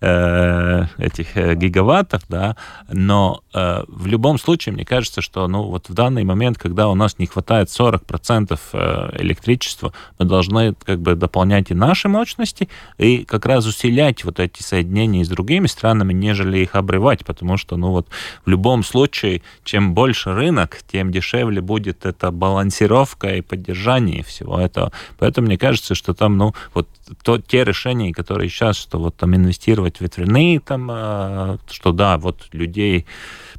Э, 0.00 0.84
этих 0.98 1.36
э, 1.36 1.56
гигаваттов, 1.56 2.22
да, 2.28 2.54
но 2.88 3.42
э, 3.52 3.82
в 3.88 4.06
любом 4.06 4.38
случае, 4.38 4.72
мне 4.72 4.84
кажется, 4.84 5.20
что 5.20 5.48
ну, 5.48 5.64
вот 5.64 5.88
в 5.88 5.92
данный 5.92 6.22
момент, 6.22 6.56
когда 6.56 6.88
у 6.88 6.94
нас 6.94 7.18
не 7.18 7.26
хватает 7.26 7.66
40% 7.68 9.18
электричества, 9.20 9.92
мы 10.20 10.24
должны 10.24 10.74
как 10.84 11.00
бы 11.00 11.16
дополнять 11.16 11.72
и 11.72 11.74
наши 11.74 12.08
мощности, 12.08 12.68
и 12.96 13.24
как 13.24 13.44
раз 13.44 13.66
усилять 13.66 14.22
вот 14.24 14.38
эти 14.38 14.62
соединения 14.62 15.24
с 15.24 15.28
другими 15.28 15.66
странами, 15.66 16.12
нежели 16.12 16.58
их 16.58 16.76
обрывать, 16.76 17.24
потому 17.24 17.56
что, 17.56 17.76
ну 17.76 17.90
вот, 17.90 18.06
в 18.44 18.48
любом 18.48 18.84
случае, 18.84 19.42
чем 19.64 19.94
больше 19.94 20.32
рынок, 20.32 20.78
тем 20.92 21.10
дешевле 21.10 21.60
будет 21.60 22.06
эта 22.06 22.30
балансировка 22.30 23.34
и 23.34 23.40
поддержание 23.40 24.22
всего 24.22 24.60
этого. 24.60 24.92
Поэтому 25.18 25.48
мне 25.48 25.58
кажется, 25.58 25.96
что 25.96 26.14
там, 26.14 26.36
ну, 26.36 26.54
вот 26.72 26.86
то, 27.22 27.38
те 27.38 27.64
решения, 27.64 28.12
которые 28.12 28.48
сейчас, 28.48 28.76
что 28.76 28.98
вот 28.98 29.16
там 29.16 29.34
инвестировать 29.34 29.98
в 29.98 30.00
ветряные, 30.00 30.60
там, 30.60 30.88
а, 30.90 31.58
что 31.70 31.92
да, 31.92 32.18
вот 32.18 32.48
людей... 32.52 33.06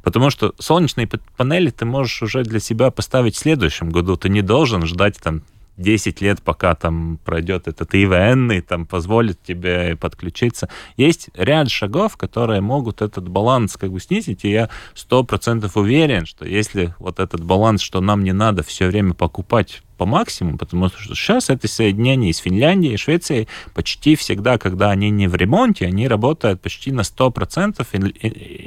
Потому 0.02 0.30
что 0.30 0.54
солнечные 0.58 1.08
панели 1.36 1.70
ты 1.70 1.84
можешь 1.84 2.22
уже 2.22 2.42
для 2.42 2.60
себя 2.60 2.90
поставить 2.90 3.36
в 3.36 3.38
следующем 3.38 3.90
году. 3.90 4.16
Ты 4.16 4.28
не 4.28 4.42
должен 4.42 4.86
ждать 4.86 5.18
там 5.18 5.42
10 5.80 6.20
лет, 6.20 6.42
пока 6.42 6.74
там 6.74 7.18
пройдет 7.24 7.68
этот 7.68 7.94
ИВН, 7.94 8.52
и 8.52 8.60
там 8.60 8.86
позволит 8.86 9.42
тебе 9.42 9.96
подключиться. 9.96 10.68
Есть 10.96 11.30
ряд 11.34 11.70
шагов, 11.70 12.16
которые 12.16 12.60
могут 12.60 13.02
этот 13.02 13.28
баланс 13.28 13.76
как 13.76 13.90
бы 13.90 14.00
снизить, 14.00 14.44
и 14.44 14.50
я 14.50 14.70
сто 14.94 15.24
процентов 15.24 15.76
уверен, 15.76 16.26
что 16.26 16.44
если 16.44 16.94
вот 16.98 17.18
этот 17.18 17.42
баланс, 17.42 17.80
что 17.80 18.00
нам 18.00 18.24
не 18.24 18.32
надо 18.32 18.62
все 18.62 18.86
время 18.86 19.14
покупать 19.14 19.82
по 20.00 20.06
максимуму, 20.06 20.56
потому 20.56 20.88
что 20.88 21.14
сейчас 21.14 21.50
это 21.50 21.68
соединение 21.68 22.30
из 22.30 22.38
Финляндии 22.38 22.92
и 22.92 22.96
Швеции 22.96 23.48
почти 23.74 24.16
всегда, 24.16 24.56
когда 24.56 24.90
они 24.90 25.10
не 25.10 25.28
в 25.28 25.34
ремонте, 25.34 25.86
они 25.86 26.08
работают 26.08 26.62
почти 26.62 26.90
на 26.90 27.02
100%, 27.02 27.84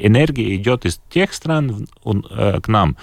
энергия 0.06 0.56
идет 0.56 0.86
из 0.86 1.02
тех 1.10 1.34
стран 1.34 1.88
э, 2.06 2.60
к 2.62 2.68
нам. 2.68 2.98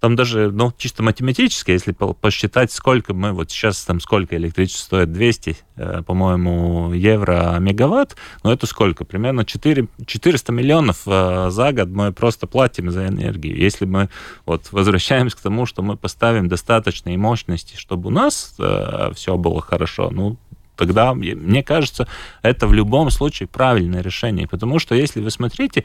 Там 0.00 0.14
даже, 0.14 0.52
ну, 0.52 0.72
чисто 0.76 1.02
математически, 1.02 1.72
если 1.72 1.92
посчитать, 1.92 2.70
сколько 2.70 3.14
мы, 3.14 3.32
вот 3.32 3.50
сейчас 3.50 3.84
там 3.84 4.00
сколько 4.00 4.36
электричество 4.36 4.84
стоит, 4.84 5.12
200, 5.12 5.56
э, 5.76 6.02
по-моему, 6.06 6.92
евро 6.92 7.56
мегаватт, 7.58 8.16
ну, 8.44 8.52
это 8.52 8.66
сколько? 8.66 9.04
Примерно 9.04 9.44
4, 9.44 9.88
400 10.06 10.52
миллионов 10.52 11.02
э, 11.06 11.48
за 11.50 11.72
год 11.72 11.88
мы 11.88 12.12
просто 12.12 12.46
платим 12.46 12.90
за 12.92 13.08
энергию. 13.08 13.56
Если 13.56 13.86
мы 13.86 14.08
вот 14.46 14.68
возвращаемся 14.70 15.36
к 15.36 15.40
тому, 15.40 15.66
что 15.66 15.82
мы 15.82 15.96
поставим 15.96 16.48
достаточные 16.48 17.18
мощности, 17.18 17.76
чтобы 17.76 18.08
у 18.08 18.12
нас 18.12 18.54
э, 18.60 19.10
все 19.14 19.36
было 19.36 19.60
хорошо, 19.60 20.10
ну, 20.10 20.36
тогда, 20.76 21.12
мне 21.12 21.64
кажется, 21.64 22.06
это 22.42 22.68
в 22.68 22.72
любом 22.72 23.10
случае 23.10 23.48
правильное 23.48 24.00
решение. 24.00 24.46
Потому 24.46 24.78
что, 24.78 24.94
если 24.94 25.20
вы 25.20 25.30
смотрите, 25.30 25.84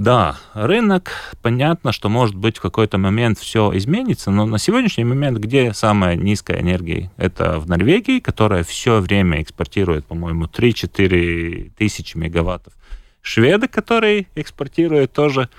да, 0.00 0.38
рынок, 0.54 1.12
понятно, 1.42 1.92
что 1.92 2.08
может 2.08 2.34
быть 2.34 2.56
в 2.56 2.62
какой-то 2.62 2.96
момент 2.96 3.38
все 3.38 3.70
изменится, 3.76 4.30
но 4.30 4.46
на 4.46 4.56
сегодняшний 4.56 5.04
момент 5.04 5.36
где 5.36 5.74
самая 5.74 6.16
низкая 6.16 6.62
энергия? 6.62 7.12
Это 7.18 7.60
в 7.60 7.68
Норвегии, 7.68 8.18
которая 8.18 8.64
все 8.64 9.00
время 9.00 9.42
экспортирует, 9.42 10.06
по-моему, 10.06 10.46
3-4 10.46 11.72
тысячи 11.76 12.16
мегаваттов. 12.16 12.72
Шведы, 13.20 13.68
которые 13.68 14.26
экспортируют 14.36 15.12
тоже 15.12 15.50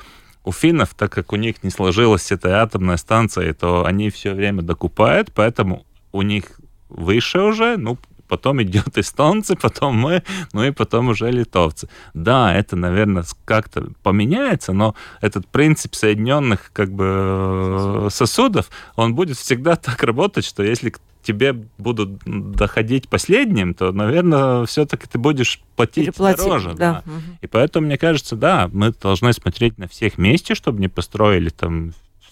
у 0.43 0.51
финнов, 0.51 0.95
так 0.95 1.11
как 1.11 1.33
у 1.33 1.35
них 1.35 1.63
не 1.63 1.69
сложилась 1.69 2.31
эта 2.31 2.63
атомная 2.63 2.97
станция, 2.97 3.53
то 3.53 3.85
они 3.85 4.09
все 4.09 4.33
время 4.33 4.63
докупают, 4.63 5.31
поэтому 5.35 5.85
у 6.11 6.23
них 6.23 6.59
выше 6.89 7.41
уже, 7.41 7.77
ну, 7.77 7.99
потом 8.31 8.63
идет 8.63 8.97
эстонцы, 8.97 9.57
потом 9.57 9.97
мы, 9.97 10.23
ну 10.53 10.63
и 10.63 10.71
потом 10.71 11.09
уже 11.09 11.29
литовцы. 11.29 11.89
Да, 12.13 12.55
это, 12.55 12.77
наверное, 12.77 13.25
как-то 13.43 13.89
поменяется, 14.03 14.71
но 14.71 14.95
этот 15.19 15.45
принцип 15.47 15.95
соединенных 15.95 16.71
как 16.71 16.93
бы 16.93 18.07
сосудов, 18.09 18.69
он 18.95 19.15
будет 19.15 19.35
всегда 19.37 19.75
так 19.75 20.01
работать, 20.03 20.45
что 20.45 20.63
если 20.63 20.93
тебе 21.23 21.51
будут 21.77 22.19
доходить 22.25 23.09
последним, 23.09 23.73
то, 23.73 23.91
наверное, 23.91 24.65
все-таки 24.65 25.07
ты 25.07 25.19
будешь 25.19 25.61
платить 25.75 26.05
Переплатить, 26.05 26.45
дороже. 26.45 26.73
Да. 26.73 27.03
Да. 27.05 27.13
И 27.41 27.47
поэтому, 27.47 27.87
мне 27.87 27.97
кажется, 27.97 28.37
да, 28.37 28.69
мы 28.71 28.93
должны 28.93 29.33
смотреть 29.33 29.77
на 29.77 29.89
всех 29.89 30.15
вместе, 30.15 30.55
чтобы 30.55 30.79
не 30.79 30.87
построили 30.87 31.49
там 31.49 31.91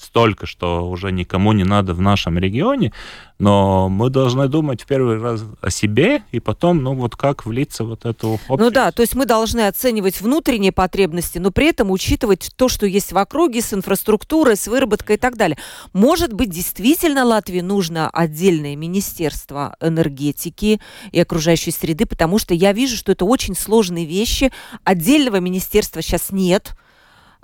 столько, 0.10 0.47
что 0.47 0.89
уже 0.89 1.12
никому 1.12 1.51
не 1.51 1.64
надо 1.64 1.93
в 1.93 2.01
нашем 2.01 2.39
регионе, 2.39 2.91
но 3.38 3.89
мы 3.89 4.10
должны 4.10 4.47
думать 4.47 4.82
в 4.82 4.88
первый 4.88 5.22
раз 5.22 5.43
о 5.62 5.70
себе, 5.70 6.24
и 6.32 6.39
потом, 6.39 6.82
ну 6.82 6.95
вот 6.95 7.16
как 7.16 7.45
влиться 7.45 7.84
вот 7.84 8.05
эту 8.05 8.34
общую... 8.34 8.57
Ну 8.57 8.72
да, 8.72 8.91
то 8.91 9.03
есть 9.03 9.14
мы 9.14 9.28
должны 9.28 9.68
оценивать 9.68 10.20
внутренние 10.20 10.72
потребности, 10.72 11.38
но 11.38 11.51
при 11.51 11.68
этом 11.68 11.91
учитывать 11.91 12.49
то, 12.55 12.70
что 12.70 12.88
есть 12.88 13.12
в 13.12 13.18
округе, 13.20 13.62
с 13.62 13.72
инфраструктурой, 13.72 14.57
с 14.57 14.68
выработкой 14.68 15.18
и 15.18 15.20
так 15.20 15.38
далее. 15.38 15.60
Может 15.93 16.34
быть, 16.34 16.49
действительно 16.49 17.24
Латвии 17.24 17.62
нужно 17.62 18.10
отдельное 18.10 18.76
министерство 18.76 19.76
энергетики 19.80 20.82
и 21.12 21.20
окружающей 21.20 21.72
среды, 21.72 22.07
потому 22.07 22.39
что 22.39 22.55
я 22.55 22.74
вижу, 22.74 22.97
что 22.97 23.12
это 23.12 23.26
очень 23.26 23.55
сложные 23.55 24.05
вещи. 24.05 24.51
Отдельного 24.84 25.39
министерства 25.39 26.01
сейчас 26.01 26.32
нет 26.32 26.74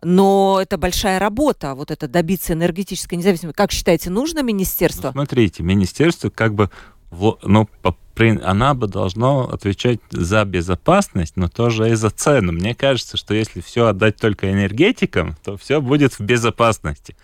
но 0.06 0.60
это 0.62 0.78
большая 0.78 1.20
работа, 1.20 1.74
вот 1.74 1.90
это 1.90 2.08
добиться 2.08 2.54
энергетической 2.54 3.16
независимости. 3.16 3.58
Как 3.58 3.72
считаете, 3.72 4.12
нужно 4.12 4.44
министерство? 4.44 5.08
Ну, 5.08 5.14
смотрите, 5.14 5.64
министерство 5.64 6.30
как 6.30 6.54
бы, 6.54 6.70
ну, 7.12 7.68
по, 7.82 7.98
она 8.44 8.76
бы 8.76 8.88
должно 8.88 9.50
отвечать 9.50 10.00
за 10.12 10.46
безопасность, 10.46 11.38
но 11.38 11.50
тоже 11.50 11.90
и 11.90 11.96
за 11.96 12.12
цену. 12.12 12.52
Мне 12.52 12.76
кажется, 12.76 13.18
что 13.18 13.34
если 13.34 13.62
все 13.62 13.88
отдать 13.88 14.18
только 14.18 14.52
энергетикам, 14.52 15.36
то 15.44 15.58
все 15.58 15.82
будет 15.82 16.14
в 16.14 16.20
безопасности. 16.22 17.18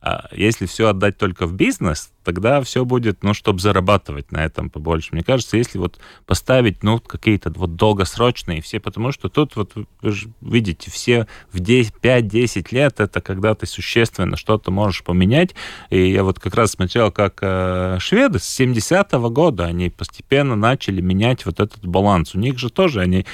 А 0.00 0.28
если 0.32 0.66
все 0.66 0.88
отдать 0.88 1.18
только 1.18 1.46
в 1.46 1.54
бизнес, 1.54 2.10
тогда 2.28 2.60
все 2.60 2.84
будет, 2.84 3.22
ну, 3.22 3.32
чтобы 3.32 3.58
зарабатывать 3.58 4.32
на 4.32 4.44
этом 4.44 4.68
побольше. 4.68 5.08
Мне 5.12 5.24
кажется, 5.24 5.56
если 5.56 5.78
вот 5.78 5.98
поставить, 6.26 6.82
ну, 6.82 7.00
какие-то 7.00 7.50
вот 7.56 7.74
долгосрочные 7.76 8.60
все, 8.60 8.80
потому 8.80 9.12
что 9.12 9.30
тут 9.30 9.56
вот 9.56 9.72
вы 10.02 10.12
же 10.12 10.28
видите, 10.42 10.90
все 10.90 11.26
в 11.50 11.58
5-10 11.58 12.66
лет 12.70 13.00
это 13.00 13.22
когда 13.22 13.54
ты 13.54 13.64
существенно 13.64 14.36
что-то 14.36 14.70
можешь 14.70 15.04
поменять. 15.04 15.54
И 15.88 16.10
я 16.10 16.22
вот 16.22 16.38
как 16.38 16.54
раз 16.54 16.72
смотрел, 16.72 17.10
как 17.10 17.38
э, 17.40 17.96
шведы 17.98 18.40
с 18.40 18.60
70-го 18.60 19.30
года, 19.30 19.64
они 19.64 19.88
постепенно 19.88 20.54
начали 20.54 21.00
менять 21.00 21.46
вот 21.46 21.60
этот 21.60 21.86
баланс. 21.86 22.34
У 22.34 22.38
них 22.38 22.58
же 22.58 22.68
тоже 22.68 23.00
они 23.00 23.24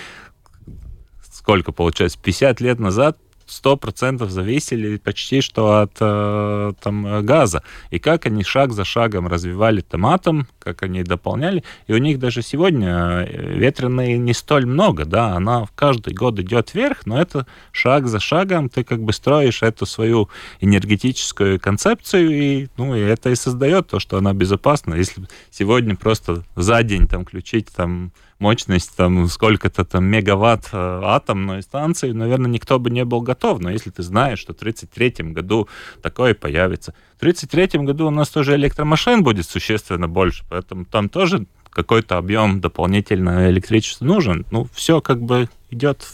сколько 1.32 1.72
получается, 1.72 2.16
50 2.22 2.60
лет 2.60 2.78
назад 2.78 3.18
сто 3.46 3.76
процентов 3.76 4.30
зависели 4.30 4.96
почти 4.96 5.40
что 5.40 5.80
от 5.80 5.96
э, 6.00 6.72
там, 6.80 7.24
газа. 7.24 7.62
И 7.90 7.98
как 7.98 8.26
они 8.26 8.42
шаг 8.44 8.72
за 8.72 8.84
шагом 8.84 9.28
развивали 9.28 9.80
там 9.80 10.06
атом, 10.06 10.48
как 10.58 10.82
они 10.82 11.02
дополняли. 11.02 11.64
И 11.86 11.92
у 11.92 11.98
них 11.98 12.18
даже 12.18 12.42
сегодня 12.42 13.26
э, 13.28 13.54
ветреной 13.58 14.18
не 14.18 14.34
столь 14.34 14.66
много, 14.66 15.04
да, 15.04 15.34
она 15.34 15.66
каждый 15.74 16.14
год 16.14 16.38
идет 16.38 16.74
вверх, 16.74 17.06
но 17.06 17.20
это 17.20 17.46
шаг 17.72 18.06
за 18.06 18.20
шагом 18.20 18.68
ты 18.68 18.84
как 18.84 19.02
бы 19.02 19.12
строишь 19.12 19.62
эту 19.62 19.86
свою 19.86 20.28
энергетическую 20.60 21.60
концепцию, 21.60 22.30
и, 22.30 22.68
ну, 22.76 22.94
и 22.94 23.00
это 23.00 23.30
и 23.30 23.34
создает 23.34 23.88
то, 23.88 24.00
что 24.00 24.18
она 24.18 24.32
безопасна. 24.32 24.94
Если 24.94 25.24
сегодня 25.50 25.96
просто 25.96 26.44
за 26.56 26.82
день 26.82 27.06
там 27.06 27.24
включить 27.24 27.68
там 27.74 28.12
мощность 28.38 28.96
там 28.96 29.28
сколько-то 29.28 29.84
там 29.84 30.04
мегаватт 30.04 30.68
э, 30.72 31.00
атомной 31.04 31.62
станции, 31.62 32.12
наверное, 32.12 32.50
никто 32.50 32.78
бы 32.78 32.90
не 32.90 33.04
был 33.04 33.20
готов. 33.20 33.60
Но 33.60 33.70
если 33.70 33.90
ты 33.90 34.02
знаешь, 34.02 34.38
что 34.38 34.52
в 34.52 34.56
1933 34.56 35.32
году 35.32 35.68
такое 36.02 36.34
появится. 36.34 36.94
В 37.14 37.22
1933 37.22 37.86
году 37.86 38.06
у 38.06 38.10
нас 38.10 38.28
тоже 38.28 38.54
электромашин 38.54 39.22
будет 39.22 39.46
существенно 39.46 40.08
больше, 40.08 40.44
поэтому 40.48 40.84
там 40.84 41.08
тоже 41.08 41.46
какой-то 41.70 42.16
объем 42.16 42.60
дополнительного 42.60 43.50
электричества 43.50 44.04
нужен. 44.04 44.46
Ну, 44.50 44.68
все 44.72 45.00
как 45.00 45.20
бы 45.20 45.48
идет 45.70 46.06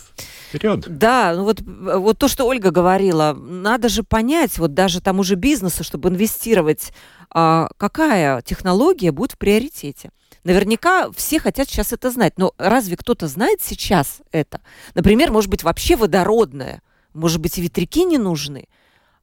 вперед. 0.48 0.84
Да, 0.88 1.34
ну 1.36 1.44
вот, 1.44 1.60
вот 1.60 2.18
то, 2.18 2.28
что 2.28 2.46
Ольга 2.46 2.70
говорила, 2.70 3.34
надо 3.34 3.88
же 3.88 4.02
понять, 4.02 4.58
вот 4.58 4.74
даже 4.74 5.00
тому 5.00 5.22
же 5.22 5.34
бизнесу, 5.34 5.84
чтобы 5.84 6.08
инвестировать, 6.08 6.92
а, 7.30 7.68
какая 7.76 8.42
технология 8.42 9.12
будет 9.12 9.32
в 9.32 9.38
приоритете. 9.38 10.10
Наверняка 10.44 11.10
все 11.12 11.38
хотят 11.38 11.68
сейчас 11.68 11.92
это 11.92 12.10
знать, 12.10 12.34
но 12.38 12.52
разве 12.56 12.96
кто-то 12.96 13.26
знает 13.26 13.60
сейчас 13.60 14.20
это? 14.32 14.60
Например, 14.94 15.30
может 15.30 15.50
быть, 15.50 15.62
вообще 15.62 15.96
водородное, 15.96 16.82
может 17.12 17.40
быть, 17.40 17.58
ветряки 17.58 18.04
не 18.04 18.18
нужны? 18.18 18.68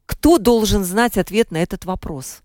Кто 0.05 0.37
должен 0.37 0.83
знать 0.83 1.17
ответ 1.17 1.51
на 1.51 1.57
этот 1.57 1.85
вопрос? 1.85 2.41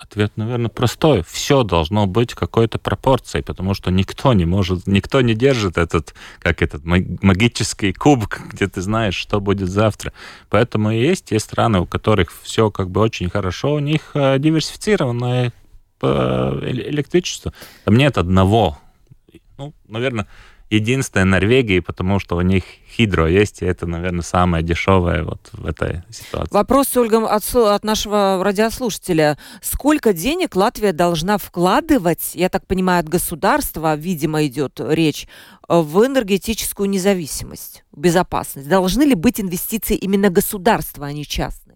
Ответ, 0.00 0.32
наверное, 0.36 0.70
простой. 0.70 1.22
Все 1.28 1.62
должно 1.62 2.06
быть 2.06 2.32
какой-то 2.32 2.78
пропорцией, 2.78 3.44
потому 3.44 3.74
что 3.74 3.90
никто 3.90 4.32
не 4.32 4.46
может, 4.46 4.86
никто 4.86 5.20
не 5.20 5.34
держит 5.34 5.76
этот, 5.76 6.14
как 6.38 6.62
этот 6.62 6.84
магический 6.84 7.92
куб, 7.92 8.26
где 8.50 8.66
ты 8.66 8.80
знаешь, 8.80 9.14
что 9.14 9.40
будет 9.40 9.68
завтра. 9.68 10.14
Поэтому 10.48 10.90
и 10.90 10.98
есть 10.98 11.26
те 11.26 11.38
страны, 11.38 11.80
у 11.80 11.86
которых 11.86 12.32
все 12.42 12.70
как 12.70 12.90
бы 12.90 13.02
очень 13.02 13.28
хорошо, 13.28 13.74
у 13.74 13.78
них 13.78 14.12
э, 14.14 14.38
диверсифицированная 14.38 15.52
электричество. 16.06 17.52
Там 17.84 17.96
нет 17.96 18.18
одного. 18.18 18.78
Ну, 19.58 19.74
наверное, 19.88 20.26
единственная 20.70 21.24
Норвегия, 21.24 21.82
потому 21.82 22.18
что 22.20 22.36
у 22.36 22.40
них 22.40 22.64
хидро 22.88 23.26
есть, 23.26 23.60
и 23.62 23.66
это, 23.66 23.86
наверное, 23.86 24.22
самое 24.22 24.62
дешевое 24.62 25.24
вот 25.24 25.50
в 25.52 25.66
этой 25.66 26.02
ситуации. 26.10 26.54
Вопрос, 26.54 26.96
Ольга, 26.96 27.26
от, 27.26 27.44
от 27.54 27.84
нашего 27.84 28.40
радиослушателя. 28.42 29.36
Сколько 29.60 30.12
денег 30.12 30.56
Латвия 30.56 30.92
должна 30.92 31.38
вкладывать, 31.38 32.30
я 32.34 32.48
так 32.48 32.66
понимаю, 32.66 33.00
от 33.00 33.08
государства, 33.08 33.96
видимо, 33.96 34.46
идет 34.46 34.80
речь, 34.80 35.28
в 35.68 36.06
энергетическую 36.06 36.88
независимость, 36.88 37.84
безопасность? 37.94 38.68
Должны 38.68 39.02
ли 39.02 39.14
быть 39.14 39.40
инвестиции 39.40 39.96
именно 39.96 40.30
государства, 40.30 41.06
а 41.06 41.12
не 41.12 41.24
частные? 41.24 41.69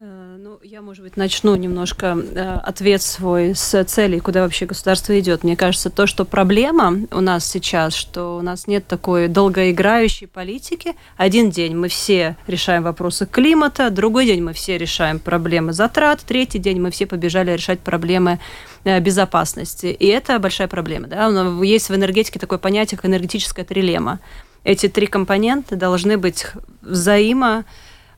Э, 0.00 0.36
ну, 0.38 0.60
я, 0.62 0.80
может 0.80 1.02
быть, 1.02 1.16
начну 1.16 1.56
немножко 1.56 2.16
э, 2.16 2.60
ответ 2.62 3.02
свой 3.02 3.56
с 3.56 3.84
целей, 3.84 4.20
куда 4.20 4.42
вообще 4.42 4.64
государство 4.64 5.18
идет. 5.18 5.42
Мне 5.42 5.56
кажется, 5.56 5.90
то, 5.90 6.06
что 6.06 6.24
проблема 6.24 7.00
у 7.10 7.20
нас 7.20 7.44
сейчас, 7.44 7.94
что 7.94 8.36
у 8.36 8.40
нас 8.40 8.68
нет 8.68 8.86
такой 8.86 9.26
долгоиграющей 9.26 10.28
политики. 10.28 10.94
Один 11.16 11.50
день 11.50 11.74
мы 11.74 11.88
все 11.88 12.36
решаем 12.46 12.84
вопросы 12.84 13.26
климата, 13.26 13.90
другой 13.90 14.26
день 14.26 14.40
мы 14.40 14.52
все 14.52 14.78
решаем 14.78 15.18
проблемы 15.18 15.72
затрат, 15.72 16.20
третий 16.20 16.60
день 16.60 16.80
мы 16.80 16.92
все 16.92 17.06
побежали 17.06 17.50
решать 17.50 17.80
проблемы 17.80 18.38
э, 18.84 19.00
безопасности. 19.00 19.86
И 19.86 20.06
это 20.06 20.38
большая 20.38 20.68
проблема. 20.68 21.08
Да? 21.08 21.26
Есть 21.64 21.88
в 21.88 21.94
энергетике 21.96 22.38
такое 22.38 22.60
понятие, 22.60 22.98
как 22.98 23.06
энергетическая 23.06 23.64
трилема. 23.64 24.20
Эти 24.62 24.88
три 24.88 25.08
компонента 25.08 25.74
должны 25.74 26.18
быть 26.18 26.46
взаимо 26.82 27.64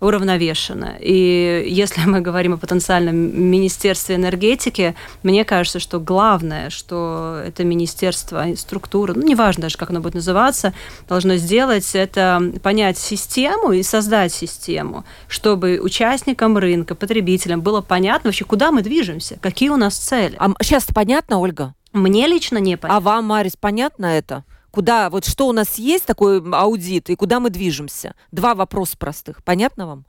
уравновешено. 0.00 0.96
И 0.98 1.66
если 1.68 2.00
мы 2.06 2.20
говорим 2.20 2.54
о 2.54 2.56
потенциальном 2.56 3.16
Министерстве 3.16 4.16
энергетики, 4.16 4.94
мне 5.22 5.44
кажется, 5.44 5.78
что 5.78 6.00
главное, 6.00 6.70
что 6.70 7.40
это 7.46 7.64
министерство, 7.64 8.46
структура, 8.56 9.12
ну, 9.14 9.22
неважно 9.26 9.62
даже, 9.62 9.76
как 9.76 9.90
оно 9.90 10.00
будет 10.00 10.14
называться, 10.14 10.72
должно 11.08 11.36
сделать, 11.36 11.94
это 11.94 12.52
понять 12.62 12.98
систему 12.98 13.72
и 13.72 13.82
создать 13.82 14.32
систему, 14.32 15.04
чтобы 15.28 15.80
участникам 15.82 16.56
рынка, 16.56 16.94
потребителям 16.94 17.60
было 17.60 17.80
понятно 17.82 18.28
вообще, 18.28 18.44
куда 18.44 18.72
мы 18.72 18.82
движемся, 18.82 19.38
какие 19.40 19.68
у 19.68 19.76
нас 19.76 19.96
цели. 19.96 20.36
А 20.38 20.50
сейчас 20.62 20.86
понятно, 20.94 21.38
Ольга? 21.38 21.74
Мне 21.92 22.26
лично 22.26 22.58
не 22.58 22.76
понятно. 22.76 22.96
А 22.96 23.00
вам, 23.00 23.26
Марис, 23.26 23.56
понятно 23.58 24.06
это? 24.06 24.44
Куда, 24.70 25.10
вот 25.10 25.24
что 25.24 25.48
у 25.48 25.52
нас 25.52 25.78
есть 25.78 26.06
такой 26.06 26.42
аудит 26.52 27.10
и 27.10 27.16
куда 27.16 27.40
мы 27.40 27.50
движемся? 27.50 28.14
Два 28.30 28.54
вопроса 28.54 28.96
простых. 28.96 29.42
Понятно 29.42 29.86
вам? 29.86 30.04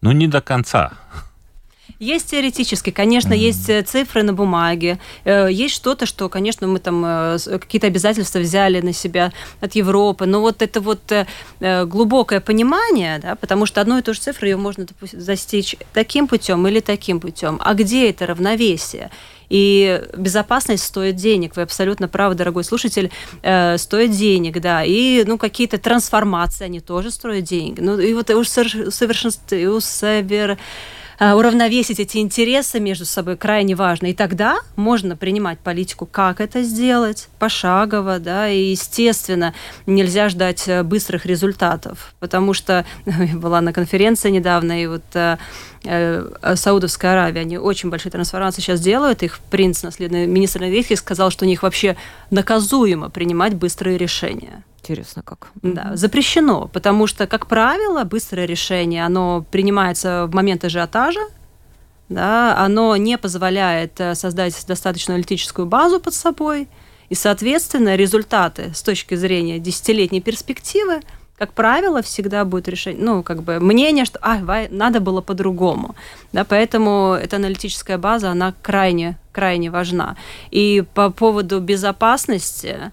Ну, 0.00 0.12
не 0.12 0.26
до 0.26 0.40
конца. 0.40 0.92
Есть 1.98 2.30
теоретически, 2.30 2.90
конечно, 2.90 3.34
mm-hmm. 3.34 3.48
есть 3.48 3.68
э, 3.68 3.82
цифры 3.82 4.22
на 4.22 4.32
бумаге, 4.32 4.98
э, 5.24 5.48
есть 5.50 5.74
что-то, 5.74 6.06
что, 6.06 6.28
конечно, 6.28 6.66
мы 6.66 6.78
там 6.78 7.04
э, 7.04 7.38
какие-то 7.38 7.88
обязательства 7.88 8.38
взяли 8.38 8.80
на 8.80 8.92
себя 8.92 9.32
от 9.60 9.74
Европы, 9.74 10.24
но 10.24 10.40
вот 10.40 10.62
это 10.62 10.80
вот 10.80 11.00
глубокое 11.60 12.40
понимание, 12.40 13.18
да, 13.18 13.34
потому 13.34 13.66
что 13.66 13.80
одну 13.80 13.98
и 13.98 14.02
ту 14.02 14.14
же 14.14 14.20
цифру 14.20 14.46
ее 14.46 14.56
можно 14.56 14.86
достичь 15.12 15.76
таким 15.92 16.26
путем 16.26 16.66
или 16.66 16.80
таким 16.80 17.20
путем, 17.20 17.60
а 17.62 17.74
где 17.74 18.08
это 18.08 18.26
равновесие? 18.26 19.10
И 19.50 20.02
безопасность 20.16 20.84
стоит 20.84 21.16
денег. 21.16 21.56
Вы 21.56 21.62
абсолютно 21.62 22.08
правы, 22.08 22.34
дорогой 22.34 22.64
слушатель, 22.64 23.10
э, 23.42 23.76
стоит 23.76 24.12
денег, 24.12 24.60
да. 24.60 24.84
И 24.84 25.24
ну, 25.24 25.36
какие-то 25.36 25.76
трансформации, 25.76 26.64
они 26.64 26.80
тоже 26.80 27.10
стоят 27.10 27.44
денег. 27.44 27.78
Ну, 27.80 27.98
и 27.98 28.14
вот 28.14 28.30
усовершенствовать, 28.30 29.66
усовер 29.66 30.52
Э, 30.52 30.56
уравновесить 31.20 32.00
эти 32.00 32.18
интересы 32.18 32.80
между 32.80 33.04
собой 33.04 33.36
крайне 33.36 33.74
важно. 33.74 34.06
И 34.06 34.14
тогда 34.14 34.58
можно 34.76 35.16
принимать 35.16 35.58
политику, 35.58 36.06
как 36.06 36.40
это 36.40 36.62
сделать, 36.62 37.28
пошагово, 37.38 38.18
да, 38.18 38.48
и, 38.48 38.70
естественно, 38.70 39.54
нельзя 39.86 40.30
ждать 40.30 40.66
э, 40.66 40.82
быстрых 40.82 41.26
результатов, 41.26 42.14
потому 42.20 42.54
что 42.54 42.86
была 43.34 43.60
на 43.60 43.72
конференции 43.72 44.30
недавно, 44.30 44.82
и 44.82 44.86
вот 44.86 45.02
э, 45.14 45.36
Саудовская 46.54 47.12
Аравия, 47.12 47.40
они 47.40 47.58
очень 47.58 47.90
большие 47.90 48.12
трансформации 48.12 48.60
сейчас 48.60 48.80
делают. 48.80 49.22
Их 49.22 49.40
принц, 49.50 49.82
наследный 49.82 50.26
министр 50.26 50.62
энергетики, 50.62 50.94
сказал, 50.94 51.30
что 51.30 51.44
у 51.44 51.48
них 51.48 51.62
вообще 51.62 51.96
наказуемо 52.30 53.08
принимать 53.10 53.54
быстрые 53.54 53.96
решения. 53.96 54.62
Интересно, 54.90 55.22
как. 55.22 55.52
Да, 55.62 55.92
запрещено, 55.94 56.66
потому 56.66 57.06
что, 57.06 57.28
как 57.28 57.46
правило, 57.46 58.02
быстрое 58.02 58.44
решение, 58.44 59.06
оно 59.06 59.46
принимается 59.48 60.26
в 60.26 60.34
момент 60.34 60.64
ажиотажа, 60.64 61.20
да, 62.08 62.58
оно 62.58 62.96
не 62.96 63.16
позволяет 63.16 64.00
э, 64.00 64.16
создать 64.16 64.64
достаточную 64.66 65.14
аналитическую 65.14 65.66
базу 65.66 66.00
под 66.00 66.12
собой, 66.14 66.68
и, 67.08 67.14
соответственно, 67.14 67.94
результаты 67.94 68.72
с 68.74 68.82
точки 68.82 69.14
зрения 69.14 69.60
десятилетней 69.60 70.20
перспективы, 70.20 71.02
как 71.38 71.52
правило, 71.52 72.02
всегда 72.02 72.44
будет 72.44 72.66
решение, 72.66 73.00
ну, 73.00 73.22
как 73.22 73.44
бы 73.44 73.60
мнение, 73.60 74.04
что 74.04 74.18
а, 74.22 74.40
надо 74.70 74.98
было 74.98 75.20
по-другому. 75.20 75.94
Да, 76.32 76.42
поэтому 76.42 77.12
эта 77.12 77.36
аналитическая 77.36 77.96
база, 77.96 78.32
она 78.32 78.54
крайне, 78.60 79.20
крайне 79.30 79.70
важна. 79.70 80.16
И 80.50 80.82
по 80.94 81.10
поводу 81.10 81.60
безопасности, 81.60 82.90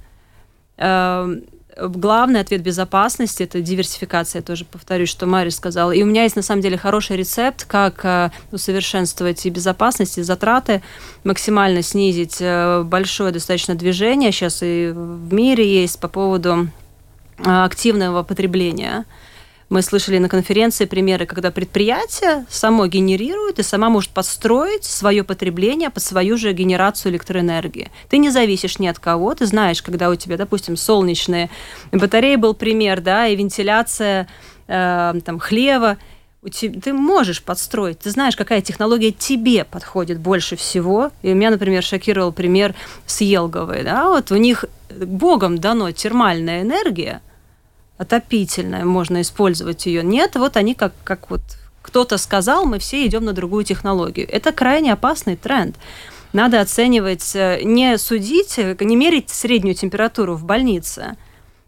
э, 0.78 1.40
главный 1.80 2.40
ответ 2.40 2.62
безопасности– 2.62 3.44
это 3.44 3.62
диверсификация. 3.62 4.40
Я 4.40 4.44
тоже 4.44 4.66
повторюсь, 4.66 5.10
что 5.10 5.26
Мария 5.26 5.52
сказала. 5.52 5.92
И 5.92 6.04
у 6.04 6.06
меня 6.06 6.24
есть, 6.24 6.36
на 6.36 6.42
самом 6.42 6.62
деле, 6.62 6.78
хороший 6.78 7.18
рецепт, 7.18 7.66
как 7.66 8.04
э, 8.04 8.32
усовершенствовать 8.52 9.46
и 9.46 9.50
безопасность, 9.50 10.18
и 10.18 10.24
затраты, 10.24 10.82
максимально 11.24 11.82
снизить 11.82 12.38
э, 12.40 12.84
большое 12.84 13.32
достаточно 13.32 13.76
движение. 13.76 14.32
Сейчас 14.32 14.60
и 14.62 14.92
в 14.94 15.34
мире 15.34 15.82
есть 15.82 16.00
по 16.00 16.08
поводу 16.08 16.70
э, 17.38 17.44
активного 17.44 18.24
потребления– 18.24 19.06
мы 19.70 19.82
слышали 19.82 20.18
на 20.18 20.30
конференции 20.30 20.86
примеры, 20.86 21.26
когда 21.26 21.52
предприятие 21.52 22.46
само 22.50 22.88
генерирует 22.88 23.60
и 23.60 23.64
сама 23.64 23.90
может 23.90 24.12
подстроить 24.12 24.86
свое 24.86 25.24
потребление 25.24 25.90
под 25.90 26.04
свою 26.04 26.38
же 26.38 26.54
генерацию 26.54 27.12
электроэнергии. 27.12 27.92
Ты 28.10 28.18
не 28.18 28.30
зависишь 28.30 28.80
ни 28.80 28.88
от 28.88 29.00
кого, 29.00 29.36
ты 29.36 29.46
знаешь, 29.46 29.82
когда 29.82 30.10
у 30.10 30.16
тебя, 30.16 30.38
допустим, 30.38 30.78
солнечные 30.78 31.50
батареи 31.92 32.38
был 32.38 32.54
пример, 32.54 33.02
да, 33.02 33.28
и 33.28 33.36
вентиляция 33.36 34.28
э, 34.68 35.14
там 35.26 35.40
хлева, 35.40 35.98
ты 36.52 36.94
можешь 36.94 37.44
подстроить, 37.44 38.00
ты 38.00 38.10
знаешь, 38.12 38.36
какая 38.36 38.62
технология 38.62 39.12
тебе 39.12 39.66
подходит 39.66 40.20
больше 40.20 40.56
всего. 40.56 41.12
И 41.22 41.34
меня, 41.34 41.50
например, 41.50 41.84
шокировал 41.84 42.32
пример 42.32 42.74
с 43.06 43.22
Елговой. 43.22 43.84
Да? 43.84 44.08
Вот 44.10 44.32
у 44.32 44.38
них 44.38 44.64
богом 44.90 45.58
дано 45.58 45.92
термальная 45.92 46.62
энергия, 46.62 47.22
отопительная, 47.98 48.86
можно 48.86 49.22
использовать 49.22 49.86
ее. 49.86 50.04
Нет, 50.04 50.36
вот 50.36 50.58
они 50.58 50.74
как, 50.76 50.94
как 51.04 51.30
вот 51.30 51.42
кто-то 51.82 52.18
сказал, 52.18 52.66
мы 52.66 52.80
все 52.80 53.06
идем 53.06 53.26
на 53.26 53.34
другую 53.34 53.64
технологию. 53.64 54.28
Это 54.30 54.52
крайне 54.52 54.94
опасный 54.94 55.36
тренд. 55.36 55.76
Надо 56.34 56.60
оценивать, 56.60 57.36
э, 57.36 57.62
не 57.64 57.98
судить, 57.98 58.58
не 58.58 58.96
мерить 58.96 59.30
среднюю 59.30 59.76
температуру 59.76 60.36
в 60.36 60.44
больнице, 60.44 61.16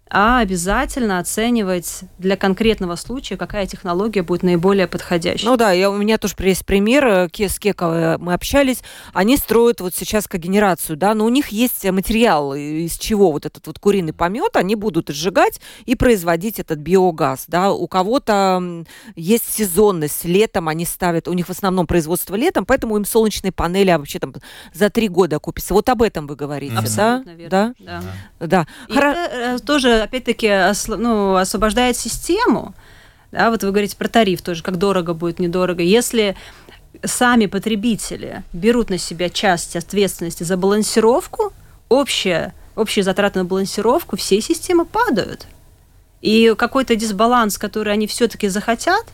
а 0.09 0.39
обязательно 0.39 1.19
оценивать 1.19 2.01
для 2.17 2.35
конкретного 2.35 2.95
случая, 2.95 3.37
какая 3.37 3.67
технология 3.67 4.23
будет 4.23 4.43
наиболее 4.43 4.87
подходящей. 4.87 5.45
Ну 5.45 5.57
да, 5.57 5.71
я, 5.71 5.91
у 5.91 5.97
меня 5.97 6.17
тоже 6.17 6.35
есть 6.39 6.65
пример, 6.65 7.05
э, 7.05 7.29
с 7.47 7.59
Кековой 7.59 8.17
мы 8.17 8.33
общались, 8.33 8.81
они 9.13 9.37
строят 9.37 9.81
вот 9.81 9.93
сейчас 9.93 10.27
когенерацию, 10.27 10.97
да, 10.97 11.13
но 11.13 11.25
у 11.25 11.29
них 11.29 11.49
есть 11.49 11.89
материал, 11.91 12.53
из 12.55 12.97
чего 12.97 13.31
вот 13.31 13.45
этот 13.45 13.67
вот 13.67 13.79
куриный 13.79 14.13
помет, 14.13 14.55
они 14.55 14.75
будут 14.75 15.09
сжигать 15.09 15.61
и 15.85 15.95
производить 15.95 16.59
этот 16.59 16.79
биогаз, 16.79 17.45
да, 17.47 17.71
у 17.71 17.87
кого-то 17.87 18.85
есть 19.15 19.53
сезонность, 19.53 20.25
летом 20.25 20.67
они 20.67 20.85
ставят, 20.85 21.27
у 21.27 21.33
них 21.33 21.47
в 21.47 21.51
основном 21.51 21.87
производство 21.87 22.35
летом, 22.35 22.65
поэтому 22.65 22.97
им 22.97 23.05
солнечные 23.05 23.51
панели 23.51 23.89
а 23.89 23.97
вообще 23.97 24.19
там 24.19 24.33
за 24.73 24.89
три 24.89 25.07
года 25.07 25.39
купятся. 25.39 25.73
Вот 25.73 25.89
об 25.89 26.01
этом 26.01 26.27
вы 26.27 26.35
говорите, 26.35 26.75
Абсолютно 26.75 27.33
да? 27.33 27.37
верно. 27.37 27.75
Да? 27.79 28.01
Да. 28.39 28.47
да. 28.47 28.67
Хоро... 28.93 29.11
это 29.11 29.31
э, 29.31 29.59
опять-таки, 30.03 30.51
ну, 30.87 31.35
освобождает 31.35 31.97
систему. 31.97 32.73
Да, 33.31 33.51
вот 33.51 33.63
вы 33.63 33.71
говорите 33.71 33.95
про 33.95 34.07
тариф 34.07 34.41
тоже, 34.41 34.63
как 34.63 34.77
дорого 34.77 35.13
будет, 35.13 35.39
недорого. 35.39 35.83
Если 35.83 36.35
сами 37.03 37.45
потребители 37.45 38.43
берут 38.53 38.89
на 38.89 38.97
себя 38.97 39.29
часть 39.29 39.75
ответственности 39.75 40.43
за 40.43 40.57
балансировку, 40.57 41.53
общие, 41.89 42.53
общие 42.75 43.03
затраты 43.03 43.39
на 43.39 43.45
балансировку 43.45 44.17
всей 44.17 44.41
системы 44.41 44.85
падают. 44.85 45.47
И 46.21 46.53
какой-то 46.57 46.95
дисбаланс, 46.95 47.57
который 47.57 47.93
они 47.93 48.07
все-таки 48.07 48.47
захотят 48.49 49.05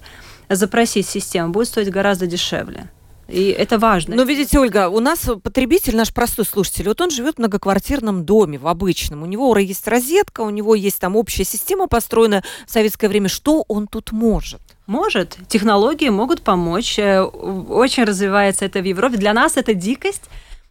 запросить 0.50 1.08
систему, 1.08 1.52
будет 1.52 1.68
стоить 1.68 1.92
гораздо 1.92 2.26
дешевле. 2.28 2.90
И 3.28 3.47
это 3.47 3.80
важно. 3.80 4.15
Но 4.15 4.23
видите, 4.23 4.59
Ольга, 4.59 4.88
у 4.88 4.99
нас 4.99 5.28
потребитель, 5.41 5.95
наш 5.95 6.13
простой 6.13 6.45
слушатель, 6.45 6.88
вот 6.88 7.01
он 7.01 7.09
живет 7.09 7.36
в 7.36 7.39
многоквартирном 7.39 8.23
доме, 8.23 8.59
в 8.59 8.67
обычном. 8.67 9.23
У 9.23 9.26
него 9.26 9.57
есть 9.57 9.88
розетка, 9.88 10.41
у 10.41 10.51
него 10.51 10.76
есть 10.76 10.99
там 10.99 11.15
общая 11.15 11.43
система 11.43 11.88
построена 11.88 12.43
в 12.67 12.71
советское 12.71 13.07
время. 13.07 13.30
Что 13.30 13.65
он 13.67 13.88
тут 13.88 14.11
может? 14.11 14.61
Может. 14.86 15.38
Технологии 15.47 16.09
могут 16.09 16.41
помочь. 16.41 16.99
Э, 16.99 17.23
очень 17.23 18.03
развивается 18.03 18.65
это 18.65 18.80
в 18.80 18.86
Европе. 18.86 19.17
Для 19.17 19.34
нас 19.34 19.57
это 19.57 19.73
дикость. 19.73 20.23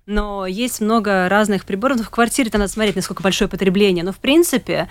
Но 0.06 0.46
есть 0.46 0.80
много 0.80 1.28
разных 1.28 1.64
приборов. 1.64 2.00
В 2.00 2.10
квартире 2.10 2.50
там 2.50 2.60
надо 2.60 2.72
смотреть, 2.72 2.94
насколько 2.94 3.22
большое 3.22 3.48
потребление. 3.48 4.04
Но 4.04 4.12
в 4.12 4.18
принципе, 4.18 4.88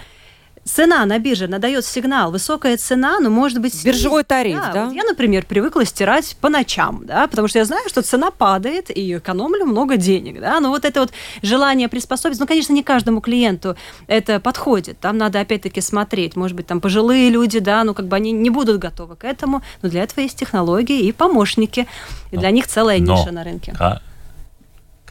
цена 0.64 1.06
на 1.06 1.20
бирже 1.20 1.48
надает 1.48 1.86
сигнал, 1.86 2.32
высокая 2.32 2.78
цена, 2.78 3.20
но 3.20 3.30
может 3.30 3.60
быть... 3.60 3.84
Биржевой 3.84 4.24
тариф, 4.24 4.58
да? 4.58 4.74
да? 4.74 4.86
Вот 4.86 4.94
я, 4.94 5.04
например, 5.04 5.46
привыкла 5.46 5.86
стирать 5.86 6.38
по 6.40 6.50
ночам, 6.50 7.06
да, 7.06 7.28
потому 7.28 7.48
что 7.48 7.60
я 7.60 7.66
знаю, 7.66 7.88
что 7.90 8.02
цена 8.02 8.32
падает, 8.32 8.96
и 8.96 9.18
экономлю 9.18 9.66
много 9.66 9.98
денег, 9.98 10.40
да, 10.40 10.60
но 10.60 10.70
вот 10.70 10.86
это 10.86 11.02
вот 11.02 11.12
желание 11.42 11.90
приспособиться, 11.90 12.42
ну, 12.42 12.48
конечно, 12.48 12.74
не 12.74 12.84
каждому 12.84 13.22
клиенту 13.22 13.76
это 14.08 14.40
подходит, 14.40 15.00
там 15.00 15.18
надо 15.18 15.40
опять-таки 15.40 15.82
смотреть, 15.82 16.36
может 16.36 16.56
быть, 16.56 16.68
там 16.68 16.82
пожилые 16.82 17.30
люди, 17.30 17.60
да, 17.60 17.84
ну, 17.84 17.94
как 17.94 18.08
бы 18.08 18.16
они 18.16 18.32
не 18.32 18.50
будут 18.50 18.80
готовы 18.80 19.16
к 19.16 19.24
этому, 19.24 19.62
но 19.82 19.90
для 19.90 20.04
этого 20.04 20.22
есть 20.22 20.38
технологии 20.38 21.02
и 21.02 21.12
помощники, 21.12 21.88
и 22.32 22.38
для 22.38 22.52
них 22.52 22.68
целая 22.68 23.00
ниша 23.00 23.32
на 23.32 23.44
рынке 23.44 23.74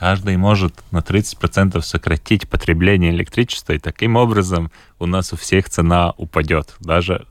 каждый 0.03 0.37
может 0.37 0.75
на 0.91 0.99
30% 0.99 1.81
сократить 1.81 2.49
потребление 2.49 3.13
электричества, 3.13 3.75
и 3.75 3.79
таким 3.79 4.17
образом 4.17 4.73
у 4.99 5.07
нас 5.07 5.33
у 5.33 5.37
всех 5.37 5.69
цена 5.69 6.13
упадет, 6.17 6.75
даже 6.81 7.29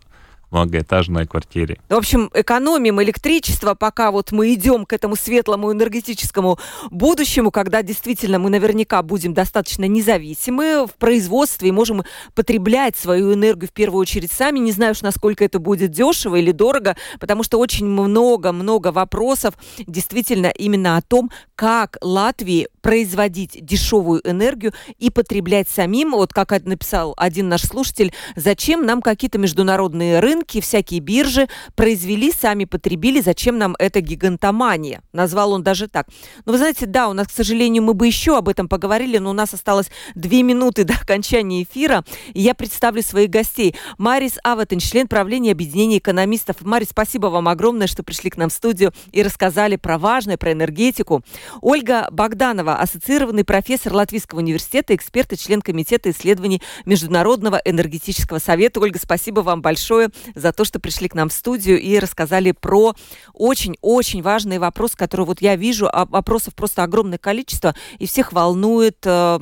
многоэтажной 0.51 1.25
квартире. 1.27 1.79
В 1.89 1.95
общем, 1.95 2.29
экономим 2.33 3.01
электричество, 3.01 3.73
пока 3.73 4.11
вот 4.11 4.31
мы 4.31 4.53
идем 4.53 4.85
к 4.85 4.93
этому 4.93 5.15
светлому 5.15 5.71
энергетическому 5.71 6.59
будущему, 6.89 7.51
когда 7.51 7.81
действительно 7.81 8.39
мы 8.39 8.49
наверняка 8.49 9.01
будем 9.01 9.33
достаточно 9.33 9.85
независимы 9.85 10.85
в 10.85 10.93
производстве 10.95 11.69
и 11.69 11.71
можем 11.71 12.03
потреблять 12.35 12.95
свою 12.95 13.33
энергию 13.33 13.69
в 13.69 13.73
первую 13.73 14.01
очередь 14.01 14.31
сами. 14.31 14.59
Не 14.59 14.71
знаю 14.71 14.91
уж, 14.91 15.01
насколько 15.01 15.43
это 15.43 15.59
будет 15.59 15.91
дешево 15.91 16.35
или 16.35 16.51
дорого, 16.51 16.95
потому 17.19 17.43
что 17.43 17.57
очень 17.57 17.85
много-много 17.85 18.91
вопросов 18.91 19.55
действительно 19.87 20.47
именно 20.47 20.97
о 20.97 21.01
том, 21.01 21.31
как 21.55 21.97
Латвии 22.01 22.67
производить 22.81 23.63
дешевую 23.65 24.21
энергию 24.29 24.73
и 24.97 25.09
потреблять 25.09 25.69
самим. 25.69 26.11
Вот 26.11 26.33
как 26.33 26.51
написал 26.65 27.13
один 27.17 27.49
наш 27.49 27.61
слушатель, 27.61 28.13
зачем 28.35 28.85
нам 28.85 29.01
какие-то 29.01 29.37
международные 29.37 30.19
рынки, 30.19 30.61
всякие 30.61 30.99
биржи 30.99 31.47
произвели, 31.75 32.31
сами 32.31 32.65
потребили, 32.65 33.21
зачем 33.21 33.57
нам 33.57 33.75
эта 33.79 34.01
гигантомания? 34.01 35.01
Назвал 35.13 35.53
он 35.53 35.63
даже 35.63 35.87
так. 35.87 36.07
Но 36.45 36.51
вы 36.51 36.57
знаете, 36.57 36.85
да, 36.85 37.09
у 37.09 37.13
нас, 37.13 37.27
к 37.27 37.31
сожалению, 37.31 37.83
мы 37.83 37.93
бы 37.93 38.07
еще 38.07 38.37
об 38.37 38.49
этом 38.49 38.67
поговорили, 38.67 39.17
но 39.17 39.29
у 39.29 39.33
нас 39.33 39.53
осталось 39.53 39.89
две 40.15 40.43
минуты 40.43 40.83
до 40.83 40.93
окончания 40.93 41.63
эфира, 41.63 42.03
и 42.33 42.41
я 42.41 42.53
представлю 42.53 43.01
своих 43.01 43.29
гостей. 43.29 43.75
Марис 43.97 44.37
Аватин, 44.43 44.79
член 44.79 45.07
правления 45.07 45.51
Объединения 45.51 45.99
экономистов. 45.99 46.57
Марис, 46.61 46.89
спасибо 46.89 47.27
вам 47.27 47.47
огромное, 47.47 47.87
что 47.87 48.03
пришли 48.03 48.29
к 48.29 48.37
нам 48.37 48.49
в 48.49 48.53
студию 48.53 48.93
и 49.11 49.23
рассказали 49.23 49.75
про 49.75 49.97
важное, 49.97 50.37
про 50.37 50.51
энергетику. 50.51 51.23
Ольга 51.61 52.07
Богданова, 52.11 52.70
Князева, 52.71 52.75
ассоциированный 52.75 53.43
профессор 53.43 53.93
Латвийского 53.93 54.39
университета, 54.39 54.95
эксперт 54.95 55.33
и 55.33 55.37
член 55.37 55.61
Комитета 55.61 56.11
исследований 56.11 56.61
Международного 56.85 57.61
энергетического 57.63 58.39
совета. 58.39 58.79
Ольга, 58.79 58.99
спасибо 58.99 59.41
вам 59.41 59.61
большое 59.61 60.09
за 60.35 60.51
то, 60.51 60.65
что 60.65 60.79
пришли 60.79 61.09
к 61.09 61.15
нам 61.15 61.29
в 61.29 61.33
студию 61.33 61.79
и 61.79 61.99
рассказали 61.99 62.51
про 62.51 62.93
очень-очень 63.33 64.21
важный 64.21 64.59
вопрос, 64.59 64.95
который 64.95 65.25
вот 65.25 65.41
я 65.41 65.55
вижу, 65.55 65.87
а 65.91 66.05
вопросов 66.05 66.55
просто 66.55 66.83
огромное 66.83 67.17
количество, 67.17 67.75
и 67.99 68.05
всех 68.05 68.33
волнует, 68.33 68.97
э, 69.05 69.39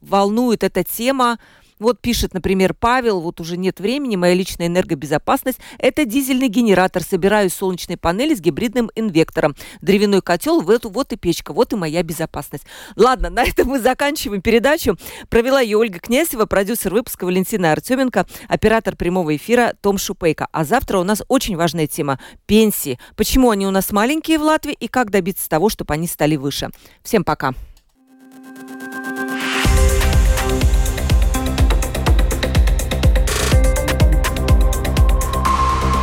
волнует 0.00 0.64
эта 0.64 0.84
тема 0.84 1.38
вот 1.80 2.00
пишет, 2.00 2.34
например, 2.34 2.74
Павел, 2.74 3.20
вот 3.20 3.40
уже 3.40 3.56
нет 3.56 3.80
времени, 3.80 4.16
моя 4.16 4.34
личная 4.34 4.68
энергобезопасность– 4.68 5.58
это 5.78 6.04
дизельный 6.04 6.48
генератор. 6.48 7.02
Собираю 7.02 7.50
солнечные 7.50 7.96
панели 7.96 8.34
с 8.34 8.40
гибридным 8.40 8.90
инвектором. 8.94 9.56
Древяной 9.80 10.22
котел, 10.22 10.60
в 10.60 10.70
эту 10.70 10.90
вот 10.90 11.12
и 11.12 11.16
печка, 11.16 11.52
вот 11.52 11.72
и 11.72 11.76
моя 11.76 12.02
безопасность. 12.02 12.64
Ладно, 12.96 13.30
на 13.30 13.42
этом 13.42 13.68
мы 13.68 13.80
заканчиваем 13.80 14.42
передачу. 14.42 14.96
Провела 15.28 15.60
ее 15.60 15.78
Ольга 15.78 15.98
Князева, 15.98 16.46
продюсер 16.46 16.92
выпуска 16.92 17.24
Валентина 17.24 17.72
Артеменко, 17.72 18.26
оператор 18.48 18.96
прямого 18.96 19.34
эфира 19.34 19.74
Том 19.80 19.98
Шупейко. 19.98 20.48
А 20.52 20.64
завтра 20.64 20.98
у 20.98 21.04
нас 21.04 21.22
очень 21.28 21.56
важная 21.56 21.86
тема– 21.86 22.20
пенсии. 22.46 22.98
Почему 23.16 23.50
они 23.50 23.66
у 23.66 23.70
нас 23.70 23.90
маленькие 23.90 24.38
в 24.38 24.42
Латвии 24.42 24.74
и 24.74 24.88
как 24.88 25.10
добиться 25.10 25.48
того, 25.48 25.68
чтобы 25.70 25.94
они 25.94 26.06
стали 26.06 26.36
выше. 26.36 26.68
Всем 27.02 27.24
пока. 27.24 27.54